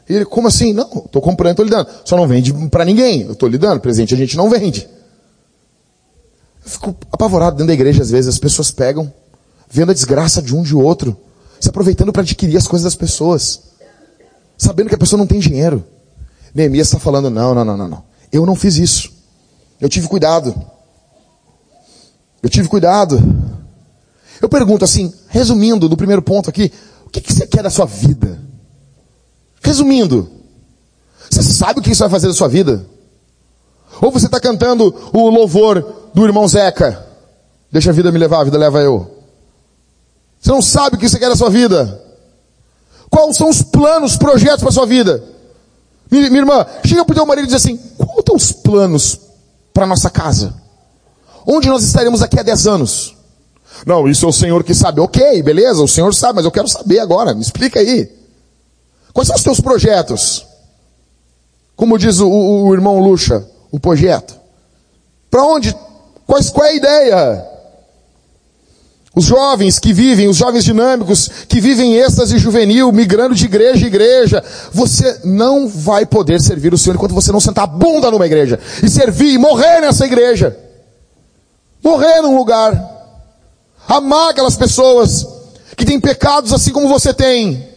E 0.07 0.15
ele, 0.15 0.25
como 0.25 0.47
assim? 0.47 0.71
Não, 0.71 0.89
estou 1.05 1.21
comprando, 1.21 1.51
estou 1.51 1.65
lhe 1.65 1.69
dando. 1.69 1.87
Só 2.05 2.15
não 2.15 2.25
vende 2.25 2.53
para 2.69 2.85
ninguém. 2.85 3.23
Eu 3.23 3.33
estou 3.33 3.49
lhe 3.49 3.57
dando, 3.57 3.81
presente 3.81 4.13
a 4.13 4.17
gente 4.17 4.37
não 4.37 4.49
vende. 4.49 4.89
Eu 6.65 6.71
fico 6.71 6.95
apavorado 7.11 7.57
dentro 7.57 7.67
da 7.67 7.73
igreja, 7.73 8.01
às 8.01 8.09
vezes, 8.09 8.27
as 8.29 8.39
pessoas 8.39 8.71
pegam, 8.71 9.13
vendo 9.69 9.91
a 9.91 9.93
desgraça 9.93 10.41
de 10.41 10.55
um 10.55 10.63
de 10.63 10.73
outro, 10.73 11.15
se 11.59 11.67
aproveitando 11.67 12.13
para 12.13 12.21
adquirir 12.21 12.57
as 12.57 12.67
coisas 12.67 12.85
das 12.85 12.95
pessoas. 12.95 13.61
Sabendo 14.57 14.87
que 14.87 14.95
a 14.95 14.97
pessoa 14.97 15.17
não 15.17 15.27
tem 15.27 15.39
dinheiro. 15.39 15.83
Neemias 16.55 16.87
está 16.87 16.99
falando, 16.99 17.29
não, 17.29 17.53
não, 17.53 17.65
não, 17.65 17.77
não, 17.77 17.87
não. 17.87 18.03
Eu 18.31 18.45
não 18.45 18.55
fiz 18.55 18.77
isso. 18.77 19.11
Eu 19.79 19.89
tive 19.89 20.07
cuidado. 20.07 20.55
Eu 22.41 22.49
tive 22.49 22.67
cuidado. 22.67 23.21
Eu 24.41 24.47
pergunto 24.47 24.85
assim, 24.85 25.13
resumindo 25.27 25.89
do 25.89 25.97
primeiro 25.97 26.21
ponto 26.21 26.49
aqui, 26.49 26.71
o 27.05 27.09
que, 27.09 27.21
que 27.21 27.33
você 27.33 27.45
quer 27.45 27.63
da 27.63 27.69
sua 27.69 27.85
vida? 27.85 28.39
Resumindo, 29.61 30.29
você 31.29 31.43
sabe 31.43 31.79
o 31.79 31.83
que 31.83 31.91
isso 31.91 32.01
vai 32.01 32.09
fazer 32.09 32.27
da 32.27 32.33
sua 32.33 32.47
vida? 32.47 32.85
Ou 34.01 34.11
você 34.11 34.27
está 34.27 34.39
cantando 34.39 34.95
o 35.13 35.29
louvor 35.29 36.09
do 36.13 36.25
irmão 36.25 36.47
Zeca? 36.47 37.05
Deixa 37.71 37.89
a 37.89 37.93
vida 37.93 38.11
me 38.11 38.17
levar, 38.17 38.41
a 38.41 38.43
vida 38.45 38.57
leva 38.57 38.79
eu. 38.81 39.19
Você 40.39 40.51
não 40.51 40.61
sabe 40.61 40.95
o 40.95 40.99
que 40.99 41.09
você 41.09 41.19
quer 41.19 41.29
da 41.29 41.35
sua 41.35 41.49
vida? 41.49 42.01
Quais 43.09 43.35
são 43.35 43.49
os 43.49 43.61
planos, 43.61 44.15
projetos 44.15 44.61
para 44.61 44.69
a 44.69 44.73
sua 44.73 44.85
vida? 44.85 45.23
Minha, 46.09 46.25
irmã, 46.25 46.65
chega 46.85 47.03
para 47.03 47.11
o 47.11 47.15
teu 47.15 47.25
marido 47.25 47.45
e 47.45 47.47
diz 47.47 47.55
assim, 47.55 47.77
quais 47.97 48.23
são 48.25 48.35
os 48.35 48.51
planos 48.51 49.19
para 49.73 49.83
a 49.83 49.87
nossa 49.87 50.09
casa? 50.09 50.53
Onde 51.45 51.67
nós 51.67 51.83
estaremos 51.83 52.21
daqui 52.21 52.39
a 52.39 52.43
10 52.43 52.67
anos? 52.67 53.15
Não, 53.85 54.07
isso 54.07 54.25
é 54.25 54.29
o 54.29 54.33
Senhor 54.33 54.63
que 54.63 54.73
sabe. 54.73 54.99
Ok, 54.99 55.41
beleza, 55.43 55.81
o 55.81 55.87
Senhor 55.87 56.13
sabe, 56.13 56.35
mas 56.35 56.45
eu 56.45 56.51
quero 56.51 56.67
saber 56.67 56.99
agora. 56.99 57.33
Me 57.33 57.41
explica 57.41 57.79
aí. 57.79 58.09
Quais 59.13 59.27
são 59.27 59.35
os 59.35 59.43
teus 59.43 59.59
projetos? 59.59 60.45
Como 61.75 61.97
diz 61.97 62.19
o, 62.19 62.27
o, 62.27 62.67
o 62.67 62.73
irmão 62.73 62.99
Lucha, 62.99 63.45
o 63.71 63.79
projeto. 63.79 64.37
Para 65.31 65.43
onde? 65.43 65.75
Quais, 66.27 66.49
qual 66.49 66.65
é 66.65 66.71
a 66.71 66.75
ideia? 66.75 67.45
Os 69.15 69.25
jovens 69.25 69.79
que 69.79 69.91
vivem, 69.91 70.27
os 70.27 70.37
jovens 70.37 70.63
dinâmicos 70.63 71.29
que 71.47 71.59
vivem 71.59 71.95
êxtase 71.95 72.37
juvenil, 72.37 72.91
migrando 72.91 73.33
de 73.33 73.45
igreja 73.45 73.83
em 73.83 73.87
igreja, 73.87 74.43
você 74.71 75.21
não 75.23 75.67
vai 75.67 76.05
poder 76.05 76.39
servir 76.39 76.73
o 76.73 76.77
Senhor 76.77 76.95
enquanto 76.95 77.13
você 77.13 77.31
não 77.31 77.39
sentar 77.39 77.63
a 77.63 77.67
bunda 77.67 78.11
numa 78.11 78.25
igreja 78.25 78.59
e 78.83 78.89
servir 78.89 79.33
e 79.33 79.37
morrer 79.37 79.81
nessa 79.81 80.05
igreja. 80.05 80.57
Morrer 81.83 82.21
num 82.21 82.37
lugar. 82.37 82.98
Amar 83.89 84.29
aquelas 84.29 84.55
pessoas 84.55 85.25
que 85.75 85.83
têm 85.83 85.99
pecados 85.99 86.53
assim 86.53 86.71
como 86.71 86.87
você 86.87 87.11
tem. 87.11 87.67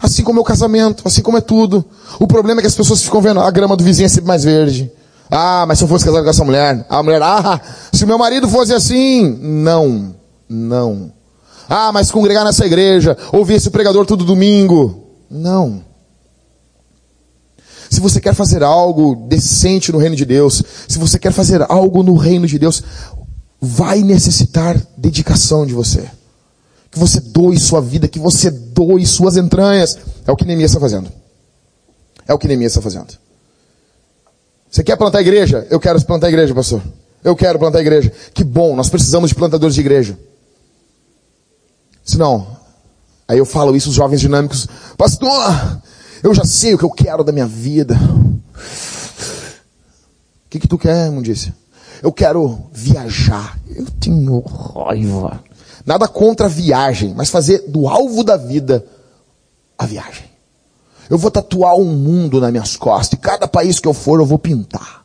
Assim 0.00 0.22
como 0.22 0.38
é 0.38 0.42
o 0.42 0.44
casamento, 0.44 1.02
assim 1.04 1.20
como 1.20 1.36
é 1.36 1.40
tudo. 1.40 1.84
O 2.20 2.28
problema 2.28 2.60
é 2.60 2.62
que 2.62 2.68
as 2.68 2.76
pessoas 2.76 3.02
ficam 3.02 3.20
vendo 3.20 3.40
a 3.40 3.50
grama 3.50 3.76
do 3.76 3.82
vizinho 3.82 4.06
é 4.06 4.08
sempre 4.08 4.28
mais 4.28 4.44
verde. 4.44 4.90
Ah, 5.28 5.64
mas 5.66 5.78
se 5.78 5.84
eu 5.84 5.88
fosse 5.88 6.04
casado 6.04 6.22
com 6.22 6.30
essa 6.30 6.44
mulher, 6.44 6.86
a 6.88 7.02
mulher, 7.02 7.20
ah, 7.22 7.60
se 7.92 8.06
meu 8.06 8.18
marido 8.18 8.48
fosse 8.48 8.72
assim, 8.72 9.36
não, 9.40 10.14
não. 10.48 11.12
Ah, 11.68 11.90
mas 11.90 12.10
congregar 12.10 12.44
nessa 12.44 12.64
igreja, 12.64 13.16
ouvir 13.32 13.54
esse 13.54 13.70
pregador 13.70 14.06
todo 14.06 14.24
domingo, 14.24 15.08
não. 15.28 15.82
Se 17.90 18.00
você 18.00 18.20
quer 18.20 18.34
fazer 18.34 18.62
algo 18.62 19.26
decente 19.28 19.90
no 19.90 19.98
reino 19.98 20.14
de 20.14 20.24
Deus, 20.24 20.62
se 20.86 20.98
você 20.98 21.18
quer 21.18 21.32
fazer 21.32 21.64
algo 21.68 22.02
no 22.02 22.14
reino 22.14 22.46
de 22.46 22.58
Deus, 22.58 22.82
vai 23.64 24.02
necessitar 24.02 24.76
dedicação 24.96 25.64
de 25.64 25.72
você. 25.72 26.10
Que 26.90 26.98
você 26.98 27.20
doe 27.20 27.56
sua 27.60 27.80
vida, 27.80 28.08
que 28.08 28.18
você 28.18 28.50
doe 28.50 29.06
suas 29.06 29.36
entranhas. 29.36 29.96
É 30.26 30.32
o 30.32 30.36
que 30.36 30.44
Neemias 30.44 30.72
está 30.72 30.80
fazendo. 30.80 31.08
É 32.26 32.34
o 32.34 32.38
que 32.38 32.48
Neemias 32.48 32.72
está 32.72 32.82
fazendo. 32.82 33.16
Você 34.68 34.82
quer 34.82 34.96
plantar 34.96 35.20
igreja? 35.20 35.64
Eu 35.70 35.78
quero 35.78 36.04
plantar 36.04 36.28
igreja, 36.28 36.52
pastor. 36.52 36.82
Eu 37.22 37.36
quero 37.36 37.56
plantar 37.56 37.80
igreja. 37.80 38.12
Que 38.34 38.42
bom, 38.42 38.74
nós 38.74 38.90
precisamos 38.90 39.30
de 39.30 39.36
plantadores 39.36 39.76
de 39.76 39.80
igreja. 39.80 40.18
Se 42.04 42.18
não, 42.18 42.56
aí 43.28 43.38
eu 43.38 43.46
falo 43.46 43.76
isso 43.76 43.90
os 43.90 43.94
jovens 43.94 44.20
dinâmicos, 44.20 44.66
pastor, 44.98 45.80
eu 46.20 46.34
já 46.34 46.44
sei 46.44 46.74
o 46.74 46.78
que 46.78 46.84
eu 46.84 46.90
quero 46.90 47.22
da 47.22 47.30
minha 47.30 47.46
vida. 47.46 47.96
O 50.46 50.50
que, 50.50 50.58
que 50.58 50.66
tu 50.66 50.76
quer, 50.76 51.08
Mundícia? 51.12 51.54
Eu 52.02 52.12
quero 52.12 52.66
viajar. 52.72 53.58
Eu 53.68 53.86
tenho 54.00 54.40
raiva. 54.40 55.42
Nada 55.86 56.08
contra 56.08 56.46
a 56.46 56.48
viagem, 56.48 57.14
mas 57.14 57.30
fazer 57.30 57.68
do 57.68 57.88
alvo 57.88 58.24
da 58.24 58.36
vida 58.36 58.84
a 59.78 59.86
viagem. 59.86 60.24
Eu 61.08 61.16
vou 61.18 61.30
tatuar 61.30 61.76
um 61.76 61.94
mundo 61.94 62.40
nas 62.40 62.50
minhas 62.50 62.76
costas. 62.76 63.18
E 63.18 63.22
cada 63.22 63.46
país 63.46 63.78
que 63.78 63.86
eu 63.86 63.94
for, 63.94 64.18
eu 64.18 64.26
vou 64.26 64.38
pintar. 64.38 65.04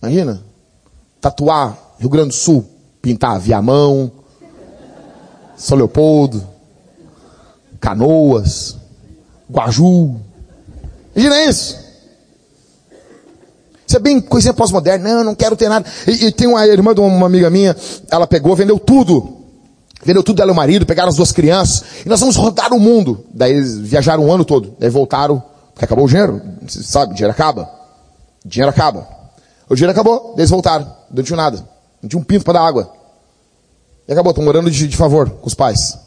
Imagina? 0.00 0.42
Tatuar 1.20 1.76
Rio 1.98 2.08
Grande 2.08 2.28
do 2.28 2.34
Sul, 2.34 2.64
pintar 3.02 3.40
Viamão, 3.40 4.10
São 5.56 5.76
Leopoldo, 5.76 6.46
Canoas, 7.80 8.76
Guaju. 9.50 10.20
Imagina 11.14 11.44
isso. 11.44 11.87
Isso 13.88 13.96
é 13.96 14.00
bem 14.00 14.20
coisinha 14.20 14.52
pós-moderna. 14.52 15.08
Não, 15.08 15.24
não 15.24 15.34
quero 15.34 15.56
ter 15.56 15.66
nada. 15.70 15.88
E, 16.06 16.26
e, 16.26 16.30
tem 16.30 16.46
uma 16.46 16.66
irmã 16.66 16.94
de 16.94 17.00
uma 17.00 17.24
amiga 17.24 17.48
minha, 17.48 17.74
ela 18.10 18.26
pegou, 18.26 18.54
vendeu 18.54 18.78
tudo. 18.78 19.38
Vendeu 20.04 20.22
tudo 20.22 20.36
dela 20.36 20.50
e 20.50 20.52
o 20.52 20.54
marido, 20.54 20.84
pegaram 20.84 21.08
as 21.08 21.16
duas 21.16 21.32
crianças. 21.32 21.82
E 22.04 22.08
nós 22.08 22.20
vamos 22.20 22.36
rodar 22.36 22.74
o 22.74 22.78
mundo. 22.78 23.24
Daí 23.32 23.52
eles 23.52 23.78
viajaram 23.78 24.26
o 24.26 24.30
ano 24.30 24.44
todo. 24.44 24.76
Daí 24.78 24.90
voltaram, 24.90 25.42
porque 25.72 25.86
acabou 25.86 26.04
o 26.04 26.08
dinheiro. 26.08 26.40
Sabe, 26.68 27.14
dinheiro 27.14 27.32
acaba. 27.32 27.66
Dinheiro 28.44 28.70
acaba. 28.70 29.08
O 29.70 29.74
dinheiro 29.74 29.92
acabou, 29.92 30.34
eles 30.36 30.50
voltaram. 30.50 30.94
Não 31.10 31.22
tinha 31.22 31.36
nada. 31.36 31.66
Não 32.02 32.10
tinha 32.10 32.20
um 32.20 32.24
pinto 32.24 32.44
para 32.44 32.58
dar 32.58 32.66
água. 32.66 32.92
E 34.06 34.12
acabou, 34.12 34.30
estão 34.32 34.44
morando 34.44 34.70
de, 34.70 34.86
de 34.86 34.96
favor 34.98 35.30
com 35.30 35.46
os 35.46 35.54
pais. 35.54 35.98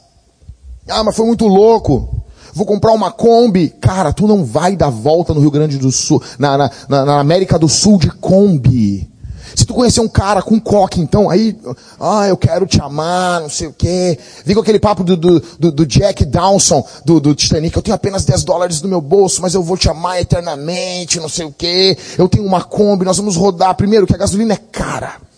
Ah, 0.87 1.03
mas 1.03 1.15
foi 1.15 1.25
muito 1.25 1.47
louco 1.47 2.23
vou 2.53 2.65
comprar 2.65 2.91
uma 2.91 3.11
Kombi. 3.11 3.69
Cara, 3.81 4.13
tu 4.13 4.27
não 4.27 4.43
vai 4.43 4.75
dar 4.75 4.89
volta 4.89 5.33
no 5.33 5.39
Rio 5.39 5.51
Grande 5.51 5.77
do 5.77 5.91
Sul, 5.91 6.21
na, 6.37 6.57
na, 6.57 6.71
na, 6.87 7.19
América 7.19 7.57
do 7.57 7.67
Sul 7.67 7.97
de 7.97 8.09
Kombi. 8.09 9.09
Se 9.55 9.65
tu 9.65 9.73
conhecer 9.73 9.99
um 9.99 10.07
cara 10.07 10.41
com 10.41 10.59
coque, 10.59 11.01
então, 11.01 11.29
aí, 11.29 11.57
ah, 11.99 12.25
eu 12.27 12.37
quero 12.37 12.65
te 12.65 12.79
amar, 12.81 13.41
não 13.41 13.49
sei 13.49 13.67
o 13.67 13.73
quê. 13.73 14.17
Vi 14.45 14.53
com 14.53 14.61
aquele 14.61 14.79
papo 14.79 15.03
do, 15.03 15.17
do, 15.17 15.39
do, 15.59 15.71
do 15.71 15.85
Jack 15.85 16.23
Dawson, 16.25 16.85
do, 17.03 17.19
do 17.19 17.35
Titanic, 17.35 17.75
eu 17.75 17.81
tenho 17.81 17.95
apenas 17.95 18.23
10 18.23 18.43
dólares 18.45 18.81
no 18.81 18.87
meu 18.87 19.01
bolso, 19.01 19.41
mas 19.41 19.53
eu 19.53 19.61
vou 19.61 19.75
te 19.75 19.89
amar 19.89 20.21
eternamente, 20.21 21.19
não 21.19 21.27
sei 21.27 21.45
o 21.45 21.51
quê. 21.51 21.97
Eu 22.17 22.29
tenho 22.29 22.45
uma 22.45 22.63
Kombi, 22.63 23.03
nós 23.03 23.17
vamos 23.17 23.35
rodar. 23.35 23.75
Primeiro, 23.75 24.07
que 24.07 24.15
a 24.15 24.17
gasolina 24.17 24.53
é 24.53 24.57
cara. 24.57 25.30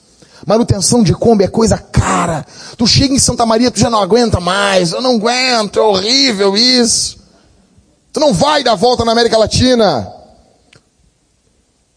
Manutenção 0.46 1.04
de 1.04 1.14
Kombi 1.14 1.44
é 1.44 1.48
coisa 1.48 1.78
cara. 1.78 2.46
Tu 2.78 2.86
chega 2.86 3.14
em 3.14 3.20
Santa 3.20 3.46
Maria, 3.46 3.72
tu 3.72 3.80
já 3.80 3.90
não 3.90 4.00
aguenta 4.00 4.40
mais. 4.40 4.92
Eu 4.92 5.02
não 5.02 5.16
aguento, 5.16 5.80
é 5.80 5.82
horrível 5.82 6.58
isso. 6.58 7.18
Tu 8.12 8.20
não 8.20 8.34
vai 8.34 8.64
dar 8.64 8.76
volta 8.76 9.06
na 9.06 9.12
América 9.12 9.38
Latina. 9.38 10.12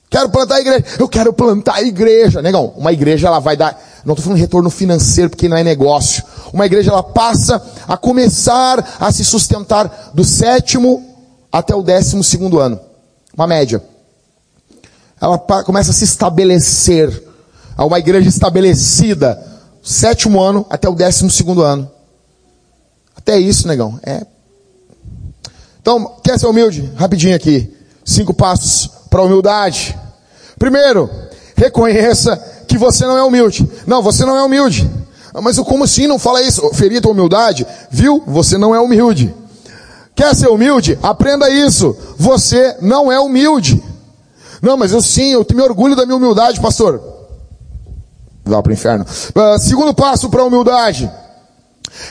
Quero 0.09 0.31
plantar 0.31 0.57
a 0.57 0.61
igreja. 0.61 0.85
Eu 0.99 1.09
quero 1.09 1.33
plantar 1.33 1.75
a 1.75 1.83
igreja. 1.83 2.41
Negão, 2.41 2.73
uma 2.77 2.93
igreja 2.93 3.27
ela 3.27 3.41
vai 3.41 3.57
dar, 3.57 3.79
não 4.05 4.15
estou 4.15 4.25
falando 4.25 4.41
retorno 4.41 4.71
financeiro 4.71 5.29
porque 5.29 5.49
não 5.49 5.57
é 5.57 5.65
negócio. 5.65 6.23
Uma 6.53 6.67
igreja 6.67 6.91
ela 6.91 7.03
passa 7.03 7.63
a 7.89 7.97
começar 7.97 8.97
a 9.01 9.11
se 9.11 9.25
sustentar 9.25 10.13
do 10.15 10.25
sétimo 10.25 11.05
até 11.51 11.75
o 11.75 11.83
décimo 11.83 12.23
segundo 12.23 12.59
ano. 12.61 12.81
Uma 13.37 13.47
média. 13.47 13.83
Ela 15.21 15.39
começa 15.39 15.91
a 15.91 15.95
se 15.95 16.05
estabelecer 16.05 17.27
a 17.77 17.85
uma 17.85 17.99
igreja 17.99 18.29
estabelecida, 18.29 19.41
sétimo 19.83 20.41
ano 20.41 20.65
até 20.71 20.89
o 20.89 20.95
décimo 20.95 21.31
segundo 21.31 21.63
ano. 21.63 21.91
Até 23.17 23.39
isso, 23.39 23.69
negão. 23.69 24.01
É. 24.03 24.25
Então, 25.81 26.17
quer 26.25 26.39
ser 26.39 26.47
humilde? 26.47 26.91
Rapidinho 26.97 27.37
aqui. 27.37 27.73
Cinco 28.05 28.33
passos 28.33 28.91
para 29.11 29.23
humildade. 29.23 29.97
Primeiro, 30.59 31.11
reconheça 31.55 32.37
que 32.67 32.79
você 32.79 33.05
não 33.05 33.19
é 33.19 33.23
humilde. 33.23 33.69
Não, 33.87 34.03
você 34.03 34.25
não 34.25 34.37
é 34.37 34.43
humilde. 34.43 34.89
Mas 35.43 35.59
como 35.59 35.85
assim 35.85 36.07
não 36.07 36.19
fala 36.19 36.41
isso? 36.41 36.69
Ferir 36.73 37.03
tua 37.03 37.13
humildade? 37.13 37.67
Viu? 37.91 38.23
Você 38.27 38.57
não 38.57 38.75
é 38.75 38.81
humilde. 38.81 39.35
Quer 40.15 40.35
ser 40.35 40.49
humilde? 40.49 40.99
Aprenda 41.03 41.51
isso. 41.51 41.97
Você 42.17 42.77
não 42.81 43.13
é 43.13 43.21
humilde. 43.21 43.83
Não, 44.63 44.77
mas 44.77 44.93
eu 44.93 45.03
sim, 45.03 45.33
eu 45.33 45.47
me 45.53 45.61
orgulho 45.61 45.95
da 45.95 46.07
minha 46.07 46.17
humildade, 46.17 46.61
pastor 46.61 47.16
vá 48.51 48.63
para 48.63 48.71
o 48.71 48.73
inferno. 48.73 49.05
Uh, 49.05 49.59
segundo 49.59 49.93
passo 49.95 50.29
para 50.29 50.43
a 50.43 50.45
humildade. 50.45 51.11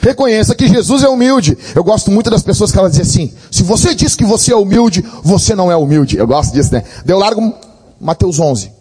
Reconheça 0.01 0.55
que 0.55 0.67
Jesus 0.67 1.03
é 1.03 1.07
humilde. 1.07 1.57
Eu 1.75 1.83
gosto 1.83 2.09
muito 2.09 2.29
das 2.29 2.41
pessoas 2.41 2.71
que 2.71 2.77
elas 2.77 2.93
dizem 2.93 3.25
assim: 3.25 3.33
se 3.51 3.63
você 3.63 3.93
diz 3.93 4.15
que 4.15 4.25
você 4.25 4.51
é 4.51 4.55
humilde, 4.55 5.03
você 5.23 5.55
não 5.55 5.71
é 5.71 5.75
humilde. 5.75 6.17
Eu 6.17 6.27
gosto 6.27 6.53
disso, 6.53 6.73
né? 6.73 6.83
Deu 7.03 7.17
largo 7.17 7.53
Mateus 7.99 8.39
11. 8.39 8.71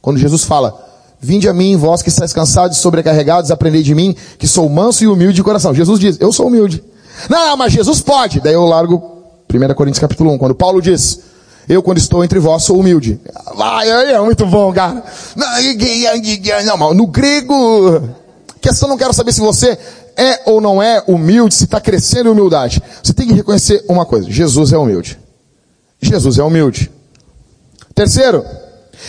Quando 0.00 0.18
Jesus 0.18 0.44
fala: 0.44 0.78
Vinde 1.20 1.48
a 1.48 1.54
mim, 1.54 1.76
vós 1.76 2.02
que 2.02 2.08
estáis 2.08 2.32
cansados 2.32 2.76
e 2.76 2.80
sobrecarregados, 2.80 3.50
aprendei 3.50 3.82
de 3.82 3.94
mim, 3.94 4.14
que 4.38 4.46
sou 4.46 4.68
manso 4.68 5.04
e 5.04 5.06
humilde 5.06 5.34
de 5.34 5.42
coração. 5.42 5.74
Jesus 5.74 5.98
diz: 5.98 6.20
Eu 6.20 6.32
sou 6.32 6.48
humilde. 6.48 6.82
Não, 7.28 7.56
mas 7.56 7.72
Jesus 7.72 8.00
pode. 8.00 8.40
Daí 8.40 8.54
eu 8.54 8.64
largo 8.64 9.02
1 9.52 9.74
Coríntios 9.74 10.00
capítulo 10.00 10.32
1, 10.32 10.38
quando 10.38 10.54
Paulo 10.54 10.82
diz: 10.82 11.20
eu, 11.68 11.82
quando 11.82 11.98
estou 11.98 12.24
entre 12.24 12.38
vós, 12.38 12.64
sou 12.64 12.78
humilde. 12.78 13.20
Vai, 13.54 13.88
é 13.88 14.20
muito 14.20 14.46
bom, 14.46 14.72
cara. 14.72 15.02
Não, 15.36 16.94
no 16.94 17.06
grego, 17.06 18.02
questão 18.60 18.88
não 18.88 18.98
quero 18.98 19.12
saber 19.12 19.32
se 19.32 19.40
você 19.40 19.78
é 20.16 20.42
ou 20.44 20.60
não 20.60 20.82
é 20.82 21.02
humilde, 21.06 21.54
se 21.54 21.64
está 21.64 21.80
crescendo 21.80 22.28
em 22.28 22.32
humildade. 22.32 22.82
Você 23.02 23.12
tem 23.12 23.26
que 23.26 23.34
reconhecer 23.34 23.84
uma 23.88 24.04
coisa: 24.04 24.30
Jesus 24.30 24.72
é 24.72 24.78
humilde. 24.78 25.18
Jesus 26.00 26.38
é 26.38 26.42
humilde. 26.42 26.90
Terceiro, 27.94 28.44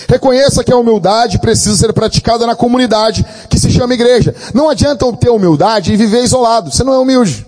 reconheça 0.08 0.64
que 0.64 0.72
a 0.72 0.78
humildade 0.78 1.40
precisa 1.40 1.76
ser 1.76 1.92
praticada 1.92 2.46
na 2.46 2.56
comunidade 2.56 3.26
que 3.50 3.60
se 3.60 3.72
chama 3.72 3.94
igreja. 3.94 4.36
Não 4.54 4.70
adianta 4.70 5.06
eu 5.06 5.14
ter 5.14 5.30
humildade 5.30 5.92
e 5.92 5.98
viver 5.98 6.24
isolado. 6.24 6.72
Você 6.72 6.84
não 6.84 6.94
é 6.94 7.00
humilde. 7.00 7.46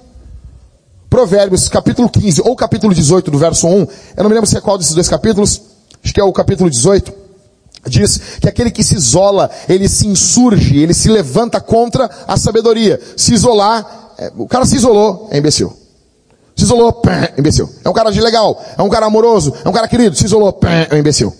Provérbios, 1.15 1.69
capítulo 1.69 2.09
15 2.09 2.41
ou 2.41 2.53
capítulo 2.57 2.93
18, 2.93 3.31
do 3.31 3.37
verso 3.37 3.65
1, 3.67 3.71
eu 3.71 3.87
não 4.17 4.27
me 4.27 4.33
lembro 4.33 4.49
se 4.49 4.57
é 4.57 4.59
qual 4.59 4.77
desses 4.77 4.93
dois 4.93 5.07
capítulos, 5.07 5.61
acho 6.03 6.13
que 6.13 6.19
é 6.19 6.23
o 6.25 6.33
capítulo 6.33 6.69
18, 6.69 7.09
diz 7.87 8.19
que 8.41 8.49
aquele 8.49 8.69
que 8.69 8.83
se 8.83 8.95
isola, 8.95 9.49
ele 9.69 9.87
se 9.87 10.05
insurge, 10.09 10.77
ele 10.77 10.93
se 10.93 11.07
levanta 11.07 11.61
contra 11.61 12.09
a 12.27 12.35
sabedoria. 12.35 12.99
Se 13.15 13.33
isolar, 13.33 14.11
é, 14.17 14.29
o 14.35 14.45
cara 14.45 14.65
se 14.65 14.75
isolou, 14.75 15.29
é 15.31 15.37
imbecil. 15.37 15.71
Se 16.53 16.65
isolou, 16.65 16.91
pé, 16.91 17.31
é 17.37 17.39
imbecil. 17.39 17.69
É 17.81 17.89
um 17.89 17.93
cara 17.93 18.11
de 18.11 18.19
legal, 18.19 18.61
é 18.77 18.81
um 18.81 18.89
cara 18.89 19.05
amoroso, 19.05 19.53
é 19.63 19.69
um 19.69 19.71
cara 19.71 19.87
querido, 19.87 20.17
se 20.17 20.25
isolou, 20.25 20.51
pé, 20.51 20.89
é 20.91 20.95
um 20.95 20.97
imbecil. 20.97 21.33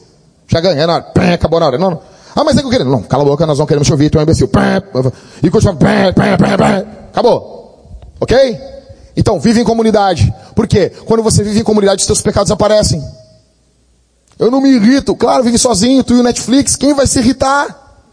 Já 0.48 0.62
ganha, 0.62 0.84
é 0.84 0.88
na 0.88 0.94
hora, 0.94 1.04
pé, 1.04 1.34
acabou 1.34 1.60
na 1.60 1.66
hora. 1.66 1.78
Não, 1.78 1.92
não. 1.92 2.02
Ah, 2.34 2.46
mas 2.46 2.56
é 2.56 2.62
que 2.62 2.66
eu 2.66 2.72
quero. 2.72 2.86
Não, 2.86 3.04
cala 3.04 3.24
a 3.24 3.26
boca, 3.26 3.46
nós 3.46 3.60
não 3.60 3.66
queremos 3.66 3.86
te 3.86 3.92
ouvir, 3.92 4.10
tu 4.10 4.18
é 4.18 4.22
um 4.22 4.24
imbecil. 4.24 4.48
Pé, 4.48 4.82
e 5.44 5.50
continua, 5.50 5.76
pé, 5.76 6.14
pé, 6.14 6.38
pé, 6.38 6.56
pé. 6.56 6.86
Acabou. 7.12 8.08
Ok? 8.22 8.75
Então, 9.16 9.40
vive 9.40 9.62
em 9.62 9.64
comunidade. 9.64 10.34
Por 10.56 10.68
quê? 10.68 10.92
Quando 11.06 11.24
você 11.24 11.44
vive 11.44 11.60
em 11.60 11.64
comunidade, 11.64 12.02
os 12.02 12.06
seus 12.06 12.22
pecados 12.22 12.52
aparecem. 12.52 13.04
Eu 14.38 14.52
não 14.52 14.62
me 14.62 14.70
irrito. 14.70 15.16
Claro, 15.16 15.44
vive 15.44 15.58
sozinho, 15.58 16.04
tu 16.04 16.16
e 16.16 16.20
o 16.20 16.24
Netflix. 16.24 16.76
Quem 16.76 16.94
vai 16.94 17.08
se 17.08 17.20
irritar? 17.20 18.04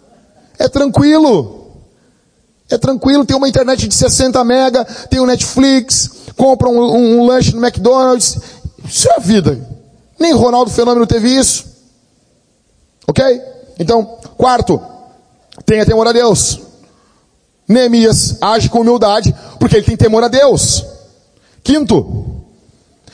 É 0.59 0.69
tranquilo. 0.69 1.63
É 2.71 2.79
tranquilo, 2.79 3.27
tem 3.27 3.37
uma 3.37 3.49
internet 3.49 3.87
de 3.87 3.95
60 3.95 4.43
mega, 4.45 4.83
tem 5.11 5.21
o 5.21 5.27
Netflix, 5.27 6.11
compra 6.39 6.71
um, 6.71 6.81
um, 6.81 7.21
um 7.21 7.27
lanche 7.27 7.55
no 7.55 7.63
McDonald's. 7.63 8.39
Isso 8.83 9.11
é 9.11 9.17
a 9.17 9.19
vida. 9.19 9.61
Nem 10.19 10.33
Ronaldo 10.33 10.71
Fenômeno 10.71 11.07
teve 11.07 11.29
isso. 11.29 11.67
Ok? 13.07 13.43
Então, 13.79 14.17
quarto, 14.39 14.81
tenha 15.67 15.85
temor 15.85 16.07
a 16.09 16.13
Deus. 16.13 16.61
Neemias 17.69 18.37
age 18.41 18.71
com 18.71 18.81
humildade 18.81 19.35
porque 19.59 19.77
ele 19.77 19.85
tem 19.85 19.97
temor 19.97 20.25
a 20.25 20.29
Deus. 20.29 20.85
Quinto, 21.63 22.43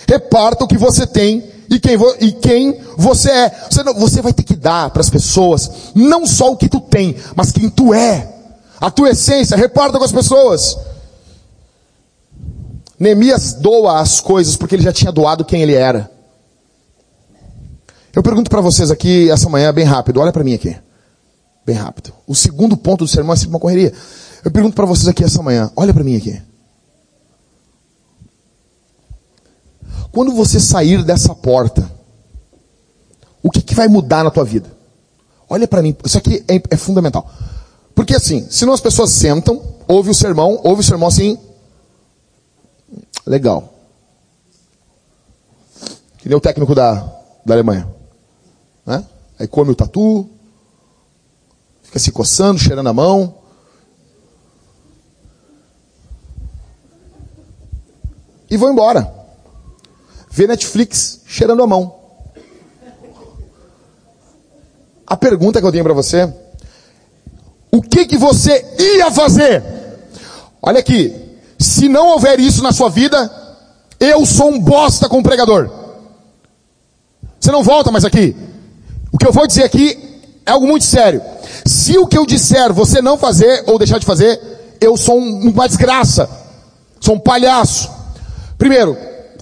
reparta 0.06 0.64
o 0.64 0.68
que 0.68 0.78
você 0.78 1.06
tem 1.06 1.44
e 1.70 1.78
quem, 1.78 1.96
e 2.20 2.32
quem 2.32 2.80
você 2.96 3.30
é. 3.30 3.66
Você, 3.70 3.82
não, 3.82 3.94
você 3.94 4.22
vai 4.22 4.32
ter 4.32 4.42
que 4.42 4.56
dar 4.56 4.90
para 4.90 5.00
as 5.00 5.10
pessoas 5.10 5.70
não 5.94 6.26
só 6.26 6.52
o 6.52 6.56
que 6.56 6.68
tu 6.68 6.80
tem, 6.80 7.16
mas 7.36 7.52
quem 7.52 7.68
tu 7.68 7.92
é. 7.92 8.34
A 8.80 8.90
tua 8.90 9.10
essência, 9.10 9.56
reparta 9.56 9.98
com 9.98 10.04
as 10.04 10.12
pessoas. 10.12 10.78
Neemias 12.98 13.54
doa 13.54 14.00
as 14.00 14.20
coisas 14.20 14.56
porque 14.56 14.74
ele 14.74 14.82
já 14.82 14.92
tinha 14.92 15.12
doado 15.12 15.44
quem 15.44 15.62
ele 15.62 15.74
era. 15.74 16.10
Eu 18.14 18.22
pergunto 18.22 18.50
para 18.50 18.60
vocês 18.60 18.90
aqui 18.90 19.30
essa 19.30 19.48
manhã, 19.48 19.72
bem 19.72 19.84
rápido, 19.84 20.20
olha 20.20 20.32
para 20.32 20.42
mim 20.42 20.54
aqui. 20.54 20.76
Bem 21.64 21.76
rápido. 21.76 22.12
O 22.26 22.34
segundo 22.34 22.76
ponto 22.76 23.04
do 23.04 23.08
sermão 23.08 23.34
é 23.34 23.36
sempre 23.36 23.50
uma 23.50 23.60
correria. 23.60 23.92
Eu 24.44 24.50
pergunto 24.50 24.74
para 24.74 24.86
vocês 24.86 25.06
aqui 25.06 25.22
essa 25.22 25.42
manhã, 25.42 25.70
olha 25.76 25.92
para 25.92 26.02
mim 26.02 26.16
aqui. 26.16 26.40
Quando 30.12 30.32
você 30.32 30.58
sair 30.58 31.04
dessa 31.04 31.34
porta, 31.34 31.90
o 33.42 33.50
que, 33.50 33.62
que 33.62 33.74
vai 33.74 33.88
mudar 33.88 34.24
na 34.24 34.30
tua 34.30 34.44
vida? 34.44 34.70
Olha 35.48 35.66
para 35.66 35.82
mim, 35.82 35.96
isso 36.04 36.18
aqui 36.18 36.44
é, 36.48 36.56
é, 36.70 36.76
fundamental. 36.76 37.30
Porque 37.94 38.14
assim, 38.14 38.46
senão 38.50 38.72
as 38.72 38.80
pessoas 38.80 39.10
sentam, 39.10 39.62
ouvem 39.86 40.10
o 40.10 40.14
sermão, 40.14 40.60
ouvem 40.62 40.80
o 40.80 40.84
sermão 40.84 41.08
assim, 41.08 41.38
legal. 43.26 43.74
Que 46.18 46.28
nem 46.28 46.36
o 46.36 46.40
técnico 46.40 46.74
da, 46.74 46.94
da 47.44 47.54
Alemanha. 47.54 47.88
Né? 48.84 49.04
Aí 49.38 49.46
come 49.46 49.70
o 49.70 49.76
tatu, 49.76 50.28
fica 51.82 51.98
se 51.98 52.12
coçando, 52.12 52.58
cheirando 52.58 52.88
a 52.88 52.92
mão. 52.92 53.34
E 58.50 58.56
vão 58.56 58.72
embora. 58.72 59.17
Vê 60.38 60.46
Netflix 60.46 61.22
cheirando 61.26 61.64
a 61.64 61.66
mão. 61.66 61.92
A 65.04 65.16
pergunta 65.16 65.60
que 65.60 65.66
eu 65.66 65.72
tenho 65.72 65.82
para 65.82 65.92
você, 65.92 66.32
o 67.72 67.82
que 67.82 68.06
que 68.06 68.16
você 68.16 68.64
ia 68.78 69.10
fazer? 69.10 69.64
Olha 70.62 70.78
aqui, 70.78 71.12
se 71.58 71.88
não 71.88 72.10
houver 72.10 72.38
isso 72.38 72.62
na 72.62 72.70
sua 72.70 72.88
vida, 72.88 73.28
eu 73.98 74.24
sou 74.24 74.50
um 74.50 74.60
bosta 74.60 75.08
como 75.08 75.24
pregador. 75.24 75.68
Você 77.40 77.50
não 77.50 77.64
volta 77.64 77.90
mais 77.90 78.04
aqui. 78.04 78.36
O 79.10 79.18
que 79.18 79.26
eu 79.26 79.32
vou 79.32 79.44
dizer 79.44 79.64
aqui 79.64 80.22
é 80.46 80.52
algo 80.52 80.68
muito 80.68 80.84
sério. 80.84 81.20
Se 81.66 81.98
o 81.98 82.06
que 82.06 82.16
eu 82.16 82.24
disser 82.24 82.72
você 82.72 83.02
não 83.02 83.18
fazer 83.18 83.64
ou 83.66 83.76
deixar 83.76 83.98
de 83.98 84.06
fazer, 84.06 84.40
eu 84.80 84.96
sou 84.96 85.18
um, 85.18 85.50
uma 85.50 85.66
desgraça. 85.66 86.30
Sou 87.00 87.16
um 87.16 87.18
palhaço. 87.18 87.90
Primeiro, 88.56 88.96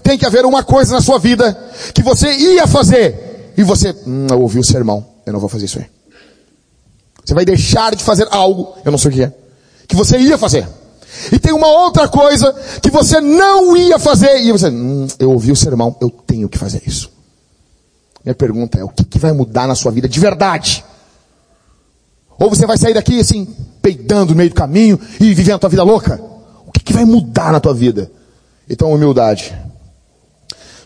tem 0.06 0.16
que 0.16 0.24
haver 0.24 0.46
uma 0.46 0.62
coisa 0.62 0.94
na 0.94 1.00
sua 1.00 1.18
vida 1.18 1.52
que 1.92 2.00
você 2.00 2.30
ia 2.30 2.64
fazer. 2.68 3.52
E 3.56 3.64
você, 3.64 3.90
hum, 4.06 4.28
eu 4.30 4.40
ouvi 4.40 4.60
o 4.60 4.64
sermão, 4.64 5.04
eu 5.26 5.32
não 5.32 5.40
vou 5.40 5.48
fazer 5.48 5.64
isso 5.64 5.80
aí. 5.80 5.86
Você 7.24 7.34
vai 7.34 7.44
deixar 7.44 7.92
de 7.96 8.04
fazer 8.04 8.28
algo, 8.30 8.74
eu 8.84 8.92
não 8.92 8.98
sei 8.98 9.10
o 9.10 9.14
que 9.14 9.22
é, 9.24 9.32
que 9.88 9.96
você 9.96 10.16
ia 10.16 10.38
fazer. 10.38 10.68
E 11.32 11.40
tem 11.40 11.52
uma 11.52 11.66
outra 11.66 12.06
coisa 12.06 12.54
que 12.80 12.88
você 12.88 13.20
não 13.20 13.76
ia 13.76 13.98
fazer, 13.98 14.44
e 14.44 14.52
você, 14.52 14.68
hum, 14.68 15.08
eu 15.18 15.32
ouvi 15.32 15.50
o 15.50 15.56
sermão, 15.56 15.96
eu 16.00 16.08
tenho 16.08 16.48
que 16.48 16.56
fazer 16.56 16.82
isso. 16.86 17.10
Minha 18.24 18.34
pergunta 18.34 18.78
é, 18.78 18.84
o 18.84 18.88
que, 18.88 19.02
que 19.02 19.18
vai 19.18 19.32
mudar 19.32 19.66
na 19.66 19.74
sua 19.74 19.90
vida 19.90 20.08
de 20.08 20.20
verdade? 20.20 20.84
Ou 22.38 22.48
você 22.48 22.64
vai 22.64 22.78
sair 22.78 22.94
daqui 22.94 23.18
assim, 23.18 23.48
peidando 23.82 24.30
no 24.30 24.36
meio 24.36 24.50
do 24.50 24.54
caminho 24.54 25.00
e 25.18 25.34
vivendo 25.34 25.56
a 25.56 25.58
tua 25.58 25.70
vida 25.70 25.82
louca? 25.82 26.20
O 26.64 26.70
que, 26.70 26.78
que 26.78 26.92
vai 26.92 27.04
mudar 27.04 27.50
na 27.50 27.58
tua 27.58 27.74
vida? 27.74 28.08
Então, 28.68 28.92
humildade. 28.92 29.65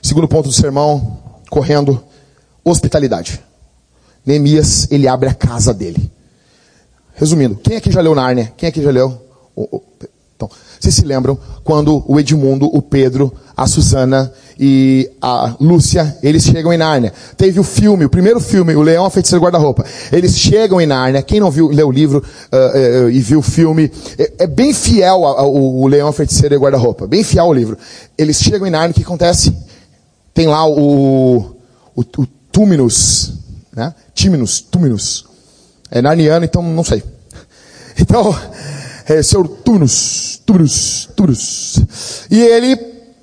Segundo 0.02 0.28
ponto 0.28 0.48
do 0.48 0.54
sermão, 0.54 1.18
correndo, 1.50 2.02
hospitalidade. 2.64 3.40
Neemias, 4.24 4.86
ele 4.90 5.08
abre 5.08 5.28
a 5.28 5.34
casa 5.34 5.72
dele. 5.72 6.10
Resumindo, 7.14 7.56
quem 7.56 7.76
aqui 7.76 7.90
já 7.90 8.00
leu 8.00 8.14
Nárnia? 8.14 8.52
Quem 8.56 8.68
aqui 8.68 8.82
já 8.82 8.90
leu? 8.90 9.20
Então, 10.34 10.48
vocês 10.80 10.94
se 10.94 11.04
lembram 11.04 11.38
quando 11.62 12.02
o 12.06 12.18
Edmundo, 12.18 12.64
o 12.74 12.80
Pedro, 12.80 13.30
a 13.54 13.66
Susana 13.66 14.32
e 14.58 15.10
a 15.20 15.54
Lúcia, 15.60 16.16
eles 16.22 16.44
chegam 16.44 16.72
em 16.72 16.78
Nárnia. 16.78 17.12
Teve 17.36 17.60
o 17.60 17.62
filme, 17.62 18.06
o 18.06 18.08
primeiro 18.08 18.40
filme, 18.40 18.74
O 18.74 18.80
Leão, 18.80 19.04
a 19.04 19.10
Feiticeira 19.10 19.42
Guarda-Roupa. 19.44 19.84
Eles 20.10 20.38
chegam 20.38 20.80
em 20.80 20.86
Nárnia. 20.86 21.22
Quem 21.22 21.40
não 21.40 21.50
viu, 21.50 21.68
leu 21.68 21.88
o 21.88 21.92
livro 21.92 22.24
uh, 22.50 23.04
uh, 23.04 23.10
e 23.10 23.20
viu 23.20 23.40
o 23.40 23.42
filme, 23.42 23.92
é, 24.18 24.44
é 24.44 24.46
bem 24.46 24.72
fiel 24.72 25.26
ao, 25.26 25.54
O 25.54 25.86
Leão, 25.86 26.08
a 26.08 26.12
Feiticeira 26.12 26.54
e 26.54 26.58
Guarda-Roupa. 26.58 27.06
Bem 27.06 27.22
fiel 27.22 27.44
ao 27.44 27.52
livro. 27.52 27.76
Eles 28.16 28.38
chegam 28.38 28.66
em 28.66 28.70
Nárnia, 28.70 28.92
o 28.92 28.94
que 28.94 29.02
acontece? 29.02 29.54
Tem 30.32 30.46
lá 30.46 30.66
o, 30.66 31.56
o, 31.94 32.00
o 32.00 32.26
Túminus, 32.52 33.32
né? 33.74 33.94
Tíminus, 34.14 34.60
Túminus. 34.60 35.26
É 35.90 36.00
narniano, 36.00 36.44
então 36.44 36.62
não 36.62 36.84
sei. 36.84 37.02
Então, 37.98 38.34
é 39.06 39.22
Senhor 39.22 39.46
Túminus, 39.46 40.40
Túminus, 40.46 41.08
Túminus. 41.14 41.82
E 42.30 42.40
ele 42.40 42.78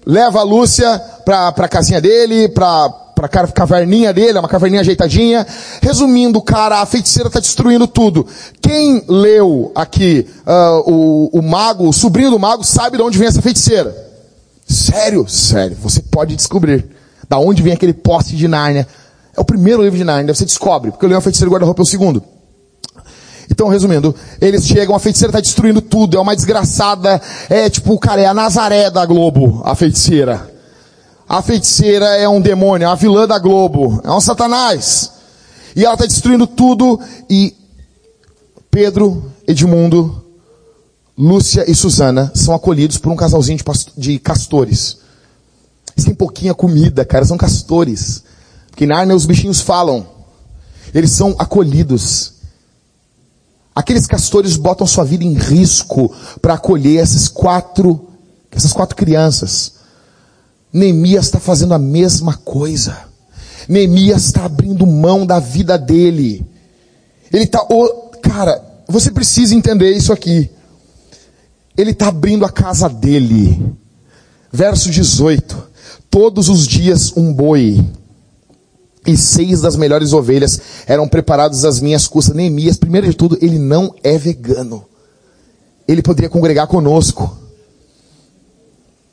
leva 0.06 0.40
a 0.40 0.44
Lúcia 0.44 1.00
para 1.26 1.48
a 1.48 1.68
casinha 1.68 2.00
dele, 2.00 2.48
para 2.50 2.90
para 3.18 3.48
caverninha 3.48 4.14
dele, 4.14 4.38
uma 4.38 4.48
caverninha 4.48 4.82
ajeitadinha. 4.82 5.46
Resumindo, 5.82 6.40
cara, 6.40 6.82
a 6.82 6.86
feiticeira 6.86 7.28
está 7.28 7.40
destruindo 7.40 7.88
tudo. 7.88 8.28
Quem 8.62 9.04
leu 9.08 9.72
aqui 9.74 10.28
uh, 10.46 10.92
o, 10.92 11.40
o 11.40 11.42
mago, 11.42 11.90
o 11.90 11.94
sobrinho 11.94 12.30
do 12.30 12.38
mago, 12.38 12.64
sabe 12.64 12.96
de 12.98 13.02
onde 13.02 13.18
vem 13.18 13.28
essa 13.28 13.42
feiticeira? 13.42 13.96
Sério? 14.68 15.28
Sério. 15.28 15.76
Você 15.82 16.00
pode 16.02 16.36
descobrir. 16.36 16.97
Da 17.30 17.38
onde 17.38 17.62
vem 17.62 17.74
aquele 17.74 17.94
poste 17.94 18.36
de 18.36 18.48
Nárnia. 18.48 18.88
É 19.36 19.42
o 19.42 19.46
primeiro 19.46 19.84
livro 19.84 19.98
de 19.98 20.04
Nárnia, 20.04 20.34
você 20.34 20.46
descobre, 20.46 20.92
porque 20.92 21.06
o 21.06 21.10
Leão 21.10 21.22
Feiticeiro 21.22 21.52
Guarda-Roupa 21.52 21.82
é 21.82 21.84
o 21.84 21.86
segundo. 21.86 22.24
Então, 23.50 23.70
resumindo, 23.70 24.14
eles 24.42 24.66
chegam, 24.66 24.96
a 24.96 25.00
feiticeira 25.00 25.30
está 25.30 25.40
destruindo 25.40 25.82
tudo, 25.82 26.18
é 26.18 26.20
uma 26.20 26.36
desgraçada, 26.36 27.22
é 27.50 27.70
tipo, 27.70 27.98
cara, 27.98 28.22
é 28.22 28.26
a 28.26 28.34
Nazaré 28.34 28.90
da 28.90 29.06
Globo, 29.06 29.62
a 29.64 29.74
feiticeira. 29.74 30.52
A 31.30 31.42
feiticeira 31.42 32.06
é 32.18 32.28
um 32.28 32.42
demônio, 32.42 32.86
é 32.86 32.90
a 32.90 32.96
vilã 32.96 33.28
da 33.28 33.40
Globo, 33.40 34.02
é 34.04 34.12
um 34.12 34.20
satanás. 34.20 35.12
E 35.76 35.86
ela 35.86 35.94
está 35.94 36.06
destruindo 36.06 36.46
tudo, 36.46 37.00
e 37.30 37.56
Pedro, 38.70 39.32
Edmundo, 39.48 40.24
Lúcia 41.18 41.70
e 41.70 41.74
Susana 41.74 42.32
são 42.36 42.54
acolhidos 42.54 42.98
por 42.98 43.12
um 43.12 43.16
casalzinho 43.16 43.58
de, 43.58 43.66
de 43.98 44.20
castores. 44.20 44.98
Têm 46.04 46.14
pouquinha 46.14 46.54
comida, 46.54 47.04
cara, 47.04 47.26
são 47.26 47.38
castores. 47.38 48.24
Porque 48.70 48.86
em 48.86 48.88
Nárnia 48.88 49.16
os 49.16 49.26
bichinhos 49.26 49.62
falam. 49.62 50.06
Eles 50.94 51.12
são 51.12 51.36
acolhidos. 51.40 52.34
Aqueles 53.76 54.08
castores 54.08 54.56
botam 54.56 54.88
sua 54.88 55.04
vida 55.04 55.24
em 55.24 55.34
risco 55.34 56.14
para 56.42 56.54
acolher 56.54 57.02
esses 57.02 57.28
quatro, 57.28 58.10
essas 58.52 58.74
quatro 58.74 58.96
crianças. 58.96 59.74
Neemias 60.72 61.26
está 61.26 61.40
fazendo 61.40 61.74
a 61.74 61.80
mesma 61.80 62.36
coisa. 62.36 62.98
Neemias 63.68 64.26
está 64.26 64.46
abrindo 64.46 64.86
mão 64.86 65.26
da 65.26 65.40
vida 65.40 65.78
dele. 65.78 66.46
Ele 67.34 67.44
está, 67.44 67.66
oh, 67.70 68.12
cara, 68.22 68.64
você 68.88 69.12
precisa 69.12 69.56
entender 69.56 69.92
isso 69.92 70.14
aqui. 70.14 70.50
Ele 71.76 71.92
está 71.92 72.08
abrindo 72.08 72.46
a 72.46 72.50
casa 72.50 72.88
dele. 72.88 73.76
Verso 74.52 74.90
18 74.90 75.67
todos 76.18 76.50
os 76.50 76.66
dias 76.66 77.14
um 77.16 77.32
boi 77.32 77.86
e 79.06 79.16
seis 79.16 79.62
das 79.62 79.76
melhores 79.76 80.14
ovelhas 80.14 80.60
eram 80.88 81.08
preparados 81.08 81.64
às 81.64 81.80
minhas 81.80 82.08
custas. 82.08 82.36
Neemias, 82.36 82.76
primeiro 82.76 83.08
de 83.08 83.16
tudo, 83.16 83.38
ele 83.40 83.60
não 83.60 83.94
é 84.04 84.18
vegano. 84.18 84.84
Ele 85.88 86.02
poderia 86.02 86.28
congregar 86.28 86.66
conosco. 86.66 87.38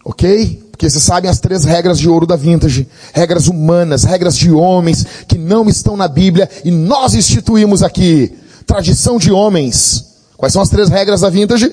Ok? 0.03 0.67
Porque 0.71 0.89
vocês 0.89 1.05
sabem 1.05 1.31
as 1.31 1.41
três 1.41 1.67
regras 1.67 1.99
de 1.99 2.09
ouro 2.09 2.27
da 2.27 2.37
vintage. 2.37 2.89
Regras 3.13 3.49
humanas, 3.49 4.05
regras 4.05 4.35
de 4.35 4.51
homens 4.51 5.05
que 5.29 5.37
não 5.37 5.69
estão 5.69 5.99
na 5.99 6.09
Bíblia 6.09 6.49
e 6.65 6.71
nós 6.71 7.13
instituímos 7.13 7.83
aqui. 7.83 8.35
Tradição 8.67 9.19
de 9.19 9.31
homens. 9.31 10.23
Quais 10.39 10.55
são 10.55 10.63
as 10.63 10.71
três 10.71 10.89
regras 10.89 11.21
da 11.21 11.29
vintage? 11.29 11.71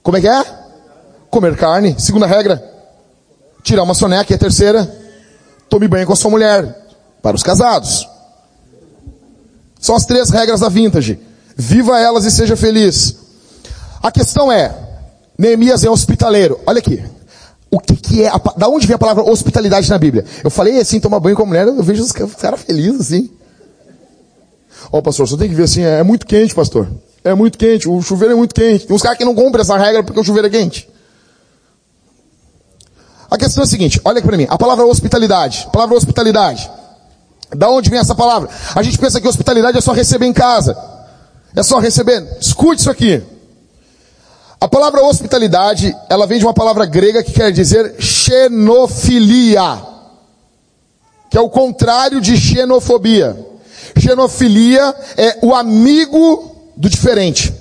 Como 0.00 0.16
é 0.16 0.20
que 0.20 0.28
é? 0.28 0.44
Comer 1.28 1.56
carne. 1.56 1.96
Segunda 1.98 2.24
regra 2.24 2.77
tirar 3.62 3.82
uma 3.82 3.94
soneca. 3.94 4.32
E 4.32 4.36
a 4.36 4.38
terceira, 4.38 4.90
tome 5.68 5.88
banho 5.88 6.06
com 6.06 6.12
a 6.12 6.16
sua 6.16 6.30
mulher. 6.30 6.86
Para 7.22 7.36
os 7.36 7.42
casados. 7.42 8.08
São 9.80 9.94
as 9.94 10.04
três 10.04 10.30
regras 10.30 10.60
da 10.60 10.68
vintage. 10.68 11.18
Viva 11.56 11.98
elas 11.98 12.24
e 12.24 12.30
seja 12.30 12.56
feliz. 12.56 13.16
A 14.02 14.12
questão 14.12 14.50
é, 14.50 14.74
Neemias 15.36 15.84
é 15.84 15.90
hospitaleiro. 15.90 16.58
Olha 16.66 16.78
aqui. 16.78 17.02
O 17.70 17.78
que, 17.78 17.96
que 17.96 18.22
é, 18.22 18.28
a, 18.28 18.38
da 18.56 18.68
onde 18.68 18.86
vem 18.86 18.94
a 18.94 18.98
palavra 18.98 19.22
hospitalidade 19.22 19.90
na 19.90 19.98
Bíblia? 19.98 20.24
Eu 20.42 20.50
falei 20.50 20.78
assim, 20.80 21.00
tomar 21.00 21.20
banho 21.20 21.36
com 21.36 21.42
a 21.42 21.46
mulher, 21.46 21.66
eu 21.66 21.82
vejo 21.82 22.02
os 22.02 22.12
caras 22.12 22.62
felizes 22.62 23.00
assim. 23.00 23.30
Ó, 24.90 24.98
oh, 24.98 25.02
pastor, 25.02 25.28
você 25.28 25.36
tem 25.36 25.48
que 25.48 25.54
ver 25.54 25.64
assim, 25.64 25.82
é, 25.82 25.98
é 25.98 26.02
muito 26.02 26.26
quente, 26.26 26.54
pastor. 26.54 26.88
É 27.22 27.34
muito 27.34 27.58
quente, 27.58 27.88
o 27.88 28.00
chuveiro 28.00 28.32
é 28.32 28.36
muito 28.36 28.54
quente. 28.54 28.86
Tem 28.86 28.96
uns 28.96 29.02
caras 29.02 29.18
que 29.18 29.24
não 29.24 29.34
cumprem 29.34 29.60
essa 29.60 29.76
regra 29.76 30.02
porque 30.02 30.18
o 30.18 30.24
chuveiro 30.24 30.46
é 30.46 30.50
quente. 30.50 30.88
A 33.30 33.36
questão 33.36 33.62
é 33.62 33.66
a 33.66 33.68
seguinte, 33.68 34.00
olha 34.04 34.18
aqui 34.18 34.26
para 34.26 34.36
mim, 34.36 34.46
a 34.48 34.56
palavra 34.56 34.86
hospitalidade, 34.86 35.64
a 35.66 35.70
palavra 35.70 35.96
hospitalidade. 35.96 36.70
Da 37.54 37.68
onde 37.70 37.90
vem 37.90 37.98
essa 37.98 38.14
palavra? 38.14 38.48
A 38.74 38.82
gente 38.82 38.98
pensa 38.98 39.20
que 39.20 39.28
hospitalidade 39.28 39.78
é 39.78 39.80
só 39.80 39.92
receber 39.92 40.26
em 40.26 40.32
casa. 40.32 40.76
É 41.56 41.62
só 41.62 41.78
receber. 41.78 42.36
Escute 42.40 42.80
isso 42.80 42.90
aqui. 42.90 43.22
A 44.60 44.68
palavra 44.68 45.02
hospitalidade, 45.02 45.96
ela 46.08 46.26
vem 46.26 46.38
de 46.38 46.44
uma 46.44 46.52
palavra 46.52 46.84
grega 46.84 47.22
que 47.22 47.32
quer 47.32 47.52
dizer 47.52 47.96
xenofilia. 47.98 49.82
que 51.30 51.36
é 51.38 51.40
o 51.40 51.48
contrário 51.48 52.20
de 52.20 52.36
xenofobia. 52.36 53.36
Xenofilia 53.96 54.94
é 55.16 55.38
o 55.42 55.54
amigo 55.54 56.56
do 56.76 56.88
diferente. 56.88 57.52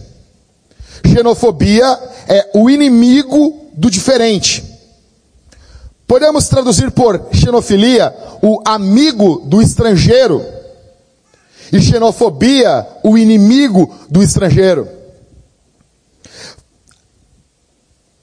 Xenofobia 1.06 2.00
é 2.28 2.52
o 2.54 2.70
inimigo 2.70 3.68
do 3.74 3.90
diferente. 3.90 4.67
Podemos 6.08 6.48
traduzir 6.48 6.90
por 6.92 7.28
xenofilia 7.34 8.16
o 8.42 8.62
amigo 8.66 9.42
do 9.46 9.62
estrangeiro 9.62 10.42
e 11.72 11.82
xenofobia 11.82 12.88
o 13.04 13.18
inimigo 13.18 13.94
do 14.10 14.24
estrangeiro. 14.24 14.88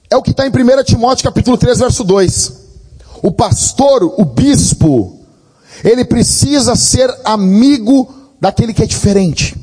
É 0.09 0.17
o 0.17 0.23
que 0.23 0.31
está 0.31 0.47
em 0.47 0.49
1 0.49 0.83
Timóteo 0.83 1.23
capítulo 1.23 1.57
3, 1.57 1.77
verso 1.77 2.03
2. 2.03 2.53
O 3.21 3.31
pastor, 3.31 4.03
o 4.17 4.25
bispo, 4.25 5.19
ele 5.83 6.03
precisa 6.03 6.75
ser 6.75 7.15
amigo 7.23 8.11
daquele 8.41 8.73
que 8.73 8.81
é 8.81 8.87
diferente. 8.87 9.55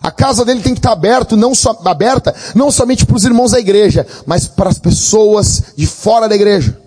A 0.00 0.12
casa 0.12 0.44
dele 0.44 0.62
tem 0.62 0.74
que 0.74 0.78
estar 0.78 0.92
aberto, 0.92 1.36
não 1.36 1.54
so, 1.54 1.76
aberta, 1.84 2.34
não 2.54 2.70
somente 2.70 3.04
para 3.04 3.16
os 3.16 3.24
irmãos 3.24 3.50
da 3.50 3.58
igreja, 3.58 4.06
mas 4.24 4.46
para 4.46 4.70
as 4.70 4.78
pessoas 4.78 5.74
de 5.76 5.86
fora 5.86 6.28
da 6.28 6.34
igreja. 6.34 6.79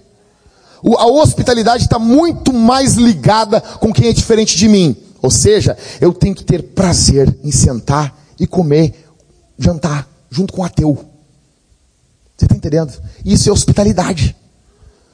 A 0.97 1.05
hospitalidade 1.05 1.83
está 1.83 1.97
muito 1.97 2.51
mais 2.51 2.95
ligada 2.95 3.61
com 3.61 3.93
quem 3.93 4.09
é 4.09 4.13
diferente 4.13 4.57
de 4.57 4.67
mim. 4.67 4.95
Ou 5.21 5.31
seja, 5.31 5.77
eu 6.01 6.13
tenho 6.13 6.35
que 6.35 6.43
ter 6.43 6.61
prazer 6.61 7.33
em 7.41 7.51
sentar 7.51 8.13
e 8.37 8.45
comer, 8.45 8.93
jantar, 9.57 10.07
junto 10.29 10.51
com 10.51 10.61
o 10.61 10.65
ateu. 10.65 11.05
Você 12.35 12.45
está 12.45 12.55
entendendo? 12.55 12.91
Isso 13.23 13.47
é 13.47 13.51
hospitalidade. 13.51 14.35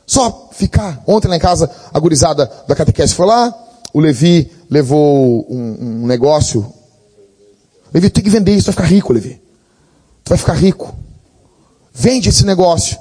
Só 0.07 0.49
ficar. 0.51 1.03
Ontem 1.05 1.28
lá 1.28 1.36
em 1.36 1.39
casa, 1.39 1.70
a 1.93 1.99
gurizada 1.99 2.51
da 2.67 2.76
catequese 2.76 3.13
foi 3.13 3.28
lá, 3.28 3.53
o 3.93 3.99
Levi 3.99 4.51
levou 4.67 5.45
um, 5.47 6.01
um 6.01 6.07
negócio. 6.07 6.74
Levi, 7.93 8.09
tu 8.09 8.15
tem 8.15 8.24
que 8.24 8.30
vender 8.32 8.55
isso, 8.55 8.65
vai 8.65 8.74
ficar 8.74 8.86
rico, 8.86 9.13
Levi. 9.13 9.39
Tu 10.24 10.30
vai 10.30 10.38
ficar 10.38 10.53
rico. 10.53 10.95
Vende 11.93 12.30
esse 12.30 12.43
negócio. 12.45 12.97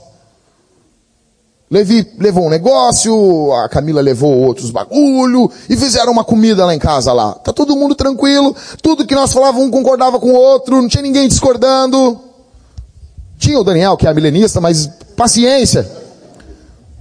Levi 1.71 2.15
levou 2.19 2.47
um 2.47 2.51
negócio, 2.51 3.53
a 3.53 3.69
Camila 3.69 4.01
levou 4.01 4.39
outros 4.39 4.71
bagulho, 4.71 5.51
e 5.69 5.77
fizeram 5.77 6.13
uma 6.13 6.25
comida 6.25 6.65
lá 6.65 6.75
em 6.75 6.79
casa 6.79 7.13
lá. 7.13 7.35
Tá 7.35 7.53
todo 7.53 7.77
mundo 7.77 7.95
tranquilo, 7.95 8.57
tudo 8.83 9.07
que 9.07 9.15
nós 9.15 9.33
falávamos 9.33 9.69
um 9.69 9.71
concordava 9.71 10.19
com 10.19 10.33
o 10.33 10.35
outro, 10.35 10.81
não 10.81 10.89
tinha 10.89 11.03
ninguém 11.03 11.29
discordando. 11.29 12.19
Tinha 13.39 13.61
o 13.61 13.65
Daniel, 13.65 13.97
que 13.97 14.07
é 14.07 14.15
milenista, 14.15 14.61
mas 14.61 14.89
paciência. 15.15 15.89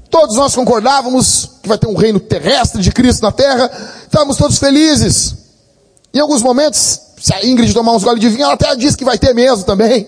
Todos 0.10 0.36
nós 0.36 0.54
concordávamos 0.54 1.52
que 1.62 1.70
vai 1.70 1.78
ter 1.78 1.88
um 1.88 1.96
reino 1.96 2.20
terrestre 2.20 2.82
de 2.82 2.92
Cristo 2.92 3.24
na 3.24 3.32
terra, 3.32 3.72
estávamos 4.04 4.36
todos 4.36 4.58
felizes. 4.58 5.36
Em 6.14 6.20
alguns 6.20 6.42
momentos, 6.42 7.00
se 7.18 7.34
a 7.34 7.46
Ingrid 7.46 7.74
tomar 7.74 7.94
uns 7.94 8.04
goles 8.04 8.20
de 8.20 8.30
vinho, 8.30 8.44
ela 8.44 8.54
até 8.54 8.76
disse 8.76 8.98
que 8.98 9.06
vai 9.06 9.18
ter 9.18 9.34
mesmo 9.34 9.64
também. 9.64 10.08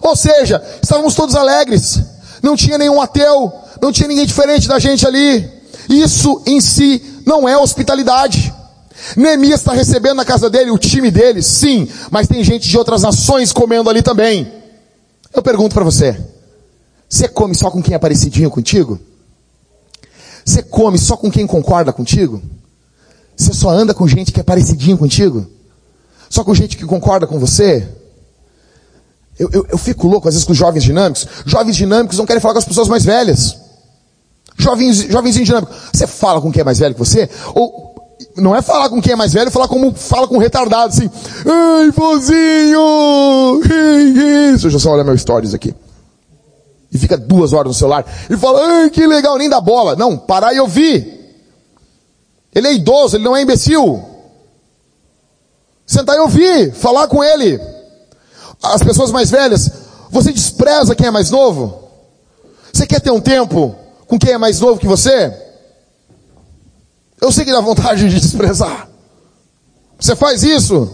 Ou 0.00 0.16
seja, 0.16 0.62
estávamos 0.82 1.14
todos 1.14 1.34
alegres. 1.34 2.00
Não 2.42 2.56
tinha 2.56 2.78
nenhum 2.78 3.00
ateu, 3.00 3.52
não 3.80 3.92
tinha 3.92 4.08
ninguém 4.08 4.26
diferente 4.26 4.68
da 4.68 4.78
gente 4.78 5.06
ali. 5.06 5.48
Isso 5.88 6.42
em 6.46 6.60
si 6.60 7.02
não 7.26 7.48
é 7.48 7.56
hospitalidade. 7.56 8.52
Neemias 9.16 9.60
está 9.60 9.72
recebendo 9.72 10.16
na 10.16 10.24
casa 10.24 10.50
dele 10.50 10.70
o 10.70 10.78
time 10.78 11.10
dele, 11.10 11.42
sim, 11.42 11.88
mas 12.10 12.28
tem 12.28 12.44
gente 12.44 12.68
de 12.68 12.76
outras 12.76 13.02
nações 13.02 13.52
comendo 13.52 13.88
ali 13.88 14.02
também. 14.02 14.50
Eu 15.32 15.42
pergunto 15.42 15.74
para 15.74 15.84
você: 15.84 16.18
você 17.08 17.28
come 17.28 17.54
só 17.54 17.70
com 17.70 17.82
quem 17.82 17.94
é 17.94 17.98
parecidinho 17.98 18.50
contigo? 18.50 18.98
Você 20.44 20.62
come 20.62 20.98
só 20.98 21.16
com 21.16 21.30
quem 21.30 21.46
concorda 21.46 21.92
contigo? 21.92 22.42
Você 23.36 23.52
só 23.52 23.70
anda 23.70 23.94
com 23.94 24.06
gente 24.06 24.32
que 24.32 24.40
é 24.40 24.42
parecidinho 24.42 24.98
contigo? 24.98 25.46
Só 26.28 26.44
com 26.44 26.54
gente 26.54 26.76
que 26.76 26.84
concorda 26.84 27.26
com 27.26 27.38
você? 27.38 27.88
Eu, 29.40 29.48
eu, 29.54 29.66
eu, 29.70 29.78
fico 29.78 30.06
louco 30.06 30.28
às 30.28 30.34
vezes 30.34 30.46
com 30.46 30.52
jovens 30.52 30.84
dinâmicos. 30.84 31.26
Jovens 31.46 31.74
dinâmicos 31.74 32.18
não 32.18 32.26
querem 32.26 32.42
falar 32.42 32.52
com 32.52 32.58
as 32.58 32.64
pessoas 32.66 32.88
mais 32.88 33.06
velhas. 33.06 33.56
Jovens, 34.58 34.98
jovenzinho 34.98 35.46
dinâmico. 35.46 35.72
Você 35.90 36.06
fala 36.06 36.42
com 36.42 36.52
quem 36.52 36.60
é 36.60 36.64
mais 36.64 36.78
velho 36.78 36.92
que 36.94 36.98
você? 36.98 37.26
Ou 37.54 37.94
não 38.36 38.54
é 38.54 38.60
falar 38.60 38.90
com 38.90 39.00
quem 39.00 39.14
é 39.14 39.16
mais 39.16 39.32
velho, 39.32 39.50
falar 39.50 39.66
como 39.66 39.94
fala 39.94 40.28
com 40.28 40.34
um 40.34 40.38
retardado, 40.38 40.92
assim. 40.92 41.08
Ai, 41.46 41.90
vozinho! 41.90 43.62
Deixa 44.50 44.68
eu 44.68 44.78
só 44.78 44.92
olhar 44.92 45.04
meus 45.04 45.22
stories 45.22 45.54
aqui. 45.54 45.74
E 46.92 46.98
fica 46.98 47.16
duas 47.16 47.54
horas 47.54 47.68
no 47.68 47.74
celular. 47.74 48.04
E 48.28 48.36
fala, 48.36 48.60
ai, 48.62 48.90
que 48.90 49.06
legal, 49.06 49.38
nem 49.38 49.48
dá 49.48 49.58
bola. 49.58 49.96
Não, 49.96 50.18
parar 50.18 50.52
e 50.52 50.60
ouvir. 50.60 51.18
Ele 52.54 52.68
é 52.68 52.74
idoso, 52.74 53.16
ele 53.16 53.24
não 53.24 53.34
é 53.34 53.40
imbecil. 53.40 54.04
Sentar 55.86 56.16
e 56.16 56.20
ouvir, 56.20 56.74
falar 56.74 57.08
com 57.08 57.24
ele 57.24 57.79
as 58.62 58.82
pessoas 58.82 59.10
mais 59.10 59.30
velhas, 59.30 59.70
você 60.10 60.32
despreza 60.32 60.94
quem 60.94 61.06
é 61.06 61.10
mais 61.10 61.30
novo? 61.30 61.88
Você 62.72 62.86
quer 62.86 63.00
ter 63.00 63.10
um 63.10 63.20
tempo 63.20 63.74
com 64.06 64.18
quem 64.18 64.32
é 64.32 64.38
mais 64.38 64.60
novo 64.60 64.80
que 64.80 64.86
você? 64.86 65.34
Eu 67.20 67.30
sei 67.30 67.44
que 67.44 67.52
dá 67.52 67.60
vontade 67.60 68.08
de 68.08 68.20
desprezar. 68.20 68.88
Você 69.98 70.16
faz 70.16 70.42
isso? 70.42 70.88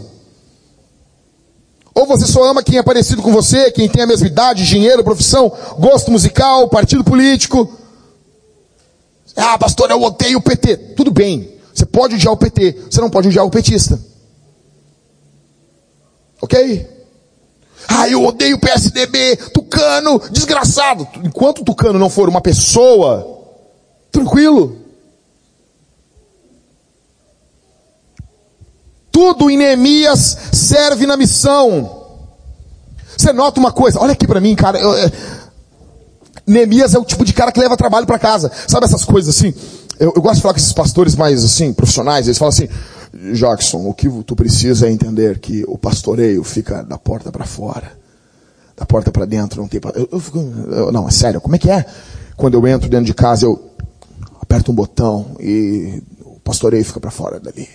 Ou 1.95 2.07
você 2.07 2.27
só 2.27 2.45
ama 2.45 2.63
quem 2.63 2.79
é 2.79 2.83
parecido 2.83 3.23
com 3.23 3.33
você, 3.33 3.71
quem 3.71 3.89
tem 3.89 4.03
a 4.03 4.07
mesma 4.07 4.27
idade, 4.27 4.67
dinheiro, 4.67 5.03
profissão, 5.03 5.51
gosto 5.79 6.11
musical, 6.11 6.69
partido 6.69 7.03
político? 7.03 7.73
Ah, 9.35 9.57
pastor, 9.57 9.91
eu 9.91 10.03
odeio 10.03 10.39
o 10.39 10.43
PT. 10.43 10.77
Tudo 10.95 11.11
bem. 11.11 11.57
Você 11.73 11.87
pode 11.87 12.15
odiar 12.15 12.33
o 12.33 12.37
PT, 12.37 12.87
você 12.91 13.01
não 13.01 13.11
pode 13.11 13.29
odiar 13.29 13.45
o 13.45 13.51
petista. 13.51 14.01
Ok? 16.41 16.96
Ah, 17.89 18.09
eu 18.09 18.25
odeio 18.25 18.57
o 18.57 18.61
PSDB, 18.61 19.37
Tucano, 19.53 20.21
desgraçado. 20.31 21.07
Enquanto 21.23 21.61
o 21.61 21.65
Tucano 21.65 21.99
não 21.99 22.11
for 22.11 22.29
uma 22.29 22.41
pessoa, 22.41 23.45
tranquilo. 24.11 24.77
Tudo 29.11 29.49
em 29.49 29.57
Neemias 29.57 30.37
serve 30.53 31.07
na 31.07 31.17
missão. 31.17 32.05
Você 33.17 33.33
nota 33.33 33.59
uma 33.59 33.73
coisa, 33.73 33.99
olha 34.01 34.13
aqui 34.13 34.27
para 34.27 34.41
mim, 34.41 34.55
cara. 34.55 34.79
Eu, 34.79 34.95
é... 34.95 35.11
Neemias 36.47 36.95
é 36.95 36.99
o 36.99 37.05
tipo 37.05 37.25
de 37.25 37.33
cara 37.33 37.51
que 37.51 37.59
leva 37.59 37.77
trabalho 37.77 38.07
para 38.07 38.19
casa. 38.19 38.53
Sabe 38.69 38.85
essas 38.85 39.05
coisas 39.05 39.35
assim? 39.35 39.55
Eu, 39.99 40.13
eu, 40.15 40.21
gosto 40.21 40.37
de 40.37 40.43
falar 40.43 40.55
com 40.55 40.61
esses 40.61 40.73
pastores 40.73 41.15
mais 41.15 41.43
assim, 41.43 41.73
profissionais, 41.73 42.27
eles 42.27 42.37
falam 42.37 42.51
assim, 42.51 42.69
Jackson, 43.35 43.89
o 43.89 43.95
que 43.95 44.09
tu 44.25 44.37
precisa 44.37 44.87
é 44.87 44.91
entender 44.91 45.39
que 45.39 45.65
o 45.67 45.79
pastoreio 45.79 46.43
fica 46.45 46.83
da 46.83 46.99
porta 46.99 47.33
para 47.33 47.45
fora, 47.45 47.93
da 48.77 48.85
porta 48.85 49.11
para 49.11 49.25
dentro, 49.25 49.61
não 49.61 49.69
tem. 49.69 49.81
Eu, 49.95 50.09
eu 50.13 50.77
eu, 50.77 50.93
não, 50.93 51.09
é 51.09 51.11
sério. 51.11 51.41
Como 51.41 51.57
é 51.57 51.59
que 51.59 51.71
é? 51.71 51.85
Quando 52.37 52.55
eu 52.55 52.67
entro 52.67 52.89
dentro 52.89 53.07
de 53.07 53.15
casa, 53.15 53.47
eu 53.47 53.71
aperto 54.41 54.71
um 54.71 54.75
botão 54.75 55.37
e 55.41 56.03
o 56.25 56.39
pastoreio 56.41 56.85
fica 56.85 57.01
para 57.01 57.11
fora 57.11 57.41
dali. 57.41 57.69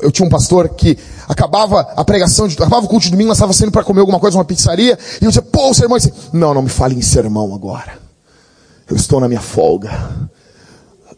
Eu 0.00 0.10
tinha 0.10 0.26
um 0.26 0.30
pastor 0.30 0.68
que 0.70 0.96
acabava 1.28 1.80
a 1.80 2.04
pregação, 2.04 2.46
de, 2.46 2.54
acabava 2.54 2.86
o 2.86 2.88
culto 2.88 3.04
de 3.04 3.10
domingo, 3.10 3.28
nós 3.28 3.36
estava 3.36 3.52
saindo 3.52 3.72
para 3.72 3.84
comer 3.84 4.00
alguma 4.00 4.20
coisa, 4.20 4.38
uma 4.38 4.44
pizzaria, 4.44 4.96
e 5.20 5.24
eu 5.24 5.30
dizia, 5.30 5.42
pô, 5.42 5.70
o 5.70 5.74
sermão, 5.74 5.98
disse, 5.98 6.12
não, 6.32 6.54
não 6.54 6.62
me 6.62 6.68
fale 6.68 6.94
em 6.94 7.02
sermão 7.02 7.54
agora. 7.54 7.98
Eu 8.88 8.96
estou 8.96 9.20
na 9.20 9.28
minha 9.28 9.40
folga. 9.40 9.90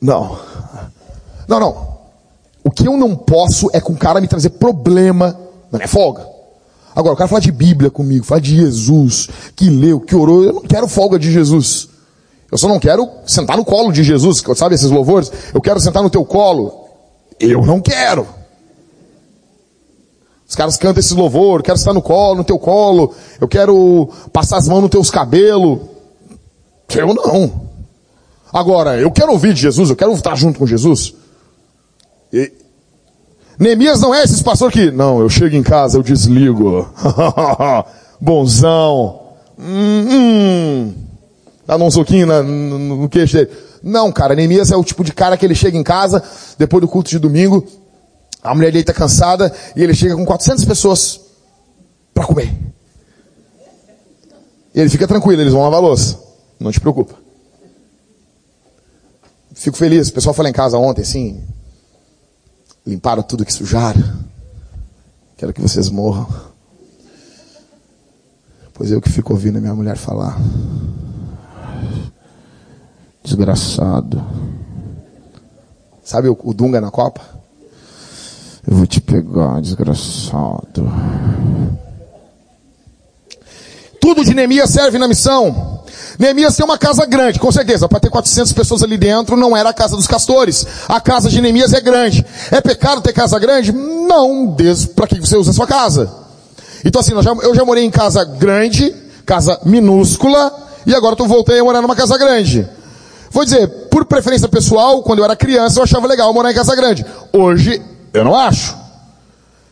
Não. 0.01 0.39
Não, 1.47 1.61
não. 1.61 1.92
O 2.65 2.71
que 2.71 2.87
eu 2.87 2.97
não 2.97 3.17
posso 3.17 3.69
é 3.73 3.81
com 3.81 3.93
o 3.93 3.97
cara 3.97 4.21
me 4.21 4.29
trazer 4.29 4.51
problema 4.51 5.37
na 5.71 5.79
minha 5.79 5.89
folga. 5.89 6.27
Agora, 6.95 7.15
o 7.15 7.17
cara 7.17 7.29
falar 7.29 7.41
de 7.41 7.51
Bíblia 7.51 7.91
comigo, 7.91 8.25
falar 8.25 8.41
de 8.41 8.55
Jesus, 8.55 9.29
que 9.57 9.69
leu, 9.69 10.01
que 10.01 10.15
orou, 10.15 10.45
eu 10.45 10.53
não 10.53 10.63
quero 10.63 10.87
folga 10.87 11.19
de 11.19 11.33
Jesus. 11.33 11.89
Eu 12.51 12.59
só 12.59 12.69
não 12.69 12.79
quero 12.79 13.09
sentar 13.27 13.57
no 13.57 13.65
colo 13.65 13.91
de 13.91 14.05
Jesus, 14.05 14.43
sabe 14.55 14.75
esses 14.75 14.91
louvores? 14.91 15.33
Eu 15.55 15.61
quero 15.61 15.81
sentar 15.81 16.03
no 16.03 16.11
teu 16.11 16.25
colo. 16.25 16.87
Eu 17.41 17.65
não 17.65 17.81
quero. 17.81 18.27
Os 20.47 20.55
caras 20.55 20.77
cantam 20.77 21.01
esses 21.01 21.13
louvores, 21.13 21.61
eu 21.61 21.65
quero 21.65 21.79
estar 21.79 21.95
no 21.95 22.03
colo, 22.03 22.37
no 22.37 22.45
teu 22.45 22.59
colo, 22.59 23.15
eu 23.41 23.49
quero 23.49 24.11
passar 24.31 24.59
as 24.59 24.69
mãos 24.69 24.83
nos 24.83 24.91
teus 24.91 25.11
cabelos. 25.11 25.79
Eu 26.95 27.15
não. 27.15 27.71
Agora, 28.53 29.01
eu 29.01 29.11
quero 29.11 29.33
ouvir 29.33 29.55
de 29.55 29.63
Jesus, 29.63 29.89
eu 29.89 29.97
quero 29.97 30.13
estar 30.13 30.35
junto 30.37 30.59
com 30.59 30.67
Jesus. 30.67 31.15
E, 32.33 32.53
Neemias 33.59 34.01
não 34.01 34.15
é 34.15 34.23
esse 34.25 34.43
pastor 34.43 34.73
que, 34.73 34.91
não, 34.91 35.21
eu 35.21 35.29
chego 35.29 35.55
em 35.55 35.63
casa, 35.63 35.99
eu 35.99 36.03
desligo. 36.03 36.89
Bonzão. 38.21 39.21
Hum, 39.59 40.07
hum. 40.11 40.95
Dá 41.67 41.77
um 41.77 41.91
soquinho 41.91 42.27
na, 42.27 42.43
no, 42.43 42.79
no 42.79 43.09
queixo 43.09 43.35
dele. 43.37 43.51
Não, 43.83 44.11
cara, 44.11 44.35
Neemias 44.35 44.71
é 44.71 44.77
o 44.77 44.85
tipo 44.85 45.05
de 45.05 45.13
cara 45.13 45.37
que 45.37 45.45
ele 45.45 45.55
chega 45.55 45.77
em 45.77 45.83
casa, 45.83 46.23
depois 46.59 46.81
do 46.81 46.89
culto 46.89 47.11
de 47.11 47.19
domingo, 47.19 47.67
a 48.43 48.55
mulher 48.55 48.73
dele 48.73 48.83
está 48.83 48.93
cansada, 48.93 49.53
e 49.77 49.83
ele 49.83 49.95
chega 49.95 50.17
com 50.17 50.25
400 50.25 50.65
pessoas 50.65 51.21
para 52.15 52.25
comer. 52.27 52.53
E 54.75 54.81
ele 54.81 54.89
fica 54.89 55.07
tranquilo, 55.07 55.41
eles 55.41 55.53
vão 55.53 55.63
lavar 55.63 55.79
a 55.79 55.83
louça. 55.83 56.19
Não 56.59 56.73
te 56.73 56.81
preocupa. 56.81 57.15
fico 59.55 59.77
feliz. 59.77 60.09
O 60.09 60.13
pessoal 60.13 60.33
foi 60.35 60.45
lá 60.45 60.51
em 60.51 60.55
casa 60.55 60.79
ontem, 60.79 61.03
assim, 61.03 61.43
limparam 62.87 63.23
tudo 63.23 63.45
que 63.45 63.53
sujaram. 63.53 64.03
Quero 65.37 65.53
que 65.53 65.61
vocês 65.61 65.89
morram. 65.89 66.27
Pois 68.75 68.91
eu 68.91 69.01
que 69.01 69.11
fico 69.11 69.33
ouvindo 69.33 69.59
a 69.59 69.61
minha 69.61 69.75
mulher 69.75 69.97
falar. 69.97 70.39
Desgraçado. 73.23 74.25
Sabe 76.03 76.29
o, 76.29 76.39
o 76.43 76.53
Dunga 76.53 76.81
na 76.81 76.91
Copa? 76.91 77.23
Eu 78.67 78.77
vou 78.77 78.87
te 78.87 79.01
pegar, 79.01 79.61
desgraçado. 79.61 80.91
Tudo 84.01 84.25
de 84.25 84.35
Neemias 84.35 84.71
serve 84.71 84.99
na 84.99 85.09
missão. 85.09 85.82
Neemias 86.19 86.57
tem 86.57 86.65
uma 86.65 86.79
casa 86.79 87.07
grande, 87.07 87.39
com 87.39 87.51
certeza. 87.51 87.89
Para 87.89 88.01
ter 88.01 88.11
400 88.11 88.53
pessoas 88.53 88.83
ali 88.83 88.97
dentro, 88.97 89.37
não 89.37 89.57
era 89.57 89.71
a 89.71 89.73
casa 89.73 89.97
dos 89.97 90.07
castores. 90.07 90.67
A 90.89 91.01
casa 91.01 91.29
de 91.29 91.41
Neemias 91.41 91.73
é 91.73 91.81
grande. 91.81 92.25
É 92.51 92.61
pecado 92.61 93.01
ter 93.01 93.13
casa 93.13 93.39
grande? 93.39 93.73
Não, 93.73 94.57
para 94.95 95.07
que 95.07 95.21
você 95.21 95.37
usa 95.37 95.51
a 95.51 95.55
sua 95.55 95.67
casa. 95.67 96.13
Então 96.85 97.01
assim, 97.01 97.13
eu 97.13 97.23
já, 97.23 97.33
eu 97.43 97.55
já 97.55 97.65
morei 97.65 97.85
em 97.85 97.91
casa 97.91 98.25
grande, 98.25 98.95
casa 99.25 99.59
minúscula, 99.65 100.53
e 100.85 100.95
agora 100.95 101.17
eu 101.19 101.27
voltei 101.27 101.59
a 101.59 101.65
morar 101.65 101.81
numa 101.81 101.97
casa 101.97 102.19
grande. 102.19 102.69
Vou 103.31 103.45
dizer, 103.45 103.67
por 103.91 104.05
preferência 104.05 104.49
pessoal, 104.49 105.03
quando 105.03 105.21
eu 105.21 105.25
era 105.25 105.35
criança, 105.35 105.79
eu 105.79 105.85
achava 105.85 106.07
legal 106.07 106.33
morar 106.35 106.51
em 106.51 106.55
casa 106.55 106.75
grande. 106.77 107.05
Hoje, 107.33 107.81
eu 108.13 108.25
não 108.25 108.37
acho. 108.37 108.77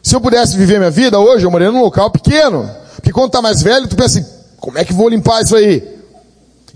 Se 0.03 0.16
eu 0.16 0.20
pudesse 0.20 0.57
viver 0.57 0.78
minha 0.78 0.91
vida 0.91 1.18
hoje, 1.18 1.45
eu 1.45 1.51
moraria 1.51 1.72
num 1.72 1.82
local 1.82 2.11
pequeno. 2.11 2.70
Porque 2.97 3.12
quando 3.12 3.30
tá 3.30 3.43
mais 3.43 3.61
velho, 3.61 3.86
tu 3.86 3.97
pensa 3.97 4.18
assim, 4.18 4.28
como 4.59 4.78
é 4.78 4.84
que 4.84 4.95
vou 4.95 5.09
limpar 5.09 5.43
isso 5.43 5.55
aí? 5.55 5.99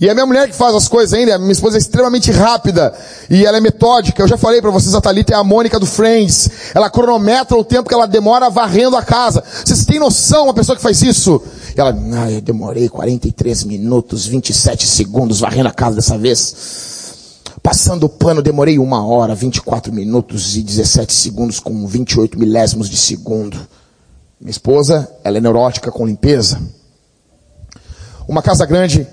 E 0.01 0.09
é 0.09 0.11
a 0.11 0.15
minha 0.15 0.27
mulher 0.27 0.49
que 0.49 0.57
faz 0.57 0.75
as 0.75 0.89
coisas 0.89 1.13
ainda, 1.13 1.39
minha 1.39 1.53
esposa 1.53 1.77
é 1.77 1.79
extremamente 1.79 2.31
rápida 2.33 2.93
e 3.31 3.47
ela 3.47 3.59
é 3.59 3.61
metódica. 3.61 4.23
Eu 4.23 4.29
já 4.29 4.37
falei 4.37 4.61
para 4.61 4.71
vocês, 4.71 4.95
a 4.95 5.01
Thalita 5.01 5.33
é 5.33 5.37
a 5.37 5.45
Mônica 5.45 5.79
do 5.79 5.87
Friends. 5.87 6.51
Ela 6.75 6.91
cronometra 6.91 7.57
o 7.57 7.65
tempo 7.65 7.89
que 7.89 7.95
ela 7.95 8.07
demora 8.07 8.51
varrendo 8.51 8.97
a 8.97 9.03
casa. 9.03 9.43
Vocês 9.65 9.85
têm 9.85 10.01
noção 10.01 10.45
uma 10.45 10.55
pessoa 10.55 10.75
que 10.75 10.83
faz 10.83 11.01
isso? 11.03 11.41
E 11.77 11.81
ela, 11.81 11.97
ah, 12.17 12.31
eu 12.31 12.41
demorei 12.41 12.89
43 12.89 13.65
minutos, 13.65 14.27
27 14.27 14.87
segundos 14.87 15.41
varrendo 15.41 15.69
a 15.69 15.73
casa 15.73 15.97
dessa 15.97 16.19
vez. 16.19 17.05
Passando 17.63 18.05
o 18.05 18.09
pano, 18.09 18.43
demorei 18.43 18.79
uma 18.79 19.07
hora, 19.07 19.35
24 19.35 19.93
minutos 19.93 20.57
e 20.57 20.63
17 20.63 21.13
segundos 21.13 21.61
com 21.61 21.87
28 21.87 22.39
milésimos 22.39 22.91
de 22.91 22.97
segundo. 22.97 23.57
Minha 24.41 24.51
esposa, 24.51 25.11
ela 25.23 25.39
é 25.39 25.41
neurótica 25.41 25.91
com 25.91 26.05
limpeza. 26.05 26.61
Uma 28.29 28.43
casa 28.43 28.67
grande 28.67 29.07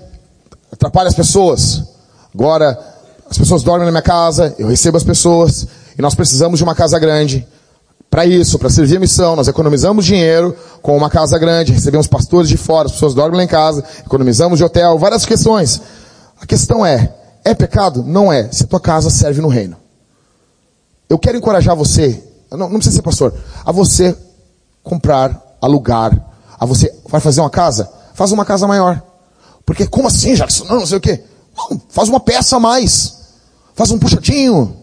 atrapalha 0.82 1.08
as 1.08 1.14
pessoas. 1.14 1.84
Agora, 2.34 2.78
as 3.30 3.38
pessoas 3.38 3.62
dormem 3.62 3.86
na 3.86 3.92
minha 3.92 4.02
casa, 4.02 4.54
eu 4.58 4.66
recebo 4.66 4.96
as 4.96 5.04
pessoas, 5.04 5.66
e 5.96 6.02
nós 6.02 6.14
precisamos 6.14 6.58
de 6.58 6.64
uma 6.64 6.74
casa 6.74 6.98
grande. 6.98 7.46
Para 8.10 8.26
isso, 8.26 8.58
para 8.58 8.68
servir 8.68 8.96
a 8.96 9.00
missão, 9.00 9.36
nós 9.36 9.48
economizamos 9.48 10.04
dinheiro 10.04 10.54
com 10.82 10.96
uma 10.96 11.08
casa 11.08 11.38
grande, 11.38 11.72
recebemos 11.72 12.06
pastores 12.06 12.48
de 12.48 12.56
fora, 12.56 12.86
as 12.86 12.92
pessoas 12.92 13.14
dormem 13.14 13.38
lá 13.38 13.44
em 13.44 13.48
casa, 13.48 13.82
economizamos 14.04 14.58
de 14.58 14.64
hotel, 14.64 14.98
várias 14.98 15.24
questões. 15.24 15.80
A 16.40 16.44
questão 16.44 16.84
é, 16.84 17.14
é 17.44 17.54
pecado? 17.54 18.02
Não 18.02 18.30
é, 18.30 18.50
se 18.50 18.64
a 18.64 18.66
tua 18.66 18.80
casa 18.80 19.08
serve 19.08 19.40
no 19.40 19.48
reino. 19.48 19.76
Eu 21.08 21.18
quero 21.18 21.38
encorajar 21.38 21.76
você, 21.76 22.22
não, 22.50 22.68
não 22.68 22.76
precisa 22.76 22.96
ser 22.96 23.02
pastor, 23.02 23.32
a 23.64 23.72
você 23.72 24.16
comprar, 24.82 25.40
alugar, 25.60 26.12
a 26.58 26.66
você, 26.66 26.92
vai 27.08 27.20
fazer 27.20 27.40
uma 27.40 27.50
casa? 27.50 27.88
Faz 28.14 28.32
uma 28.32 28.44
casa 28.44 28.66
maior. 28.66 29.11
Porque 29.72 29.86
como 29.86 30.06
assim, 30.06 30.34
Jackson? 30.34 30.66
Não, 30.66 30.80
não 30.80 30.86
sei 30.86 30.98
o 30.98 31.00
quê. 31.00 31.22
Não, 31.56 31.80
faz 31.88 32.06
uma 32.06 32.20
peça 32.20 32.56
a 32.56 32.60
mais. 32.60 33.14
Faz 33.74 33.90
um 33.90 33.98
puxadinho. 33.98 34.76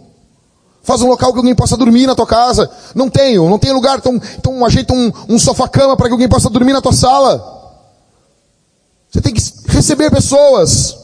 Faz 0.82 1.04
um 1.04 1.08
local 1.08 1.32
que 1.32 1.38
alguém 1.38 1.54
possa 1.54 1.78
dormir 1.78 2.08
na 2.08 2.16
tua 2.16 2.26
casa. 2.26 2.68
Não 2.96 3.08
tenho, 3.08 3.48
não 3.48 3.60
tenho 3.60 3.76
lugar. 3.76 4.00
Então, 4.00 4.20
então 4.36 4.66
ajeita 4.66 4.92
um, 4.92 5.12
um 5.30 5.38
sofá-cama 5.38 5.96
para 5.96 6.08
que 6.08 6.14
alguém 6.14 6.28
possa 6.28 6.50
dormir 6.50 6.74
na 6.74 6.82
tua 6.82 6.92
sala. 6.92 7.86
Você 9.12 9.22
tem 9.22 9.32
que 9.32 9.44
receber 9.68 10.10
pessoas. 10.10 10.98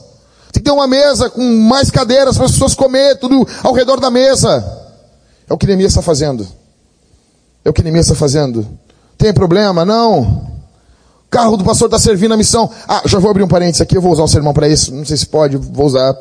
Tem 0.51 0.63
que 0.63 0.67
ter 0.67 0.71
uma 0.71 0.87
mesa 0.87 1.29
com 1.29 1.43
mais 1.43 1.91
cadeiras 1.91 2.37
para 2.37 2.47
as 2.47 2.53
pessoas 2.53 2.73
comer, 2.73 3.19
tudo 3.19 3.47
ao 3.61 3.73
redor 3.73 3.99
da 3.99 4.09
mesa. 4.09 4.65
É 5.47 5.53
o 5.53 5.59
que 5.59 5.67
Neemias 5.67 5.91
está 5.91 6.01
fazendo. 6.01 6.47
É 7.63 7.69
o 7.69 7.73
que 7.73 7.83
Neemias 7.83 8.07
está 8.07 8.17
fazendo. 8.17 8.67
Tem 9.15 9.31
problema? 9.31 9.85
Não 9.85 10.54
carro 11.29 11.57
do 11.57 11.63
pastor 11.63 11.87
está 11.87 11.99
servindo 11.99 12.33
a 12.33 12.37
missão. 12.37 12.69
Ah, 12.87 13.01
já 13.05 13.19
vou 13.19 13.29
abrir 13.29 13.43
um 13.43 13.47
parênteses 13.47 13.81
aqui, 13.81 13.97
eu 13.97 14.01
vou 14.01 14.11
usar 14.11 14.23
um 14.23 14.27
sermão 14.27 14.53
para 14.53 14.67
isso. 14.67 14.93
Não 14.93 15.05
sei 15.05 15.17
se 15.17 15.25
pode, 15.25 15.57
vou 15.57 15.85
usar. 15.85 16.15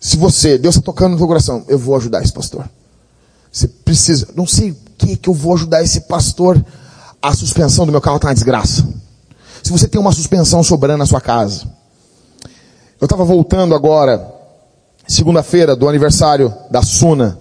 Se 0.00 0.16
você, 0.16 0.56
Deus 0.56 0.76
está 0.76 0.84
tocando 0.84 1.12
no 1.12 1.18
teu 1.18 1.26
coração, 1.26 1.64
eu 1.68 1.78
vou 1.78 1.96
ajudar 1.96 2.22
esse 2.22 2.32
pastor. 2.32 2.68
Você 3.52 3.66
precisa, 3.66 4.28
não 4.34 4.46
sei 4.46 4.70
o 4.70 4.76
que 4.96 5.16
que 5.16 5.28
eu 5.28 5.34
vou 5.34 5.54
ajudar 5.54 5.82
esse 5.82 6.02
pastor. 6.02 6.62
A 7.20 7.34
suspensão 7.34 7.84
do 7.84 7.92
meu 7.92 8.00
carro 8.00 8.16
está 8.16 8.28
uma 8.28 8.34
desgraça. 8.34 8.86
Se 9.62 9.70
você 9.70 9.86
tem 9.86 10.00
uma 10.00 10.12
suspensão 10.12 10.62
sobrando 10.62 10.98
na 10.98 11.06
sua 11.06 11.20
casa. 11.20 11.64
Eu 13.00 13.06
estava 13.06 13.24
voltando 13.24 13.74
agora, 13.74 14.32
segunda-feira, 15.06 15.74
do 15.74 15.88
aniversário 15.88 16.52
da 16.70 16.82
Suna. 16.82 17.38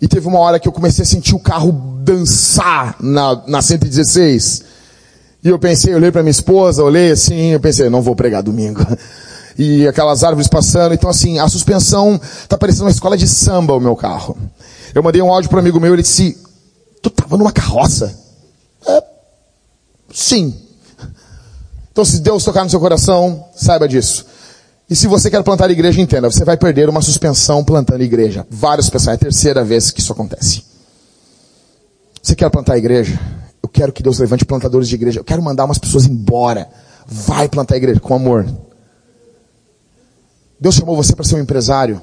E 0.00 0.08
teve 0.08 0.26
uma 0.26 0.38
hora 0.38 0.58
que 0.58 0.68
eu 0.68 0.72
comecei 0.72 1.02
a 1.02 1.06
sentir 1.06 1.34
o 1.34 1.38
carro 1.38 1.72
dançar 2.02 2.96
na, 3.00 3.42
na 3.46 3.62
116. 3.62 4.75
E 5.42 5.48
eu 5.48 5.58
pensei, 5.58 5.94
olhei 5.94 6.10
para 6.10 6.22
minha 6.22 6.30
esposa, 6.30 6.82
olhei 6.82 7.12
assim, 7.12 7.52
eu 7.52 7.60
pensei, 7.60 7.88
não 7.88 8.02
vou 8.02 8.16
pregar 8.16 8.42
domingo. 8.42 8.84
E 9.58 9.88
aquelas 9.88 10.22
árvores 10.22 10.48
passando, 10.48 10.92
então 10.92 11.08
assim, 11.08 11.38
a 11.38 11.48
suspensão 11.48 12.20
tá 12.46 12.58
parecendo 12.58 12.84
uma 12.84 12.90
escola 12.90 13.16
de 13.16 13.26
samba 13.26 13.72
o 13.72 13.80
meu 13.80 13.96
carro. 13.96 14.36
Eu 14.94 15.02
mandei 15.02 15.22
um 15.22 15.32
áudio 15.32 15.48
para 15.48 15.56
um 15.56 15.60
amigo 15.60 15.80
meu, 15.80 15.94
ele 15.94 16.02
disse, 16.02 16.36
tu 17.00 17.08
tava 17.08 17.38
numa 17.38 17.50
carroça? 17.50 18.14
É, 18.86 19.02
sim. 20.12 20.54
Então 21.90 22.04
se 22.04 22.20
Deus 22.20 22.44
tocar 22.44 22.64
no 22.64 22.68
seu 22.68 22.78
coração, 22.78 23.46
saiba 23.56 23.88
disso. 23.88 24.26
E 24.88 24.94
se 24.94 25.06
você 25.08 25.30
quer 25.30 25.42
plantar 25.42 25.70
igreja, 25.70 26.00
entenda, 26.00 26.30
você 26.30 26.44
vai 26.44 26.56
perder 26.56 26.88
uma 26.88 27.00
suspensão 27.00 27.64
plantando 27.64 28.02
igreja. 28.02 28.46
Vários 28.50 28.90
pessoas, 28.90 29.08
é 29.08 29.14
a 29.14 29.18
terceira 29.18 29.64
vez 29.64 29.90
que 29.90 30.00
isso 30.00 30.12
acontece. 30.12 30.64
Você 32.22 32.36
quer 32.36 32.50
plantar 32.50 32.76
igreja? 32.76 33.18
Quero 33.76 33.92
que 33.92 34.02
Deus 34.02 34.18
levante 34.18 34.42
plantadores 34.42 34.88
de 34.88 34.94
igreja. 34.94 35.20
Eu 35.20 35.24
quero 35.24 35.42
mandar 35.42 35.66
umas 35.66 35.76
pessoas 35.76 36.06
embora. 36.06 36.66
Vai 37.06 37.46
plantar 37.46 37.74
a 37.74 37.76
igreja 37.76 38.00
com 38.00 38.14
amor. 38.14 38.46
Deus 40.58 40.76
chamou 40.76 40.96
você 40.96 41.14
para 41.14 41.26
ser 41.26 41.34
um 41.34 41.40
empresário. 41.40 42.00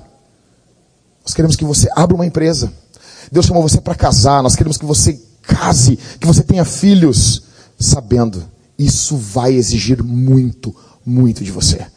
Nós 1.25 1.33
queremos 1.33 1.55
que 1.55 1.65
você 1.65 1.89
abra 1.95 2.13
uma 2.13 2.27
empresa. 2.27 2.71
Deus 3.31 3.47
chamou 3.47 3.63
você 3.63 3.81
para 3.81 3.95
casar. 3.95 4.43
Nós 4.43 4.55
queremos 4.55 4.77
que 4.77 4.85
você 4.85 5.19
case, 5.41 5.97
que 6.19 6.27
você 6.27 6.43
tenha 6.43 6.63
filhos, 6.63 7.41
sabendo 7.79 8.45
isso 8.77 9.17
vai 9.17 9.53
exigir 9.53 10.03
muito, 10.03 10.75
muito 11.03 11.43
de 11.43 11.51
você. 11.51 11.87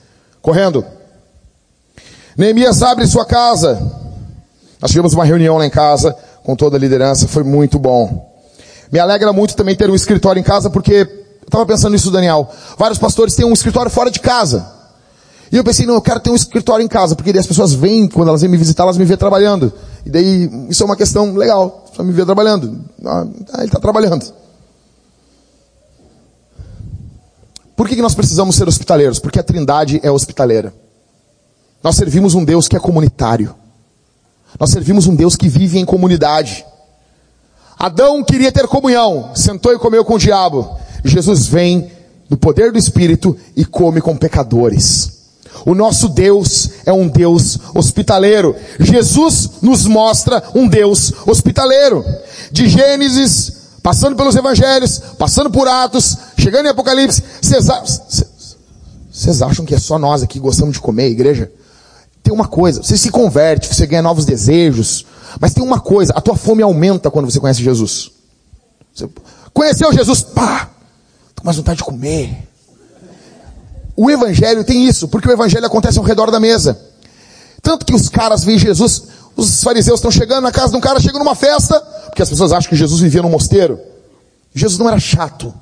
Correndo. 0.40 0.86
Neemias 2.34 2.82
abre 2.82 3.06
sua 3.06 3.26
casa. 3.26 3.78
Nós 4.80 4.90
tivemos 4.90 5.12
uma 5.12 5.24
reunião 5.26 5.58
lá 5.58 5.66
em 5.66 5.70
casa 5.70 6.16
com 6.42 6.56
toda 6.56 6.78
a 6.78 6.80
liderança, 6.80 7.28
foi 7.28 7.42
muito 7.42 7.78
bom. 7.78 8.25
Me 8.92 8.98
alegra 8.98 9.32
muito 9.32 9.56
também 9.56 9.74
ter 9.74 9.90
um 9.90 9.94
escritório 9.94 10.40
em 10.40 10.42
casa, 10.42 10.70
porque 10.70 10.92
eu 10.92 11.46
estava 11.46 11.66
pensando 11.66 11.92
nisso, 11.92 12.10
Daniel. 12.10 12.48
Vários 12.78 12.98
pastores 12.98 13.34
têm 13.34 13.44
um 13.44 13.52
escritório 13.52 13.90
fora 13.90 14.10
de 14.10 14.20
casa. 14.20 14.74
E 15.50 15.56
eu 15.56 15.64
pensei, 15.64 15.86
não, 15.86 15.94
eu 15.94 16.02
quero 16.02 16.20
ter 16.20 16.30
um 16.30 16.34
escritório 16.34 16.84
em 16.84 16.88
casa, 16.88 17.14
porque 17.14 17.32
daí 17.32 17.40
as 17.40 17.46
pessoas 17.46 17.72
vêm, 17.72 18.08
quando 18.08 18.28
elas 18.28 18.40
vêm 18.40 18.50
me 18.50 18.56
visitar, 18.56 18.82
elas 18.82 18.98
me 18.98 19.04
vêem 19.04 19.16
trabalhando. 19.16 19.72
E 20.04 20.10
daí, 20.10 20.50
isso 20.68 20.82
é 20.82 20.86
uma 20.86 20.96
questão 20.96 21.34
legal. 21.34 21.84
Só 21.94 22.02
me 22.02 22.12
vê 22.12 22.24
trabalhando. 22.24 22.84
Ah, 23.04 23.26
ele 23.58 23.66
está 23.66 23.78
trabalhando. 23.78 24.26
Por 27.76 27.88
que, 27.88 27.94
que 27.94 28.02
nós 28.02 28.14
precisamos 28.14 28.56
ser 28.56 28.66
hospitaleiros? 28.66 29.18
Porque 29.18 29.38
a 29.38 29.42
trindade 29.42 30.00
é 30.02 30.10
hospitaleira. 30.10 30.74
Nós 31.82 31.94
servimos 31.94 32.34
um 32.34 32.44
Deus 32.44 32.66
que 32.66 32.76
é 32.76 32.80
comunitário. 32.80 33.54
Nós 34.58 34.70
servimos 34.70 35.06
um 35.06 35.14
Deus 35.14 35.36
que 35.36 35.48
vive 35.48 35.78
em 35.78 35.84
comunidade. 35.84 36.64
Adão 37.78 38.24
queria 38.24 38.50
ter 38.50 38.66
comunhão, 38.66 39.30
sentou 39.34 39.72
e 39.72 39.78
comeu 39.78 40.04
com 40.04 40.14
o 40.14 40.18
diabo. 40.18 40.76
Jesus 41.04 41.46
vem 41.46 41.90
no 42.28 42.36
poder 42.36 42.72
do 42.72 42.78
Espírito 42.78 43.36
e 43.54 43.64
come 43.64 44.00
com 44.00 44.16
pecadores. 44.16 45.14
O 45.64 45.74
nosso 45.74 46.08
Deus 46.08 46.70
é 46.84 46.92
um 46.92 47.08
Deus 47.08 47.58
hospitaleiro. 47.74 48.54
Jesus 48.78 49.50
nos 49.62 49.84
mostra 49.84 50.42
um 50.54 50.68
Deus 50.68 51.12
hospitaleiro. 51.26 52.04
De 52.50 52.68
Gênesis, 52.68 53.52
passando 53.82 54.16
pelos 54.16 54.36
evangelhos, 54.36 54.98
passando 55.18 55.50
por 55.50 55.68
Atos, 55.68 56.16
chegando 56.38 56.66
em 56.66 56.70
Apocalipse, 56.70 57.22
vocês 57.40 57.68
acham 59.42 59.64
que 59.64 59.74
é 59.74 59.78
só 59.78 59.98
nós 59.98 60.22
aqui 60.22 60.38
gostamos 60.38 60.74
de 60.74 60.80
comer, 60.80 61.10
igreja? 61.10 61.50
Tem 62.26 62.34
uma 62.34 62.48
coisa, 62.48 62.82
você 62.82 62.96
se 62.96 63.08
converte, 63.08 63.72
você 63.72 63.86
ganha 63.86 64.02
novos 64.02 64.24
desejos, 64.24 65.06
mas 65.40 65.54
tem 65.54 65.62
uma 65.62 65.78
coisa, 65.78 66.12
a 66.12 66.20
tua 66.20 66.34
fome 66.34 66.60
aumenta 66.60 67.08
quando 67.08 67.30
você 67.30 67.38
conhece 67.38 67.62
Jesus. 67.62 68.10
Você 68.92 69.08
conheceu 69.54 69.92
Jesus, 69.92 70.24
pá, 70.24 70.68
tô 71.36 71.42
com 71.42 71.46
mais 71.46 71.56
vontade 71.56 71.78
de 71.78 71.84
comer. 71.84 72.36
O 73.96 74.10
evangelho 74.10 74.64
tem 74.64 74.88
isso, 74.88 75.06
porque 75.06 75.28
o 75.28 75.32
evangelho 75.32 75.64
acontece 75.64 76.00
ao 76.00 76.04
redor 76.04 76.32
da 76.32 76.40
mesa. 76.40 76.76
Tanto 77.62 77.86
que 77.86 77.94
os 77.94 78.08
caras 78.08 78.42
veem 78.42 78.58
Jesus, 78.58 79.04
os 79.36 79.62
fariseus 79.62 80.00
estão 80.00 80.10
chegando 80.10 80.42
na 80.42 80.50
casa 80.50 80.72
de 80.72 80.76
um 80.76 80.80
cara, 80.80 80.98
chegam 80.98 81.20
numa 81.20 81.36
festa, 81.36 81.78
porque 82.06 82.22
as 82.22 82.28
pessoas 82.28 82.50
acham 82.50 82.68
que 82.68 82.74
Jesus 82.74 83.00
vivia 83.00 83.22
no 83.22 83.30
mosteiro. 83.30 83.78
Jesus 84.52 84.80
não 84.80 84.88
era 84.88 84.98
chato. 84.98 85.54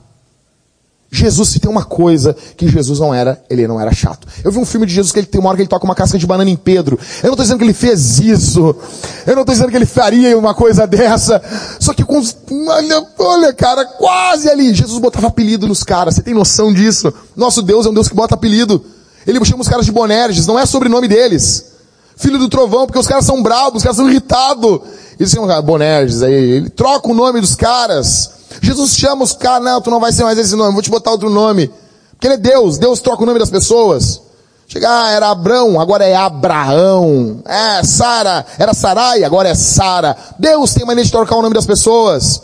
Jesus, 1.19 1.49
se 1.49 1.61
tem 1.61 1.71
uma 1.71 1.85
coisa 1.85 2.37
que 2.57 2.69
Jesus 2.69 2.99
não 2.99 3.15
era, 3.15 3.43
ele 3.49 3.67
não 3.67 3.81
era 3.81 3.93
chato. 3.93 4.27
Eu 4.43 4.51
vi 4.51 4.59
um 4.59 4.65
filme 4.65 4.87
de 4.87 4.95
Jesus 4.95 5.13
que 5.13 5.19
ele 5.19 5.27
tem 5.27 5.41
uma 5.41 5.49
hora 5.49 5.57
que 5.57 5.63
ele 5.63 5.69
toca 5.69 5.85
uma 5.85 5.95
casca 5.95 6.19
de 6.19 6.27
banana 6.27 6.51
em 6.51 6.57
Pedro. 6.57 6.99
Eu 7.23 7.29
não 7.29 7.35
estou 7.35 7.45
dizendo 7.45 7.59
que 7.59 7.65
ele 7.65 7.73
fez 7.73 8.19
isso. 8.19 8.75
Eu 9.27 9.35
não 9.35 9.43
estou 9.43 9.55
dizendo 9.55 9.71
que 9.71 9.77
ele 9.77 9.87
faria 9.87 10.37
uma 10.39 10.55
coisa 10.55 10.87
dessa. 10.87 11.41
Só 11.79 11.95
que 11.95 12.05
com, 12.05 12.21
olha, 12.69 13.07
olha, 13.19 13.53
cara, 13.53 13.85
quase 13.85 14.49
ali. 14.49 14.75
Jesus 14.75 14.99
botava 14.99 15.29
apelido 15.29 15.69
nos 15.69 15.83
caras. 15.83 16.15
Você 16.15 16.23
tem 16.23 16.35
noção 16.35 16.73
disso? 16.73 17.13
Nosso 17.37 17.63
Deus 17.63 17.87
é 17.87 17.91
um 17.91 17.95
Deus 17.95 18.09
que 18.09 18.15
bota 18.15 18.35
apelido. 18.35 18.85
Ele 19.27 19.43
chama 19.45 19.63
os 19.63 19.69
caras 19.69 19.87
de 19.87 19.93
Bonerges, 19.93 20.47
não 20.47 20.59
é 20.59 20.67
sobrenome 20.67 21.09
deles. 21.09 21.73
Filho 22.17 22.39
do 22.39 22.49
trovão, 22.49 22.87
porque 22.87 22.99
os 22.99 23.07
caras 23.07 23.25
são 23.25 23.43
bravos, 23.43 23.79
os 23.79 23.83
caras 23.83 23.97
são 23.97 24.09
irritados. 24.09 24.81
Eles 25.19 25.33
chamam 25.33 25.63
Bonerges 25.63 26.23
aí. 26.23 26.33
Ele 26.33 26.71
troca 26.71 27.09
o 27.09 27.15
nome 27.15 27.41
dos 27.41 27.55
caras. 27.55 28.31
Jesus 28.61 28.97
chama 28.97 29.25
os 29.25 29.33
caras, 29.33 29.65
não, 29.65 29.81
tu 29.81 29.91
não 29.91 30.01
vai 30.01 30.13
ser 30.13 30.25
mais 30.25 30.39
esse 30.39 30.55
nome, 30.55 30.73
vou 30.73 30.83
te 30.83 30.91
botar 30.91 31.11
outro 31.11 31.31
nome. 31.31 31.71
Porque 32.13 32.27
ele 32.27 32.35
é 32.35 32.39
Deus, 32.39 32.79
Deus 32.79 33.01
troca 33.01 33.23
o 33.23 33.27
nome 33.27 33.39
das 33.39 33.51
pessoas. 33.51 34.21
Chega, 34.67 34.89
ah, 34.89 35.11
era 35.11 35.31
Abrão, 35.31 35.79
agora 35.81 36.05
é 36.05 36.15
Abraão. 36.15 37.43
É, 37.45 37.83
Sara, 37.85 38.47
era 38.59 38.73
Sarai, 38.73 39.23
agora 39.23 39.49
é 39.49 39.55
Sara. 39.55 40.17
Deus 40.39 40.73
tem 40.73 40.87
mania 40.87 41.05
de 41.05 41.11
trocar 41.11 41.37
o 41.37 41.43
nome 41.43 41.55
das 41.55 41.67
pessoas. 41.67 42.43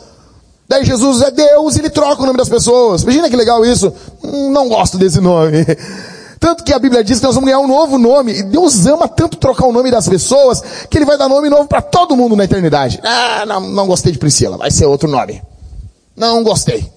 Daí 0.69 0.85
Jesus 0.85 1.23
é 1.23 1.31
Deus 1.31 1.75
e 1.75 1.81
ele 1.81 1.91
troca 1.91 2.23
o 2.23 2.27
nome 2.27 2.39
das 2.39 2.49
pessoas. 2.49 3.03
Imagina 3.03 3.29
que 3.29 3.37
legal 3.37 3.65
isso. 3.65 3.93
Hum, 4.23 4.53
não 4.53 4.69
gosto 4.69 4.99
desse 4.99 5.21
nome. 5.21 5.67
Tanto 6.41 6.65
que 6.65 6.73
a 6.73 6.79
Bíblia 6.79 7.05
diz 7.05 7.21
que 7.21 7.27
nós 7.27 7.35
vamos 7.35 7.51
ganhar 7.51 7.61
um 7.61 7.69
novo 7.69 7.99
nome. 7.99 8.33
E 8.33 8.43
Deus 8.43 8.87
ama 8.87 9.07
tanto 9.07 9.37
trocar 9.37 9.67
o 9.67 9.73
nome 9.73 9.91
das 9.91 10.09
pessoas 10.09 10.63
que 10.89 10.97
ele 10.97 11.05
vai 11.05 11.19
dar 11.19 11.29
nome 11.29 11.51
novo 11.51 11.69
para 11.69 11.83
todo 11.83 12.17
mundo 12.17 12.35
na 12.35 12.45
eternidade. 12.45 12.99
Ah, 13.05 13.45
não, 13.47 13.61
não 13.61 13.87
gostei 13.87 14.11
de 14.11 14.19
Priscila, 14.19 14.57
vai 14.57 14.71
ser 14.71 14.87
outro 14.87 15.09
nome. 15.09 15.43
Não 16.17 16.43
gostei. 16.43 16.91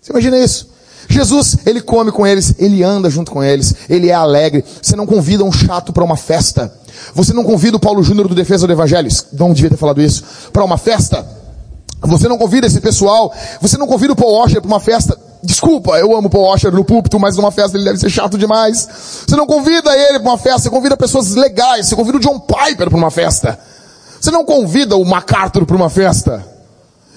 Você 0.00 0.12
imagina 0.12 0.38
isso? 0.38 0.70
Jesus, 1.08 1.58
ele 1.66 1.80
come 1.80 2.12
com 2.12 2.24
eles, 2.24 2.54
ele 2.56 2.84
anda 2.84 3.10
junto 3.10 3.32
com 3.32 3.42
eles, 3.42 3.74
ele 3.90 4.08
é 4.08 4.14
alegre. 4.14 4.64
Você 4.80 4.94
não 4.94 5.06
convida 5.06 5.42
um 5.42 5.50
chato 5.50 5.92
para 5.92 6.04
uma 6.04 6.16
festa. 6.16 6.72
Você 7.14 7.32
não 7.32 7.42
convida 7.42 7.76
o 7.76 7.80
Paulo 7.80 8.02
Júnior 8.02 8.28
do 8.28 8.34
Defesa 8.34 8.66
do 8.66 8.72
Evangelho, 8.72 9.10
não 9.32 9.52
devia 9.52 9.70
ter 9.70 9.76
falado 9.76 10.00
isso, 10.00 10.22
para 10.52 10.64
uma 10.64 10.78
festa. 10.78 11.26
Você 12.00 12.28
não 12.28 12.38
convida 12.38 12.66
esse 12.66 12.80
pessoal, 12.80 13.32
você 13.60 13.76
não 13.76 13.88
convida 13.88 14.12
o 14.12 14.16
Paul 14.16 14.38
Washer 14.38 14.60
para 14.60 14.68
uma 14.68 14.80
festa. 14.80 15.18
Desculpa, 15.42 15.98
eu 15.98 16.16
amo 16.16 16.30
Paul 16.30 16.44
Washer 16.44 16.72
no 16.72 16.84
púlpito, 16.84 17.18
mas 17.18 17.36
numa 17.36 17.50
festa 17.50 17.76
ele 17.76 17.84
deve 17.84 17.98
ser 17.98 18.10
chato 18.10 18.38
demais. 18.38 18.88
Você 19.26 19.34
não 19.34 19.46
convida 19.46 19.92
ele 19.96 20.20
para 20.20 20.30
uma 20.30 20.38
festa, 20.38 20.60
você 20.60 20.70
convida 20.70 20.96
pessoas 20.96 21.34
legais, 21.34 21.88
você 21.88 21.96
convida 21.96 22.18
o 22.18 22.20
John 22.20 22.38
Piper 22.38 22.88
para 22.88 22.96
uma 22.96 23.10
festa. 23.10 23.58
Você 24.20 24.30
não 24.30 24.44
convida 24.44 24.96
o 24.96 25.04
MacArthur 25.04 25.66
para 25.66 25.74
uma 25.74 25.90
festa. 25.90 26.46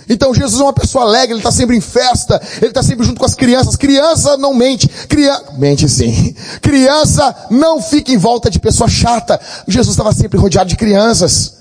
Então 0.09 0.33
Jesus 0.33 0.59
é 0.59 0.63
uma 0.63 0.73
pessoa 0.73 1.03
alegre, 1.03 1.33
ele 1.33 1.39
está 1.39 1.51
sempre 1.51 1.75
em 1.75 1.81
festa, 1.81 2.41
ele 2.57 2.67
está 2.67 2.81
sempre 2.81 3.05
junto 3.05 3.19
com 3.19 3.25
as 3.25 3.35
crianças. 3.35 3.75
Criança 3.75 4.37
não 4.37 4.53
mente, 4.53 4.87
Criança 4.87 5.45
mente 5.57 5.89
sim. 5.89 6.35
Criança 6.61 7.35
não 7.51 7.81
fica 7.81 8.11
em 8.11 8.17
volta 8.17 8.49
de 8.49 8.59
pessoa 8.59 8.89
chata. 8.89 9.39
Jesus 9.67 9.93
estava 9.93 10.13
sempre 10.13 10.39
rodeado 10.39 10.69
de 10.69 10.75
crianças. 10.75 11.53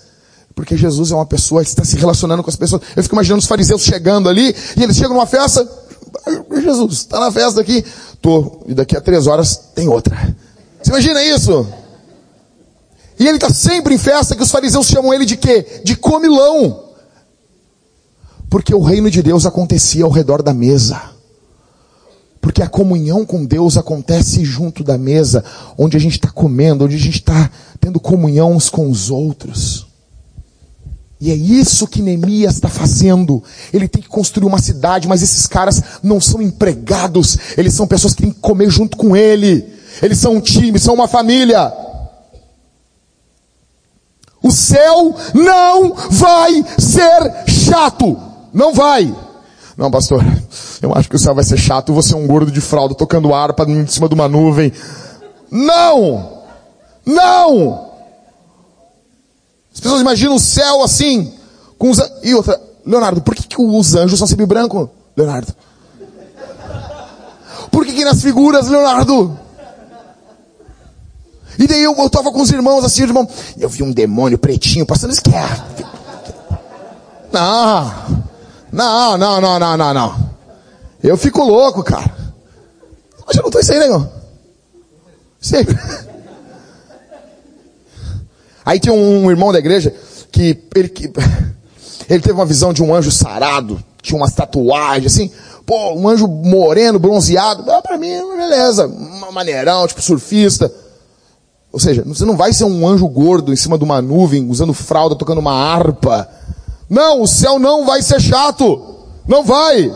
Porque 0.54 0.76
Jesus 0.76 1.10
é 1.10 1.14
uma 1.14 1.26
pessoa 1.26 1.62
que 1.62 1.68
está 1.68 1.84
se 1.84 1.96
relacionando 1.96 2.42
com 2.42 2.48
as 2.48 2.56
pessoas. 2.56 2.80
Eu 2.94 3.02
fico 3.02 3.14
imaginando 3.14 3.40
os 3.40 3.46
fariseus 3.46 3.82
chegando 3.82 4.28
ali, 4.28 4.54
e 4.76 4.82
eles 4.82 4.96
chegam 4.96 5.14
numa 5.14 5.26
festa, 5.26 5.68
Jesus, 6.60 6.92
está 6.92 7.20
na 7.20 7.30
festa 7.30 7.60
aqui, 7.60 7.84
tô, 8.20 8.62
e 8.66 8.74
daqui 8.74 8.96
a 8.96 9.00
três 9.00 9.26
horas 9.26 9.56
tem 9.74 9.88
outra. 9.88 10.16
Você 10.82 10.90
imagina 10.90 11.22
isso? 11.22 11.66
E 13.18 13.26
ele 13.26 13.36
está 13.36 13.50
sempre 13.50 13.94
em 13.94 13.98
festa, 13.98 14.34
que 14.34 14.42
os 14.42 14.50
fariseus 14.50 14.86
chamam 14.86 15.14
ele 15.14 15.24
de 15.24 15.36
quê? 15.36 15.82
De 15.84 15.96
comilão. 15.96 16.84
Porque 18.50 18.74
o 18.74 18.82
reino 18.82 19.10
de 19.10 19.22
Deus 19.22 19.46
acontecia 19.46 20.04
ao 20.04 20.10
redor 20.10 20.42
da 20.42 20.52
mesa. 20.52 21.00
Porque 22.40 22.62
a 22.62 22.68
comunhão 22.68 23.24
com 23.24 23.44
Deus 23.44 23.76
acontece 23.76 24.44
junto 24.44 24.84
da 24.84 24.98
mesa, 24.98 25.44
onde 25.78 25.96
a 25.96 26.00
gente 26.00 26.14
está 26.14 26.30
comendo, 26.30 26.84
onde 26.84 26.96
a 26.96 26.98
gente 26.98 27.18
está 27.18 27.50
tendo 27.80 27.98
comunhão 27.98 28.52
uns 28.52 28.68
com 28.68 28.90
os 28.90 29.10
outros. 29.10 29.86
E 31.24 31.30
é 31.30 31.34
isso 31.34 31.86
que 31.86 32.02
Neemias 32.02 32.56
está 32.56 32.68
fazendo. 32.68 33.42
Ele 33.72 33.88
tem 33.88 34.02
que 34.02 34.08
construir 34.10 34.44
uma 34.44 34.58
cidade, 34.58 35.08
mas 35.08 35.22
esses 35.22 35.46
caras 35.46 35.82
não 36.02 36.20
são 36.20 36.42
empregados, 36.42 37.38
eles 37.56 37.72
são 37.72 37.86
pessoas 37.86 38.12
que 38.12 38.24
têm 38.24 38.30
que 38.30 38.40
comer 38.40 38.68
junto 38.68 38.94
com 38.94 39.16
ele. 39.16 39.66
Eles 40.02 40.18
são 40.18 40.34
um 40.34 40.40
time, 40.42 40.78
são 40.78 40.92
uma 40.92 41.08
família. 41.08 41.72
O 44.42 44.50
céu 44.50 45.16
não 45.32 45.94
vai 46.10 46.62
ser 46.76 47.48
chato. 47.48 48.20
Não 48.52 48.74
vai. 48.74 49.10
Não, 49.78 49.90
pastor, 49.90 50.22
eu 50.82 50.92
acho 50.94 51.08
que 51.08 51.16
o 51.16 51.18
céu 51.18 51.34
vai 51.34 51.42
ser 51.42 51.56
chato, 51.56 51.94
você 51.94 52.12
é 52.12 52.16
um 52.18 52.26
gordo 52.26 52.52
de 52.52 52.60
fralda 52.60 52.94
tocando 52.94 53.32
harpa 53.32 53.64
em 53.64 53.86
cima 53.86 54.10
de 54.10 54.14
uma 54.14 54.28
nuvem. 54.28 54.70
Não! 55.50 56.42
Não! 57.06 57.83
As 59.74 59.80
pessoas 59.80 60.00
imaginam 60.00 60.36
o 60.36 60.40
céu 60.40 60.82
assim, 60.82 61.34
com 61.76 61.90
os... 61.90 61.98
E 62.22 62.32
outra, 62.34 62.60
Leonardo, 62.86 63.20
por 63.20 63.34
que, 63.34 63.42
que 63.46 63.60
os 63.60 63.94
anjos 63.94 64.18
são 64.18 64.26
sempre 64.26 64.46
brancos, 64.46 64.88
Leonardo? 65.16 65.52
Por 67.70 67.84
que, 67.84 67.92
que 67.92 68.04
nas 68.04 68.22
figuras, 68.22 68.68
Leonardo? 68.68 69.36
E 71.58 71.66
daí 71.66 71.82
eu, 71.82 71.94
eu 71.96 72.10
tava 72.10 72.30
com 72.30 72.40
os 72.40 72.50
irmãos 72.50 72.84
assim, 72.84 73.02
irmão, 73.02 73.28
eu 73.58 73.68
vi 73.68 73.82
um 73.82 73.92
demônio 73.92 74.38
pretinho 74.38 74.86
passando 74.86 75.12
esquerda. 75.12 75.64
Não. 77.32 77.92
Não, 78.70 79.18
não, 79.18 79.40
não, 79.40 79.58
não, 79.58 79.76
não, 79.76 79.94
não. 79.94 80.34
Eu 81.02 81.16
fico 81.16 81.42
louco, 81.42 81.82
cara. 81.82 82.14
Mas 83.26 83.36
eu 83.36 83.42
não 83.42 83.48
estou 83.48 83.60
isso 83.60 83.72
aí, 83.72 83.78
negão. 83.78 84.10
Sempre. 85.40 85.78
Aí 88.64 88.78
tinha 88.78 88.94
um 88.94 89.30
irmão 89.30 89.52
da 89.52 89.58
igreja 89.58 89.94
que 90.32 90.58
ele, 90.74 90.88
que 90.88 91.12
ele 92.08 92.20
teve 92.20 92.32
uma 92.32 92.46
visão 92.46 92.72
de 92.72 92.82
um 92.82 92.94
anjo 92.94 93.10
sarado, 93.10 93.82
tinha 94.02 94.16
umas 94.16 94.32
tatuagens 94.32 95.12
assim, 95.12 95.30
pô, 95.66 95.94
um 95.94 96.08
anjo 96.08 96.26
moreno, 96.26 96.98
bronzeado, 96.98 97.70
ah, 97.70 97.82
para 97.82 97.98
mim, 97.98 98.10
beleza, 98.36 98.90
maneirão, 99.32 99.86
tipo 99.86 100.02
surfista. 100.02 100.72
Ou 101.72 101.80
seja, 101.80 102.04
você 102.06 102.24
não 102.24 102.36
vai 102.36 102.52
ser 102.52 102.64
um 102.64 102.86
anjo 102.86 103.08
gordo 103.08 103.52
em 103.52 103.56
cima 103.56 103.76
de 103.76 103.82
uma 103.82 104.00
nuvem, 104.00 104.48
usando 104.48 104.72
fralda, 104.72 105.16
tocando 105.16 105.38
uma 105.38 105.52
harpa. 105.52 106.28
Não, 106.88 107.22
o 107.22 107.26
céu 107.26 107.58
não 107.58 107.84
vai 107.84 108.00
ser 108.00 108.20
chato. 108.20 108.94
Não 109.26 109.42
vai. 109.42 109.92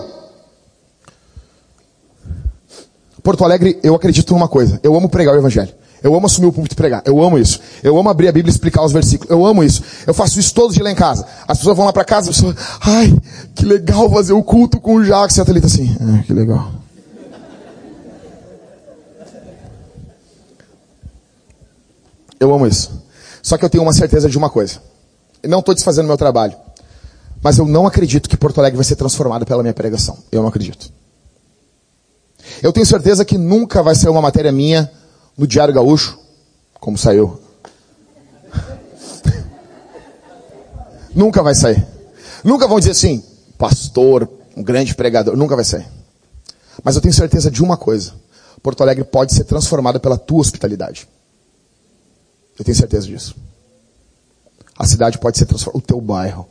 Porto 3.23 3.45
Alegre, 3.45 3.79
eu 3.83 3.95
acredito 3.95 4.33
numa 4.33 4.49
coisa. 4.49 4.81
Eu 4.83 4.97
amo 4.97 5.09
pregar 5.09 5.35
o 5.35 5.39
evangelho. 5.39 5.73
Eu 6.03 6.15
amo 6.15 6.27
assumir 6.27 6.47
o 6.47 6.53
púlpito 6.53 6.75
e 6.75 6.77
pregar. 6.77 7.03
Eu 7.05 7.23
amo 7.23 7.39
isso. 7.39 7.61
Eu 7.83 7.99
amo 7.99 8.09
abrir 8.09 8.29
a 8.29 8.33
Bíblia 8.33 8.51
e 8.51 8.55
explicar 8.55 8.85
os 8.85 8.93
versículos. 8.93 9.31
Eu 9.31 9.45
amo 9.45 9.65
isso. 9.65 9.83
Eu 10.07 10.15
faço 10.15 10.39
isso 10.39 10.55
todos 10.55 10.71
os 10.71 10.75
dias 10.75 10.85
lá 10.85 10.93
em 10.93 10.95
casa. 10.95 11.27
As 11.47 11.59
pessoas 11.59 11.77
vão 11.77 11.87
lá 11.87 11.93
para 11.93 12.05
casa 12.05 12.31
e 12.31 12.35
pessoas, 12.35 12.57
ai, 12.81 13.17
que 13.55 13.65
legal 13.65 14.09
fazer 14.11 14.33
o 14.33 14.43
culto 14.43 14.81
com 14.81 14.97
o 14.97 15.05
Jacques. 15.05 15.37
E 15.37 15.41
a 15.41 15.45
Thalita 15.45 15.67
assim, 15.67 15.97
ah, 16.01 16.23
que 16.23 16.33
legal. 16.33 16.71
Eu 22.39 22.55
amo 22.55 22.67
isso. 22.67 23.03
Só 23.43 23.59
que 23.59 23.65
eu 23.65 23.71
tenho 23.71 23.83
uma 23.83 23.93
certeza 23.93 24.29
de 24.29 24.39
uma 24.39 24.49
coisa. 24.49 24.81
Eu 25.43 25.51
não 25.51 25.59
estou 25.59 25.75
desfazendo 25.75 26.07
meu 26.07 26.17
trabalho. 26.17 26.57
Mas 27.43 27.59
eu 27.59 27.67
não 27.67 27.87
acredito 27.87 28.29
que 28.29 28.37
Porto 28.37 28.59
Alegre 28.59 28.77
vai 28.77 28.85
ser 28.85 28.97
transformado 28.97 29.45
pela 29.45 29.63
minha 29.63 29.75
pregação. 29.75 30.19
Eu 30.31 30.43
não 30.43 30.49
acredito. 30.49 30.93
Eu 32.63 32.73
tenho 32.73 32.87
certeza 32.87 33.25
que 33.25 33.39
nunca 33.39 33.83
vai 33.83 33.95
ser 33.95 34.09
uma 34.09 34.21
matéria 34.21 34.51
minha 34.51 34.91
no 35.39 35.47
Diário 35.47 35.73
Gaúcho, 35.73 36.19
como 36.75 36.99
saiu. 36.99 37.41
nunca 41.15 41.43
vai 41.43 41.55
sair. 41.55 41.87
Nunca 42.45 42.67
vão 42.67 42.79
dizer 42.79 42.91
assim, 42.91 43.25
pastor, 43.57 44.29
um 44.57 44.63
grande 44.63 44.95
pregador. 44.95 45.37
Nunca 45.37 45.57
vai 45.57 45.65
sair. 45.65 45.87
Mas 46.83 46.97
eu 46.97 47.01
tenho 47.01 47.15
certeza 47.15 47.51
de 47.51 47.63
uma 47.63 47.77
coisa. 47.77 48.13
Porto 48.63 48.83
Alegre 48.83 49.05
pode 49.05 49.33
ser 49.33 49.45
transformada 49.45 50.01
pela 50.01 50.19
tua 50.19 50.41
hospitalidade. 50.41 51.09
Eu 52.59 52.65
tenho 52.65 52.77
certeza 52.77 53.07
disso. 53.07 53.37
A 54.77 54.85
cidade 54.87 55.19
pode 55.19 55.39
ser 55.39 55.47
transformada, 55.47 55.79
o 55.79 55.87
teu 55.87 56.01
bairro 56.01 56.47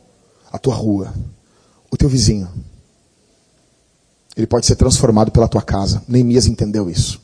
a 0.50 0.58
tua 0.58 0.74
rua, 0.74 1.12
o 1.90 1.96
teu 1.96 2.08
vizinho. 2.08 2.48
Ele 4.36 4.46
pode 4.46 4.66
ser 4.66 4.76
transformado 4.76 5.30
pela 5.30 5.48
tua 5.48 5.62
casa. 5.62 6.02
Neemias 6.06 6.46
entendeu 6.46 6.88
isso. 6.88 7.20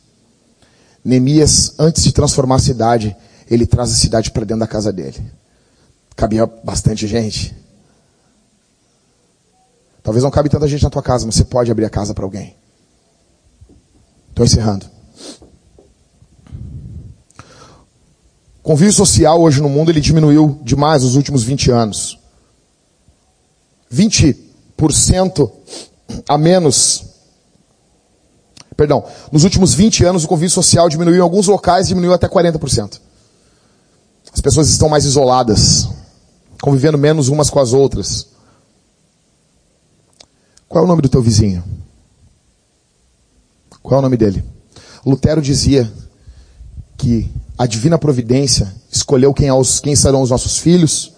Neemias, 1.05 1.75
antes 1.79 2.03
de 2.03 2.13
transformar 2.13 2.57
a 2.57 2.61
cidade, 2.61 3.17
ele 3.51 3.67
traz 3.67 3.93
a 3.93 3.95
cidade 3.97 4.31
para 4.31 4.45
dentro 4.45 4.61
da 4.61 4.67
casa 4.67 4.93
dele. 4.93 5.21
Cabia 6.17 6.47
bastante 6.47 7.07
gente. 7.07 7.55
Talvez 10.03 10.23
não 10.23 10.31
cabe 10.31 10.49
tanta 10.49 10.69
gente 10.69 10.83
na 10.83 10.91
tua 10.91 11.03
casa, 11.03 11.27
mas 11.27 11.35
você 11.35 11.45
pode 11.45 11.71
abrir 11.71 11.85
a 11.85 11.91
casa 11.91 12.15
para 12.15 12.25
alguém. 12.25 12.57
Estou 14.31 14.45
encerrando. 14.45 14.95
convívio 18.65 18.95
social 18.95 19.41
hoje 19.43 19.61
no 19.61 19.69
mundo 19.69 19.91
ele 19.91 20.01
diminuiu 20.01 20.59
demais 20.63 21.03
nos 21.03 21.17
últimos 21.17 21.45
20 21.45 21.71
anos. 21.71 22.19
20% 23.93 25.51
a 26.27 26.39
menos. 26.39 27.14
Perdão, 28.77 29.05
nos 29.31 29.45
últimos 29.45 29.72
20 29.75 30.05
anos 30.05 30.25
o 30.25 30.29
convívio 30.29 30.51
social 30.51 30.89
diminuiu 30.89 31.18
em 31.18 31.22
alguns 31.22 31.47
locais, 31.47 31.89
diminuiu 31.89 32.12
até 32.12 32.29
40%. 32.29 33.01
As 34.33 34.41
pessoas 34.41 34.68
estão 34.68 34.89
mais 34.89 35.05
isoladas, 35.05 35.89
convivendo 36.61 36.99
menos 36.99 37.29
umas 37.29 37.51
com 37.51 37.61
as 37.61 37.72
outras. 37.72 38.27
Qual 40.68 40.83
é 40.83 40.85
o 40.85 40.89
nome 40.89 41.03
do 41.03 41.09
teu 41.09 41.22
vizinho? 41.22 41.62
Qual 43.81 43.97
é 43.97 43.99
o 44.01 44.03
nome 44.03 44.16
dele? 44.16 44.45
Lutero 45.07 45.41
dizia 45.41 45.93
que 46.97 47.31
a 47.57 47.66
divina 47.66 47.97
providência 47.97 48.75
escolheu 48.91 49.33
quem, 49.33 49.49
quem 49.83 49.95
serão 49.95 50.22
os 50.22 50.31
nossos 50.31 50.59
filhos, 50.59 51.12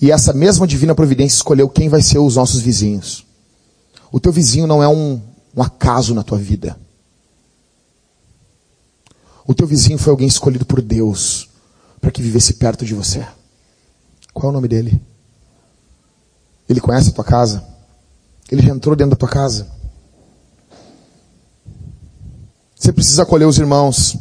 e 0.00 0.10
essa 0.10 0.32
mesma 0.32 0.66
divina 0.66 0.94
providência 0.94 1.36
escolheu 1.36 1.68
quem 1.68 1.88
vai 1.88 2.02
ser 2.02 2.18
os 2.18 2.34
nossos 2.34 2.60
vizinhos. 2.60 3.24
O 4.10 4.18
teu 4.18 4.32
vizinho 4.32 4.66
não 4.66 4.82
é 4.82 4.88
um, 4.88 5.20
um 5.56 5.62
acaso 5.62 6.14
na 6.14 6.22
tua 6.22 6.36
vida. 6.36 6.78
O 9.46 9.54
teu 9.54 9.66
vizinho 9.66 9.98
foi 9.98 10.10
alguém 10.10 10.28
escolhido 10.28 10.66
por 10.66 10.82
Deus 10.82 11.48
para 12.00 12.10
que 12.10 12.20
vivesse 12.20 12.54
perto 12.54 12.84
de 12.84 12.94
você. 12.94 13.26
Qual 14.34 14.48
é 14.48 14.50
o 14.50 14.52
nome 14.52 14.68
dele? 14.68 15.00
Ele 16.68 16.80
conhece 16.80 17.08
a 17.08 17.12
tua 17.12 17.24
casa? 17.24 17.64
Ele 18.50 18.60
já 18.60 18.70
entrou 18.70 18.94
dentro 18.94 19.12
da 19.12 19.16
tua 19.16 19.28
casa? 19.28 19.66
Você 22.74 22.92
precisa 22.92 23.22
acolher 23.22 23.46
os 23.46 23.58
irmãos. 23.58 24.16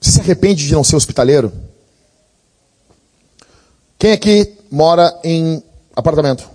Você 0.00 0.10
se 0.10 0.20
arrepende 0.20 0.66
de 0.66 0.72
não 0.74 0.84
ser 0.84 0.96
hospitaleiro? 0.96 1.50
Quem 3.98 4.12
aqui 4.12 4.58
mora 4.70 5.18
em 5.24 5.62
apartamento? 5.96 6.53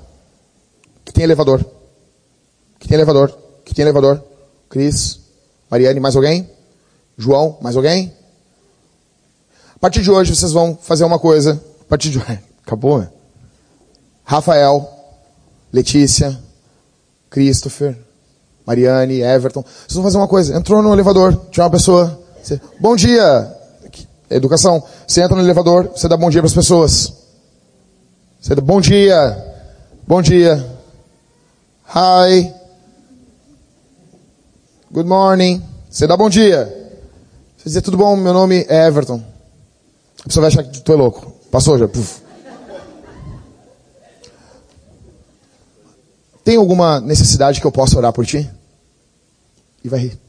Que 1.10 1.14
tem 1.14 1.24
elevador? 1.24 1.66
Que 2.78 2.88
tem 2.88 2.94
elevador? 2.96 3.36
Que 3.66 3.74
tem 3.74 3.82
elevador? 3.82 4.24
Cris, 4.70 5.22
Mariane, 5.68 6.00
mais 6.00 6.16
alguém? 6.16 6.48
João, 7.18 7.58
mais 7.62 7.76
alguém? 7.76 8.14
A 9.76 9.80
partir 9.80 10.04
de 10.04 10.12
hoje 10.12 10.36
vocês 10.36 10.52
vão 10.52 10.78
fazer 10.80 11.06
uma 11.06 11.18
coisa. 11.18 11.60
A 11.82 11.86
partir 11.86 12.12
de 12.12 12.20
hoje. 12.20 12.40
Acabou, 12.64 13.00
né? 13.00 13.10
Rafael, 14.24 14.88
Letícia, 15.74 16.40
Christopher, 17.28 17.98
Mariane, 18.64 19.22
Everton. 19.22 19.64
Vocês 19.64 19.96
vão 19.96 20.04
fazer 20.04 20.18
uma 20.18 20.28
coisa. 20.28 20.56
Entrou 20.56 20.84
no 20.84 20.94
elevador, 20.94 21.36
tinha 21.50 21.64
uma 21.64 21.72
pessoa. 21.72 22.22
Você, 22.40 22.62
bom 22.80 22.96
dia. 22.96 23.58
Educação. 24.30 24.84
Você 25.08 25.24
entra 25.24 25.36
no 25.36 25.42
elevador, 25.42 25.88
você 25.88 26.08
dá 26.08 26.16
bom 26.16 26.30
dia 26.30 26.40
para 26.40 26.50
as 26.50 26.54
pessoas. 26.54 27.12
Você 28.40 28.54
dá 28.54 28.62
bom 28.62 28.80
dia. 28.80 29.44
Bom 30.08 30.22
dia. 30.22 30.78
Hi. 31.92 32.54
Good 34.92 35.10
morning. 35.10 35.60
Você 35.90 36.06
dá 36.06 36.16
bom 36.16 36.30
dia. 36.30 36.68
Você 37.58 37.64
dizer 37.64 37.82
tudo 37.82 37.98
bom, 37.98 38.16
meu 38.16 38.32
nome 38.32 38.64
é 38.70 38.86
Everton. 38.86 39.24
A 40.20 40.28
pessoa 40.28 40.42
vai 40.42 40.50
achar 40.50 40.64
que 40.70 40.82
tu 40.82 40.94
é 40.94 40.96
louco. 40.96 41.34
Passou 41.50 41.80
já. 41.80 41.88
Puf. 41.88 42.22
Tem 46.44 46.58
alguma 46.58 47.00
necessidade 47.00 47.60
que 47.60 47.66
eu 47.66 47.72
possa 47.72 47.98
orar 47.98 48.14
por 48.14 48.24
ti? 48.24 48.48
E 49.84 49.90
vai 49.90 50.00
rir. 50.02 50.20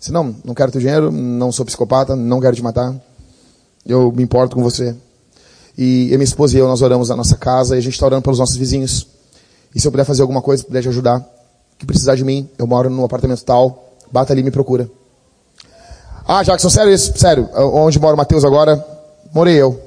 Se 0.00 0.10
não, 0.10 0.34
não 0.42 0.54
quero 0.54 0.72
teu 0.72 0.80
dinheiro, 0.80 1.12
não 1.12 1.52
sou 1.52 1.66
psicopata, 1.66 2.16
não 2.16 2.40
quero 2.40 2.56
te 2.56 2.62
matar. 2.62 2.94
Eu 3.84 4.10
me 4.10 4.22
importo 4.22 4.56
com 4.56 4.62
você. 4.62 4.96
E 5.76 6.06
minha 6.12 6.24
esposa 6.24 6.56
e 6.56 6.60
eu, 6.60 6.66
nós 6.66 6.80
oramos 6.80 7.10
na 7.10 7.16
nossa 7.16 7.36
casa 7.36 7.76
e 7.76 7.78
a 7.78 7.82
gente 7.82 7.92
está 7.92 8.06
orando 8.06 8.22
pelos 8.22 8.38
nossos 8.38 8.56
vizinhos. 8.56 9.15
E 9.76 9.80
se 9.80 9.86
eu 9.86 9.92
puder 9.92 10.04
fazer 10.04 10.22
alguma 10.22 10.40
coisa, 10.40 10.64
puder 10.64 10.80
te 10.80 10.88
ajudar, 10.88 11.22
que 11.76 11.84
precisar 11.84 12.14
de 12.14 12.24
mim, 12.24 12.48
eu 12.56 12.66
moro 12.66 12.88
num 12.88 13.04
apartamento 13.04 13.44
tal, 13.44 13.92
bata 14.10 14.32
ali 14.32 14.40
e 14.40 14.44
me 14.44 14.50
procura. 14.50 14.88
Ah, 16.26 16.42
Jackson, 16.42 16.70
sério 16.70 16.90
isso? 16.90 17.12
Sério. 17.14 17.46
Onde 17.54 18.00
mora 18.00 18.14
o 18.14 18.16
Matheus 18.16 18.42
agora? 18.42 18.82
Morei 19.34 19.54
eu. 19.54 19.78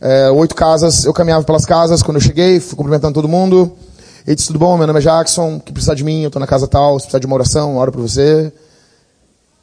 É, 0.00 0.28
oito 0.32 0.56
casas, 0.56 1.04
eu 1.04 1.12
caminhava 1.12 1.44
pelas 1.44 1.64
casas, 1.64 2.02
quando 2.02 2.16
eu 2.16 2.20
cheguei, 2.20 2.58
fui 2.58 2.76
cumprimentando 2.76 3.14
todo 3.14 3.28
mundo. 3.28 3.70
Ele 4.26 4.34
disse, 4.34 4.48
tudo 4.48 4.58
bom, 4.58 4.76
meu 4.76 4.88
nome 4.88 4.98
é 4.98 5.02
Jackson, 5.02 5.60
que 5.60 5.72
precisar 5.72 5.94
de 5.94 6.02
mim, 6.02 6.22
eu 6.22 6.26
estou 6.26 6.40
na 6.40 6.46
casa 6.46 6.66
tal, 6.66 6.98
se 6.98 7.04
precisar 7.06 7.20
de 7.20 7.26
uma 7.26 7.36
oração, 7.36 7.74
eu 7.74 7.76
oro 7.76 7.92
para 7.92 8.00
você. 8.00 8.52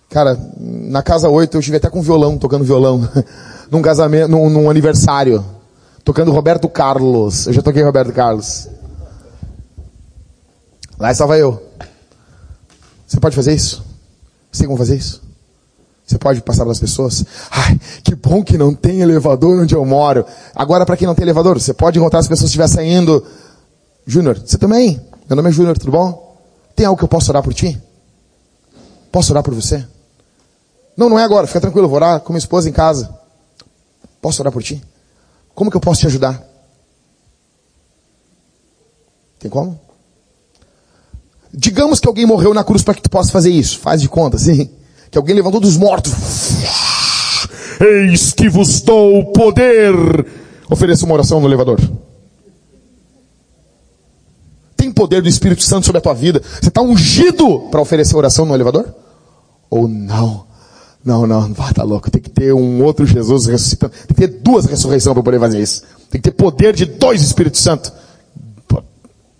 Cara, 0.09 0.39
na 0.57 1.03
casa 1.03 1.27
oito 1.27 1.57
eu 1.57 1.59
estive 1.59 1.75
até 1.75 1.89
com 1.89 2.01
violão, 2.01 2.37
tocando 2.37 2.63
violão. 2.63 3.05
num 3.69 3.81
casamento, 3.81 4.29
num, 4.29 4.49
num 4.49 4.69
aniversário. 4.69 5.43
Tocando 6.01 6.31
Roberto 6.31 6.69
Carlos. 6.69 7.45
Eu 7.45 7.51
já 7.51 7.61
toquei 7.61 7.83
Roberto 7.83 8.13
Carlos. 8.13 8.69
Lá 10.99 11.11
estava 11.11 11.37
eu. 11.37 11.65
Você 13.07 13.19
pode 13.19 13.35
fazer 13.35 13.55
isso? 13.55 13.83
Você 14.51 14.65
como 14.65 14.77
fazer 14.77 14.97
isso? 14.97 15.21
Você 16.05 16.17
pode 16.17 16.41
passar 16.41 16.63
para 16.63 16.71
as 16.71 16.79
pessoas? 16.79 17.23
Ai, 17.49 17.79
que 18.03 18.15
bom 18.15 18.43
que 18.43 18.57
não 18.57 18.73
tem 18.73 18.99
elevador 18.99 19.61
onde 19.61 19.73
eu 19.75 19.85
moro. 19.85 20.25
Agora, 20.53 20.85
para 20.85 20.97
quem 20.97 21.07
não 21.07 21.15
tem 21.15 21.23
elevador, 21.23 21.59
você 21.59 21.73
pode 21.73 21.97
encontrar 21.97 22.19
as 22.19 22.27
pessoas 22.27 22.49
estiver 22.49 22.67
saindo. 22.67 23.25
Júnior, 24.05 24.37
você 24.39 24.57
também? 24.57 24.99
Meu 25.29 25.35
nome 25.35 25.49
é 25.49 25.51
Júnior, 25.51 25.77
tudo 25.77 25.91
bom? 25.91 26.37
Tem 26.75 26.85
algo 26.85 26.97
que 26.97 27.03
eu 27.03 27.07
possa 27.07 27.31
orar 27.31 27.43
por 27.43 27.53
ti? 27.53 27.79
Posso 29.11 29.31
orar 29.31 29.43
por 29.43 29.53
você? 29.53 29.85
Não, 30.97 31.07
não 31.07 31.17
é 31.17 31.23
agora, 31.23 31.47
fica 31.47 31.61
tranquilo, 31.61 31.87
vou 31.87 31.95
orar 31.95 32.19
com 32.19 32.33
minha 32.33 32.39
esposa 32.39 32.67
em 32.67 32.73
casa. 32.73 33.15
Posso 34.21 34.41
orar 34.41 34.51
por 34.51 34.63
ti? 34.63 34.83
Como 35.55 35.71
que 35.71 35.77
eu 35.77 35.81
posso 35.81 36.01
te 36.01 36.07
ajudar? 36.07 36.43
Tem 39.39 39.49
como? 39.49 39.79
Digamos 41.53 41.99
que 41.99 42.07
alguém 42.07 42.25
morreu 42.25 42.53
na 42.53 42.63
cruz 42.63 42.83
para 42.83 42.93
que 42.93 43.01
tu 43.01 43.09
possa 43.09 43.31
fazer 43.31 43.49
isso. 43.49 43.79
Faz 43.79 44.01
de 44.01 44.07
conta, 44.07 44.37
sim. 44.37 44.69
Que 45.09 45.17
alguém 45.17 45.35
levantou 45.35 45.59
dos 45.59 45.77
mortos. 45.77 46.13
Eis 47.79 48.31
que 48.31 48.49
vos 48.49 48.81
dou 48.81 49.31
poder. 49.31 49.93
Ofereça 50.69 51.05
uma 51.05 51.15
oração 51.15 51.39
no 51.39 51.47
elevador. 51.47 51.79
Tem 54.75 54.91
poder 54.91 55.21
do 55.21 55.29
Espírito 55.29 55.63
Santo 55.63 55.85
sobre 55.85 55.97
a 55.99 56.01
tua 56.01 56.13
vida. 56.13 56.41
Você 56.61 56.69
está 56.69 56.81
ungido 56.81 57.67
para 57.71 57.81
oferecer 57.81 58.15
oração 58.15 58.45
no 58.45 58.53
elevador? 58.53 58.93
Ou 59.69 59.87
não? 59.87 60.47
Não, 61.03 61.25
não, 61.25 61.47
não 61.47 61.73
tá 61.73 61.83
louco. 61.83 62.11
Tem 62.11 62.21
que 62.21 62.29
ter 62.29 62.53
um 62.53 62.83
outro 62.83 63.05
Jesus 63.05 63.47
ressuscitando. 63.47 63.93
Tem 64.07 64.15
que 64.15 64.27
ter 64.27 64.27
duas 64.27 64.65
ressurreições 64.65 65.13
para 65.13 65.23
poder 65.23 65.39
fazer 65.39 65.59
isso. 65.59 65.83
Tem 66.11 66.21
que 66.21 66.29
ter 66.29 66.35
poder 66.35 66.75
de 66.75 66.85
dois 66.85 67.21
Espíritos 67.21 67.61
Santo. 67.61 67.91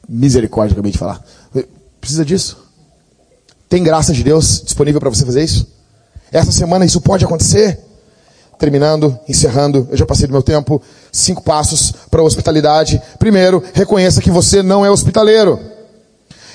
Misericórdia, 0.08 0.74
acabei 0.74 0.92
de 0.92 0.98
falar. 0.98 1.24
Precisa 2.00 2.24
disso? 2.26 2.58
Tem 3.68 3.84
graça 3.84 4.12
de 4.14 4.24
Deus 4.24 4.62
disponível 4.64 5.00
para 5.00 5.10
você 5.10 5.26
fazer 5.26 5.44
isso? 5.44 5.68
Essa 6.32 6.52
semana 6.52 6.86
isso 6.86 7.02
pode 7.02 7.26
acontecer? 7.26 7.80
Terminando, 8.58 9.18
encerrando, 9.28 9.88
eu 9.90 9.98
já 9.98 10.06
passei 10.06 10.28
do 10.28 10.34
meu 10.34 10.44
tempo. 10.44 10.82
Cinco 11.12 11.44
passos 11.44 11.94
para 12.10 12.22
a 12.22 12.24
hospitalidade. 12.24 13.02
Primeiro, 13.18 13.64
reconheça 13.74 14.22
que 14.22 14.30
você 14.30 14.62
não 14.62 14.86
é 14.86 14.92
hospitaleiro. 14.92 15.60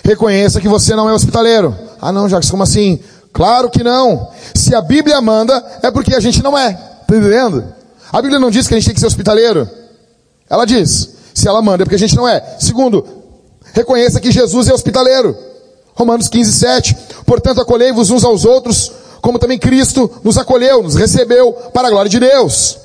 Reconheça 0.04 0.60
que 0.60 0.68
você 0.68 0.94
não 0.94 1.08
é 1.08 1.14
hospitaleiro. 1.14 1.74
Ah 2.00 2.12
não, 2.12 2.28
Jacques, 2.28 2.50
como 2.50 2.62
assim? 2.62 3.00
Claro 3.32 3.70
que 3.70 3.82
não. 3.82 4.30
Se 4.54 4.74
a 4.74 4.82
Bíblia 4.82 5.20
manda, 5.20 5.64
é 5.82 5.90
porque 5.90 6.14
a 6.14 6.20
gente 6.20 6.42
não 6.42 6.56
é. 6.56 6.74
Tá 6.74 7.16
entendendo? 7.16 7.64
A 8.12 8.20
Bíblia 8.20 8.38
não 8.38 8.50
diz 8.50 8.68
que 8.68 8.74
a 8.74 8.76
gente 8.76 8.86
tem 8.86 8.94
que 8.94 9.00
ser 9.00 9.06
hospitaleiro. 9.06 9.68
Ela 10.48 10.64
diz. 10.66 11.14
Se 11.32 11.48
ela 11.48 11.62
manda, 11.62 11.82
é 11.82 11.84
porque 11.84 11.96
a 11.96 11.98
gente 11.98 12.14
não 12.14 12.28
é. 12.28 12.56
Segundo, 12.60 13.23
reconheça 13.74 14.20
que 14.20 14.32
Jesus 14.32 14.68
é 14.68 14.72
hospitaleiro. 14.72 15.36
Romanos 15.94 16.28
15, 16.28 16.52
7. 16.52 16.96
Portanto, 17.26 17.60
acolhei-vos 17.60 18.10
uns 18.10 18.24
aos 18.24 18.44
outros, 18.44 18.90
como 19.20 19.38
também 19.38 19.58
Cristo 19.58 20.10
nos 20.22 20.38
acolheu, 20.38 20.82
nos 20.82 20.94
recebeu 20.94 21.52
para 21.72 21.88
a 21.88 21.90
glória 21.90 22.10
de 22.10 22.18
Deus. 22.18 22.78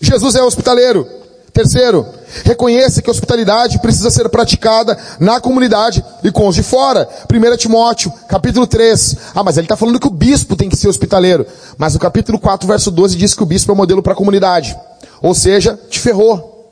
Jesus 0.00 0.36
é 0.36 0.42
hospitaleiro. 0.42 1.06
Terceiro, 1.52 2.06
reconheça 2.44 3.02
que 3.02 3.10
a 3.10 3.12
hospitalidade 3.12 3.80
precisa 3.80 4.10
ser 4.10 4.28
praticada 4.28 4.96
na 5.18 5.40
comunidade 5.40 6.04
e 6.22 6.30
com 6.30 6.46
os 6.46 6.54
de 6.54 6.62
fora. 6.62 7.08
1 7.28 7.56
Timóteo, 7.56 8.12
capítulo 8.28 8.66
3. 8.66 9.16
Ah, 9.34 9.42
mas 9.42 9.56
ele 9.56 9.64
está 9.64 9.76
falando 9.76 9.98
que 9.98 10.06
o 10.06 10.10
bispo 10.10 10.54
tem 10.54 10.68
que 10.68 10.76
ser 10.76 10.88
hospitaleiro. 10.88 11.44
Mas 11.76 11.94
no 11.94 12.00
capítulo 12.00 12.38
4, 12.38 12.68
verso 12.68 12.90
12, 12.92 13.16
diz 13.16 13.34
que 13.34 13.42
o 13.42 13.46
bispo 13.46 13.72
é 13.72 13.74
modelo 13.74 14.02
para 14.02 14.12
a 14.12 14.16
comunidade. 14.16 14.78
Ou 15.20 15.34
seja, 15.34 15.76
te 15.90 15.98
ferrou. 15.98 16.70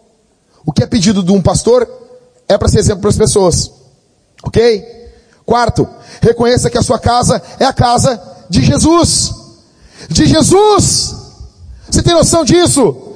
O 0.65 0.73
que 0.73 0.85
é 0.85 0.87
pedido 0.87 1.23
de 1.23 1.33
um 1.33 1.43
pastor 1.43 1.89
é 2.49 2.57
para 2.57 2.69
ser 2.69 2.79
exemplo 2.79 3.03
para 3.03 3.11
as 3.11 3.17
pessoas. 3.17 3.71
Ok? 4.43 4.97
Quarto, 5.45 5.89
reconheça 6.21 6.71
que 6.71 6.79
a 6.79 6.83
sua 6.83 6.99
casa 6.99 7.43
é 7.59 7.65
a 7.65 7.73
casa 7.73 8.21
de 8.49 8.63
Jesus. 8.63 9.35
De 10.09 10.27
Jesus! 10.27 11.15
Você 11.89 12.03
tem 12.03 12.15
noção 12.15 12.45
disso? 12.45 13.15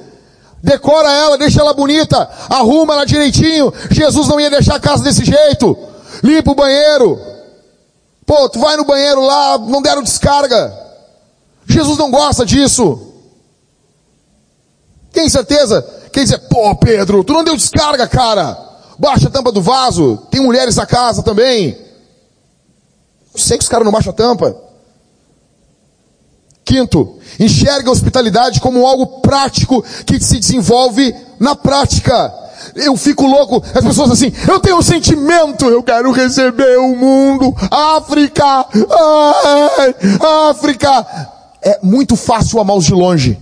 Decora 0.62 1.10
ela, 1.10 1.38
deixa 1.38 1.60
ela 1.60 1.72
bonita, 1.72 2.28
arruma 2.48 2.94
ela 2.94 3.06
direitinho. 3.06 3.72
Jesus 3.90 4.28
não 4.28 4.38
ia 4.38 4.50
deixar 4.50 4.76
a 4.76 4.80
casa 4.80 5.02
desse 5.02 5.24
jeito. 5.24 5.76
Limpa 6.22 6.52
o 6.52 6.54
banheiro. 6.54 7.18
Pô, 8.26 8.48
tu 8.48 8.60
vai 8.60 8.76
no 8.76 8.84
banheiro 8.84 9.20
lá, 9.22 9.58
não 9.58 9.82
deram 9.82 10.02
descarga. 10.02 10.72
Jesus 11.66 11.96
não 11.98 12.10
gosta 12.10 12.44
disso. 12.44 13.08
Tem 15.12 15.28
certeza? 15.28 15.82
Quem 16.12 16.24
dizer, 16.24 16.38
pô, 16.48 16.74
Pedro, 16.76 17.24
tu 17.24 17.32
não 17.32 17.42
deu 17.42 17.56
descarga, 17.56 18.06
cara. 18.06 18.69
Baixa 19.00 19.28
a 19.28 19.30
tampa 19.30 19.50
do 19.50 19.62
vaso. 19.62 20.18
Tem 20.30 20.42
mulheres 20.42 20.76
na 20.76 20.84
casa 20.84 21.22
também. 21.22 21.74
Sei 23.34 23.56
que 23.56 23.64
os 23.64 23.68
caras 23.68 23.86
não 23.86 23.92
baixam 23.92 24.10
a 24.10 24.14
tampa. 24.14 24.54
Quinto, 26.62 27.18
enxerga 27.38 27.88
a 27.88 27.92
hospitalidade 27.92 28.60
como 28.60 28.86
algo 28.86 29.20
prático 29.22 29.82
que 30.04 30.20
se 30.20 30.38
desenvolve 30.38 31.14
na 31.40 31.56
prática. 31.56 32.30
Eu 32.76 32.94
fico 32.94 33.26
louco, 33.26 33.64
as 33.74 33.82
pessoas 33.82 34.10
assim, 34.10 34.30
eu 34.46 34.60
tenho 34.60 34.76
um 34.76 34.82
sentimento, 34.82 35.64
eu 35.64 35.82
quero 35.82 36.12
receber 36.12 36.78
o 36.78 36.94
mundo, 36.94 37.56
África, 37.70 38.44
ai, 38.44 39.94
África. 40.50 41.06
É 41.62 41.78
muito 41.82 42.16
fácil 42.16 42.60
amar 42.60 42.76
os 42.76 42.84
de 42.84 42.92
longe. 42.92 43.38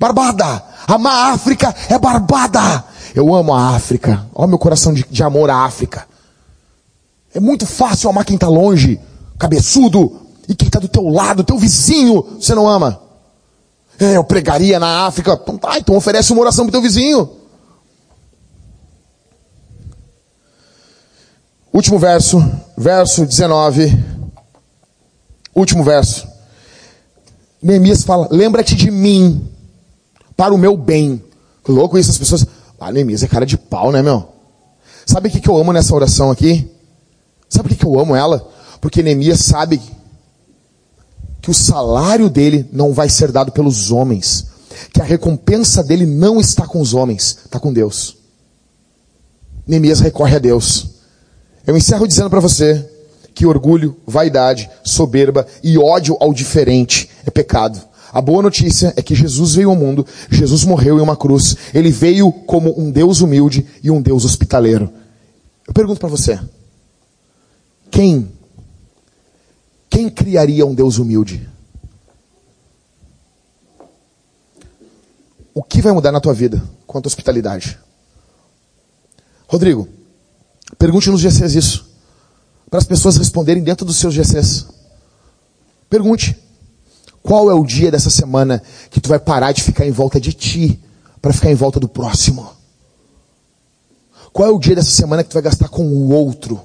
Barbada, 0.00 0.62
amar 0.88 1.14
a 1.14 1.32
África 1.32 1.72
é 1.88 1.96
barbada. 1.96 2.84
Eu 3.14 3.32
amo 3.34 3.54
a 3.54 3.76
África, 3.76 4.26
olha 4.34 4.48
meu 4.48 4.58
coração 4.58 4.92
de, 4.92 5.04
de 5.08 5.22
amor 5.22 5.48
à 5.48 5.58
África. 5.58 6.06
É 7.32 7.38
muito 7.38 7.66
fácil 7.66 8.10
amar 8.10 8.24
quem 8.24 8.34
está 8.34 8.48
longe, 8.48 9.00
cabeçudo, 9.38 10.20
e 10.48 10.54
quem 10.54 10.66
está 10.66 10.78
do 10.78 10.88
teu 10.88 11.08
lado, 11.08 11.44
teu 11.44 11.58
vizinho, 11.58 12.22
você 12.40 12.54
não 12.54 12.68
ama. 12.68 13.00
É, 13.98 14.16
eu 14.16 14.24
pregaria 14.24 14.78
na 14.78 15.06
África. 15.06 15.38
Então 15.40 15.56
tá, 15.56 15.78
então 15.78 15.96
oferece 15.96 16.32
uma 16.32 16.42
oração 16.42 16.64
pro 16.64 16.72
teu 16.72 16.82
vizinho. 16.82 17.30
Último 21.72 21.98
verso, 21.98 22.44
verso 22.76 23.24
19. 23.24 23.96
Último 25.54 25.82
verso. 25.82 26.26
Neemias 27.62 28.02
fala: 28.02 28.28
Lembra-te 28.30 28.74
de 28.74 28.90
mim, 28.90 29.48
para 30.36 30.52
o 30.52 30.58
meu 30.58 30.76
bem. 30.76 31.22
Que 31.64 31.72
louco 31.72 31.96
isso, 31.96 32.10
as 32.10 32.18
pessoas. 32.18 32.46
Ah, 32.86 32.92
Neemias 32.92 33.22
é 33.22 33.26
cara 33.26 33.46
de 33.46 33.56
pau, 33.56 33.90
né, 33.90 34.02
meu? 34.02 34.28
Sabe 35.06 35.28
o 35.28 35.32
que, 35.32 35.48
eu 35.48 35.56
amo 35.56 35.72
nessa 35.72 35.94
oração 35.94 36.30
aqui? 36.30 36.70
Sabe 37.48 37.62
por 37.62 37.68
que, 37.70 37.80
que 37.80 37.86
eu 37.86 37.98
amo 37.98 38.14
ela? 38.14 38.46
Porque 38.78 39.02
Neemias 39.02 39.40
sabe 39.40 39.80
que 41.40 41.50
o 41.50 41.54
salário 41.54 42.28
dele 42.28 42.68
não 42.70 42.92
vai 42.92 43.08
ser 43.08 43.32
dado 43.32 43.52
pelos 43.52 43.90
homens, 43.90 44.48
que 44.92 45.00
a 45.00 45.04
recompensa 45.04 45.82
dele 45.82 46.04
não 46.04 46.38
está 46.38 46.66
com 46.66 46.78
os 46.78 46.92
homens, 46.92 47.38
está 47.46 47.58
com 47.58 47.72
Deus. 47.72 48.18
Neemias 49.66 50.00
recorre 50.00 50.36
a 50.36 50.38
Deus. 50.38 50.88
Eu 51.66 51.74
encerro 51.78 52.06
dizendo 52.06 52.28
para 52.28 52.40
você 52.40 52.86
que 53.34 53.46
orgulho, 53.46 53.96
vaidade, 54.06 54.68
soberba 54.82 55.46
e 55.62 55.78
ódio 55.78 56.18
ao 56.20 56.34
diferente 56.34 57.08
é 57.24 57.30
pecado. 57.30 57.80
A 58.14 58.20
boa 58.20 58.40
notícia 58.40 58.94
é 58.96 59.02
que 59.02 59.12
Jesus 59.12 59.56
veio 59.56 59.70
ao 59.70 59.74
mundo, 59.74 60.06
Jesus 60.30 60.62
morreu 60.62 60.98
em 60.98 61.02
uma 61.02 61.16
cruz, 61.16 61.56
ele 61.74 61.90
veio 61.90 62.30
como 62.30 62.72
um 62.80 62.88
Deus 62.88 63.20
humilde 63.20 63.66
e 63.82 63.90
um 63.90 64.00
Deus 64.00 64.24
hospitaleiro. 64.24 64.88
Eu 65.66 65.74
pergunto 65.74 65.98
para 65.98 66.08
você: 66.08 66.38
quem 67.90 68.30
quem 69.90 70.08
criaria 70.08 70.64
um 70.64 70.76
Deus 70.76 70.98
humilde? 70.98 71.48
O 75.52 75.60
que 75.64 75.82
vai 75.82 75.92
mudar 75.92 76.12
na 76.12 76.20
tua 76.20 76.32
vida 76.32 76.62
quanto 76.86 77.06
à 77.06 77.08
hospitalidade? 77.08 77.76
Rodrigo, 79.48 79.88
pergunte 80.78 81.10
nos 81.10 81.20
GCs 81.20 81.56
isso. 81.56 81.90
Para 82.70 82.78
as 82.78 82.86
pessoas 82.86 83.16
responderem 83.16 83.64
dentro 83.64 83.84
dos 83.84 83.96
seus 83.96 84.14
GCs. 84.14 84.68
Pergunte. 85.90 86.43
Qual 87.24 87.50
é 87.50 87.54
o 87.54 87.64
dia 87.64 87.90
dessa 87.90 88.10
semana 88.10 88.62
que 88.88 89.00
tu 89.00 89.08
vai 89.08 89.18
parar 89.18 89.50
de 89.50 89.64
ficar 89.64 89.84
em 89.84 89.90
volta 89.90 90.20
de 90.20 90.32
ti 90.32 90.80
para 91.20 91.32
ficar 91.32 91.50
em 91.50 91.56
volta 91.56 91.80
do 91.80 91.88
próximo? 91.88 92.48
Qual 94.32 94.48
é 94.48 94.52
o 94.52 94.58
dia 94.60 94.76
dessa 94.76 94.90
semana 94.90 95.24
que 95.24 95.30
tu 95.30 95.34
vai 95.34 95.42
gastar 95.42 95.68
com 95.68 95.84
o 95.84 96.12
outro? 96.12 96.60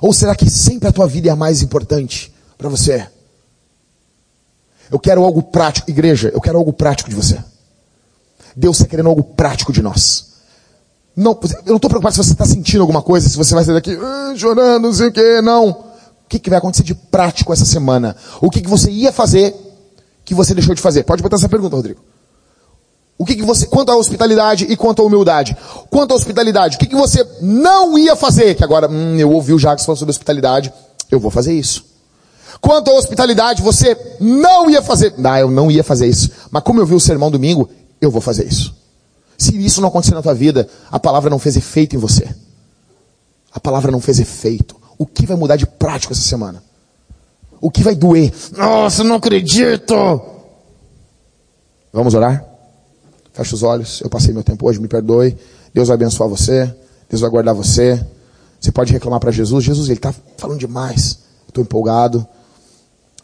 Ou 0.00 0.14
será 0.14 0.34
que 0.34 0.48
sempre 0.48 0.88
a 0.88 0.92
tua 0.92 1.06
vida 1.06 1.28
é 1.28 1.32
a 1.32 1.36
mais 1.36 1.60
importante? 1.60 2.32
para 2.62 2.70
você. 2.70 3.06
Eu 4.90 4.98
quero 4.98 5.24
algo 5.24 5.42
prático, 5.42 5.90
igreja, 5.90 6.30
eu 6.32 6.40
quero 6.40 6.56
algo 6.58 6.72
prático 6.72 7.10
de 7.10 7.16
você. 7.16 7.42
Deus 8.54 8.76
está 8.76 8.88
querendo 8.88 9.08
algo 9.08 9.24
prático 9.24 9.72
de 9.72 9.82
nós. 9.82 10.32
Não, 11.16 11.32
eu 11.32 11.70
não 11.70 11.76
estou 11.76 11.90
preocupado 11.90 12.14
se 12.14 12.22
você 12.22 12.32
está 12.32 12.46
sentindo 12.46 12.82
alguma 12.82 13.02
coisa, 13.02 13.28
se 13.28 13.36
você 13.36 13.54
vai 13.54 13.64
sair 13.64 13.74
daqui 13.74 13.98
ah, 14.00 14.34
chorando, 14.36 14.84
não 14.84 14.94
sei 14.94 15.08
o 15.08 15.12
que, 15.12 15.40
não. 15.42 15.70
O 15.70 16.28
que, 16.28 16.38
que 16.38 16.48
vai 16.48 16.58
acontecer 16.58 16.84
de 16.84 16.94
prático 16.94 17.52
essa 17.52 17.64
semana? 17.64 18.16
O 18.40 18.48
que, 18.48 18.60
que 18.60 18.68
você 18.68 18.90
ia 18.90 19.12
fazer 19.12 19.54
que 20.32 20.36
você 20.36 20.54
deixou 20.54 20.74
de 20.74 20.80
fazer? 20.80 21.04
Pode 21.04 21.22
botar 21.22 21.36
essa 21.36 21.48
pergunta, 21.48 21.76
Rodrigo. 21.76 22.00
O 23.18 23.24
que, 23.24 23.36
que 23.36 23.42
você, 23.42 23.66
quanto 23.66 23.92
à 23.92 23.96
hospitalidade 23.96 24.64
e 24.64 24.76
quanto 24.76 25.02
à 25.02 25.04
humildade? 25.04 25.56
Quanto 25.90 26.12
à 26.12 26.14
hospitalidade, 26.16 26.76
o 26.76 26.78
que, 26.78 26.86
que 26.86 26.96
você 26.96 27.24
não 27.40 27.96
ia 27.96 28.16
fazer? 28.16 28.54
Que 28.54 28.64
agora, 28.64 28.88
hum, 28.90 29.16
eu 29.16 29.30
ouvi 29.30 29.52
o 29.52 29.58
Jacques 29.58 29.84
falando 29.84 29.98
sobre 29.98 30.10
hospitalidade, 30.10 30.72
eu 31.10 31.20
vou 31.20 31.30
fazer 31.30 31.52
isso. 31.52 31.84
Quanto 32.60 32.90
à 32.90 32.94
hospitalidade, 32.94 33.62
você 33.62 33.96
não 34.18 34.68
ia 34.70 34.82
fazer. 34.82 35.14
Não, 35.18 35.36
eu 35.36 35.50
não 35.50 35.70
ia 35.70 35.84
fazer 35.84 36.06
isso. 36.06 36.30
Mas 36.50 36.62
como 36.62 36.80
eu 36.80 36.86
vi 36.86 36.94
o 36.94 37.00
sermão 37.00 37.30
domingo, 37.30 37.68
eu 38.00 38.10
vou 38.10 38.20
fazer 38.20 38.46
isso. 38.46 38.74
Se 39.36 39.56
isso 39.64 39.80
não 39.80 39.88
acontecer 39.88 40.14
na 40.14 40.22
tua 40.22 40.34
vida, 40.34 40.68
a 40.90 40.98
palavra 40.98 41.28
não 41.28 41.38
fez 41.38 41.56
efeito 41.56 41.94
em 41.94 41.98
você. 41.98 42.28
A 43.52 43.60
palavra 43.60 43.92
não 43.92 44.00
fez 44.00 44.18
efeito. 44.18 44.76
O 44.96 45.06
que 45.06 45.26
vai 45.26 45.36
mudar 45.36 45.56
de 45.56 45.66
prático 45.66 46.12
essa 46.12 46.22
semana? 46.22 46.62
O 47.62 47.70
que 47.70 47.80
vai 47.80 47.94
doer? 47.94 48.34
Nossa, 48.56 49.04
não 49.04 49.14
acredito! 49.14 49.94
Vamos 51.92 52.12
orar? 52.12 52.44
Fecha 53.32 53.54
os 53.54 53.62
olhos. 53.62 54.00
Eu 54.00 54.10
passei 54.10 54.34
meu 54.34 54.42
tempo 54.42 54.66
hoje, 54.66 54.80
me 54.80 54.88
perdoe. 54.88 55.38
Deus 55.72 55.86
vai 55.86 55.94
abençoar 55.94 56.28
você. 56.28 56.74
Deus 57.08 57.20
vai 57.20 57.30
guardar 57.30 57.54
você. 57.54 58.04
Você 58.60 58.72
pode 58.72 58.92
reclamar 58.92 59.20
para 59.20 59.30
Jesus. 59.30 59.64
Jesus, 59.64 59.86
ele 59.86 59.98
está 59.98 60.12
falando 60.36 60.58
demais. 60.58 61.20
Estou 61.46 61.62
empolgado. 61.62 62.26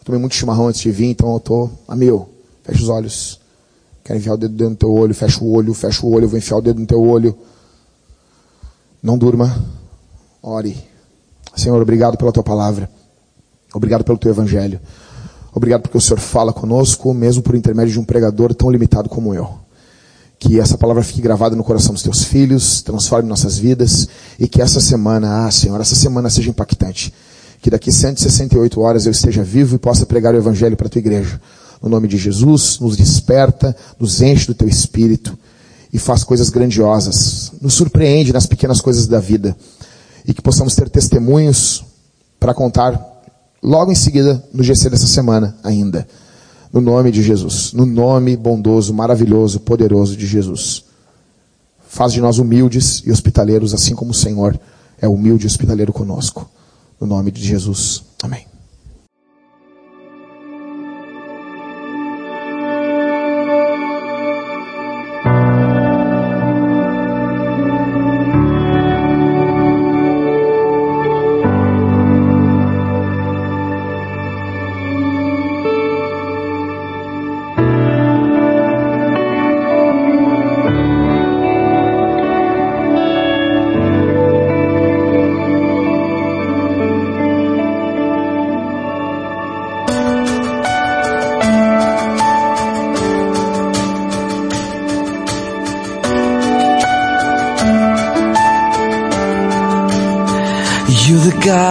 Tomei 0.05 0.21
muito 0.21 0.37
chimarrão 0.37 0.69
antes 0.69 0.83
de 0.83 0.93
vir, 0.93 1.07
então 1.07 1.35
eu 1.35 1.41
tô 1.41 1.69
a 1.89 1.97
mil. 1.97 2.29
Fecha 2.63 2.81
os 2.81 2.89
olhos. 2.89 3.41
Quero 4.05 4.21
enfiar 4.21 4.35
o 4.35 4.37
dedo 4.37 4.55
dentro 4.55 4.75
do 4.75 4.79
teu 4.79 4.95
olho. 4.95 5.15
Fecha 5.17 5.43
o 5.43 5.53
olho, 5.53 5.75
fecha 5.75 6.07
o 6.07 6.13
olho. 6.13 6.27
Eu 6.27 6.29
vou 6.29 6.39
enfiar 6.39 6.59
o 6.59 6.63
dedo 6.63 6.79
no 6.79 6.87
teu 6.87 7.03
olho. 7.03 7.37
Não 9.03 9.19
durma. 9.19 9.65
Ore. 10.41 10.77
Senhor, 11.57 11.83
obrigado 11.83 12.17
pela 12.17 12.31
tua 12.31 12.45
palavra. 12.45 12.89
Obrigado 13.73 14.05
pelo 14.05 14.19
teu 14.19 14.31
evangelho. 14.31 14.81
Obrigado 15.53 15.83
porque 15.83 15.99
o 15.99 16.01
Senhor 16.01 16.21
fala 16.21 16.53
conosco, 16.53 17.13
mesmo 17.13 17.43
por 17.43 17.55
intermédio 17.55 17.93
de 17.93 18.01
um 18.01 18.05
pregador 18.05 18.55
tão 18.55 18.71
limitado 18.71 19.09
como 19.09 19.35
eu. 19.35 19.49
Que 20.39 20.61
essa 20.61 20.79
palavra 20.79 21.03
fique 21.03 21.21
gravada 21.21 21.57
no 21.57 21.65
coração 21.65 21.93
dos 21.93 22.03
teus 22.03 22.23
filhos, 22.23 22.81
transforme 22.83 23.29
nossas 23.29 23.59
vidas 23.59 24.09
e 24.39 24.47
que 24.47 24.63
essa 24.63 24.81
semana, 24.81 25.47
ah 25.47 25.51
Senhor, 25.51 25.81
essa 25.81 25.97
semana 25.97 26.31
seja 26.31 26.51
impactante 26.51 27.13
que 27.61 27.71
daqui 27.71 27.91
168 27.91 28.81
horas 28.81 29.07
eu 29.07 29.13
esteja 29.13 29.43
vivo 29.43 29.77
e 29.77 29.79
possa 29.79 30.07
pregar 30.07 30.35
o 30.35 30.39
Evangelho 30.39 30.77
para 30.77 30.87
a 30.87 30.91
tua 30.91 31.01
igreja. 31.01 31.41
No 31.83 31.89
nome 31.89 32.09
de 32.09 32.17
Jesus, 32.17 32.79
nos 32.81 32.97
desperta, 32.97 33.77
nos 33.99 34.21
enche 34.21 34.47
do 34.47 34.55
teu 34.55 34.69
espírito 34.69 35.37
e 35.93 35.99
faz 35.99 36.25
coisas 36.25 36.51
grandiosas. 36.51 37.53
Nos 37.61 37.75
surpreende 37.75 38.33
nas 38.33 38.47
pequenas 38.47 38.81
coisas 38.81 39.07
da 39.07 39.21
vida. 39.21 39.57
E 40.27 40.35
que 40.35 40.43
possamos 40.43 40.75
ter 40.75 40.89
testemunhos 40.89 41.85
para 42.39 42.55
contar 42.55 43.18
logo 43.63 43.93
em 43.93 43.95
seguida 43.95 44.43
no 44.53 44.63
GC 44.63 44.91
dessa 44.91 45.07
semana 45.07 45.57
ainda. 45.63 46.07
No 46.73 46.81
nome 46.81 47.11
de 47.11 47.23
Jesus. 47.23 47.73
No 47.73 47.87
nome 47.87 48.37
bondoso, 48.37 48.93
maravilhoso, 48.93 49.61
poderoso 49.61 50.17
de 50.17 50.27
Jesus. 50.27 50.85
Faz 51.89 52.13
de 52.13 52.21
nós 52.21 52.39
humildes 52.39 53.03
e 53.07 53.11
hospitaleiros, 53.11 53.73
assim 53.73 53.95
como 53.95 54.11
o 54.11 54.15
Senhor 54.15 54.59
é 55.01 55.09
humilde 55.09 55.47
e 55.47 55.47
hospitaleiro 55.47 55.93
conosco. 55.93 56.49
No 57.01 57.07
nome 57.07 57.31
de 57.31 57.43
Jesus. 57.43 58.03
Amém. 58.23 58.58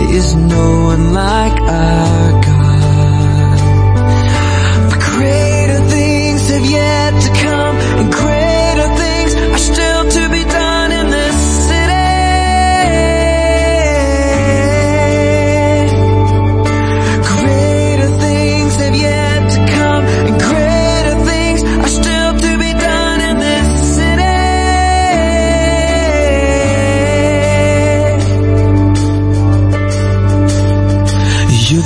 Is 0.00 0.34
no 0.34 0.84
one 0.84 1.12
like 1.12 1.60
our 1.60 2.42
God. 2.46 3.58
For 4.90 4.98
greater 5.10 5.80
things 5.88 6.48
have 6.50 6.64
yet 6.64 7.22
to 7.22 7.30
come 7.42 7.76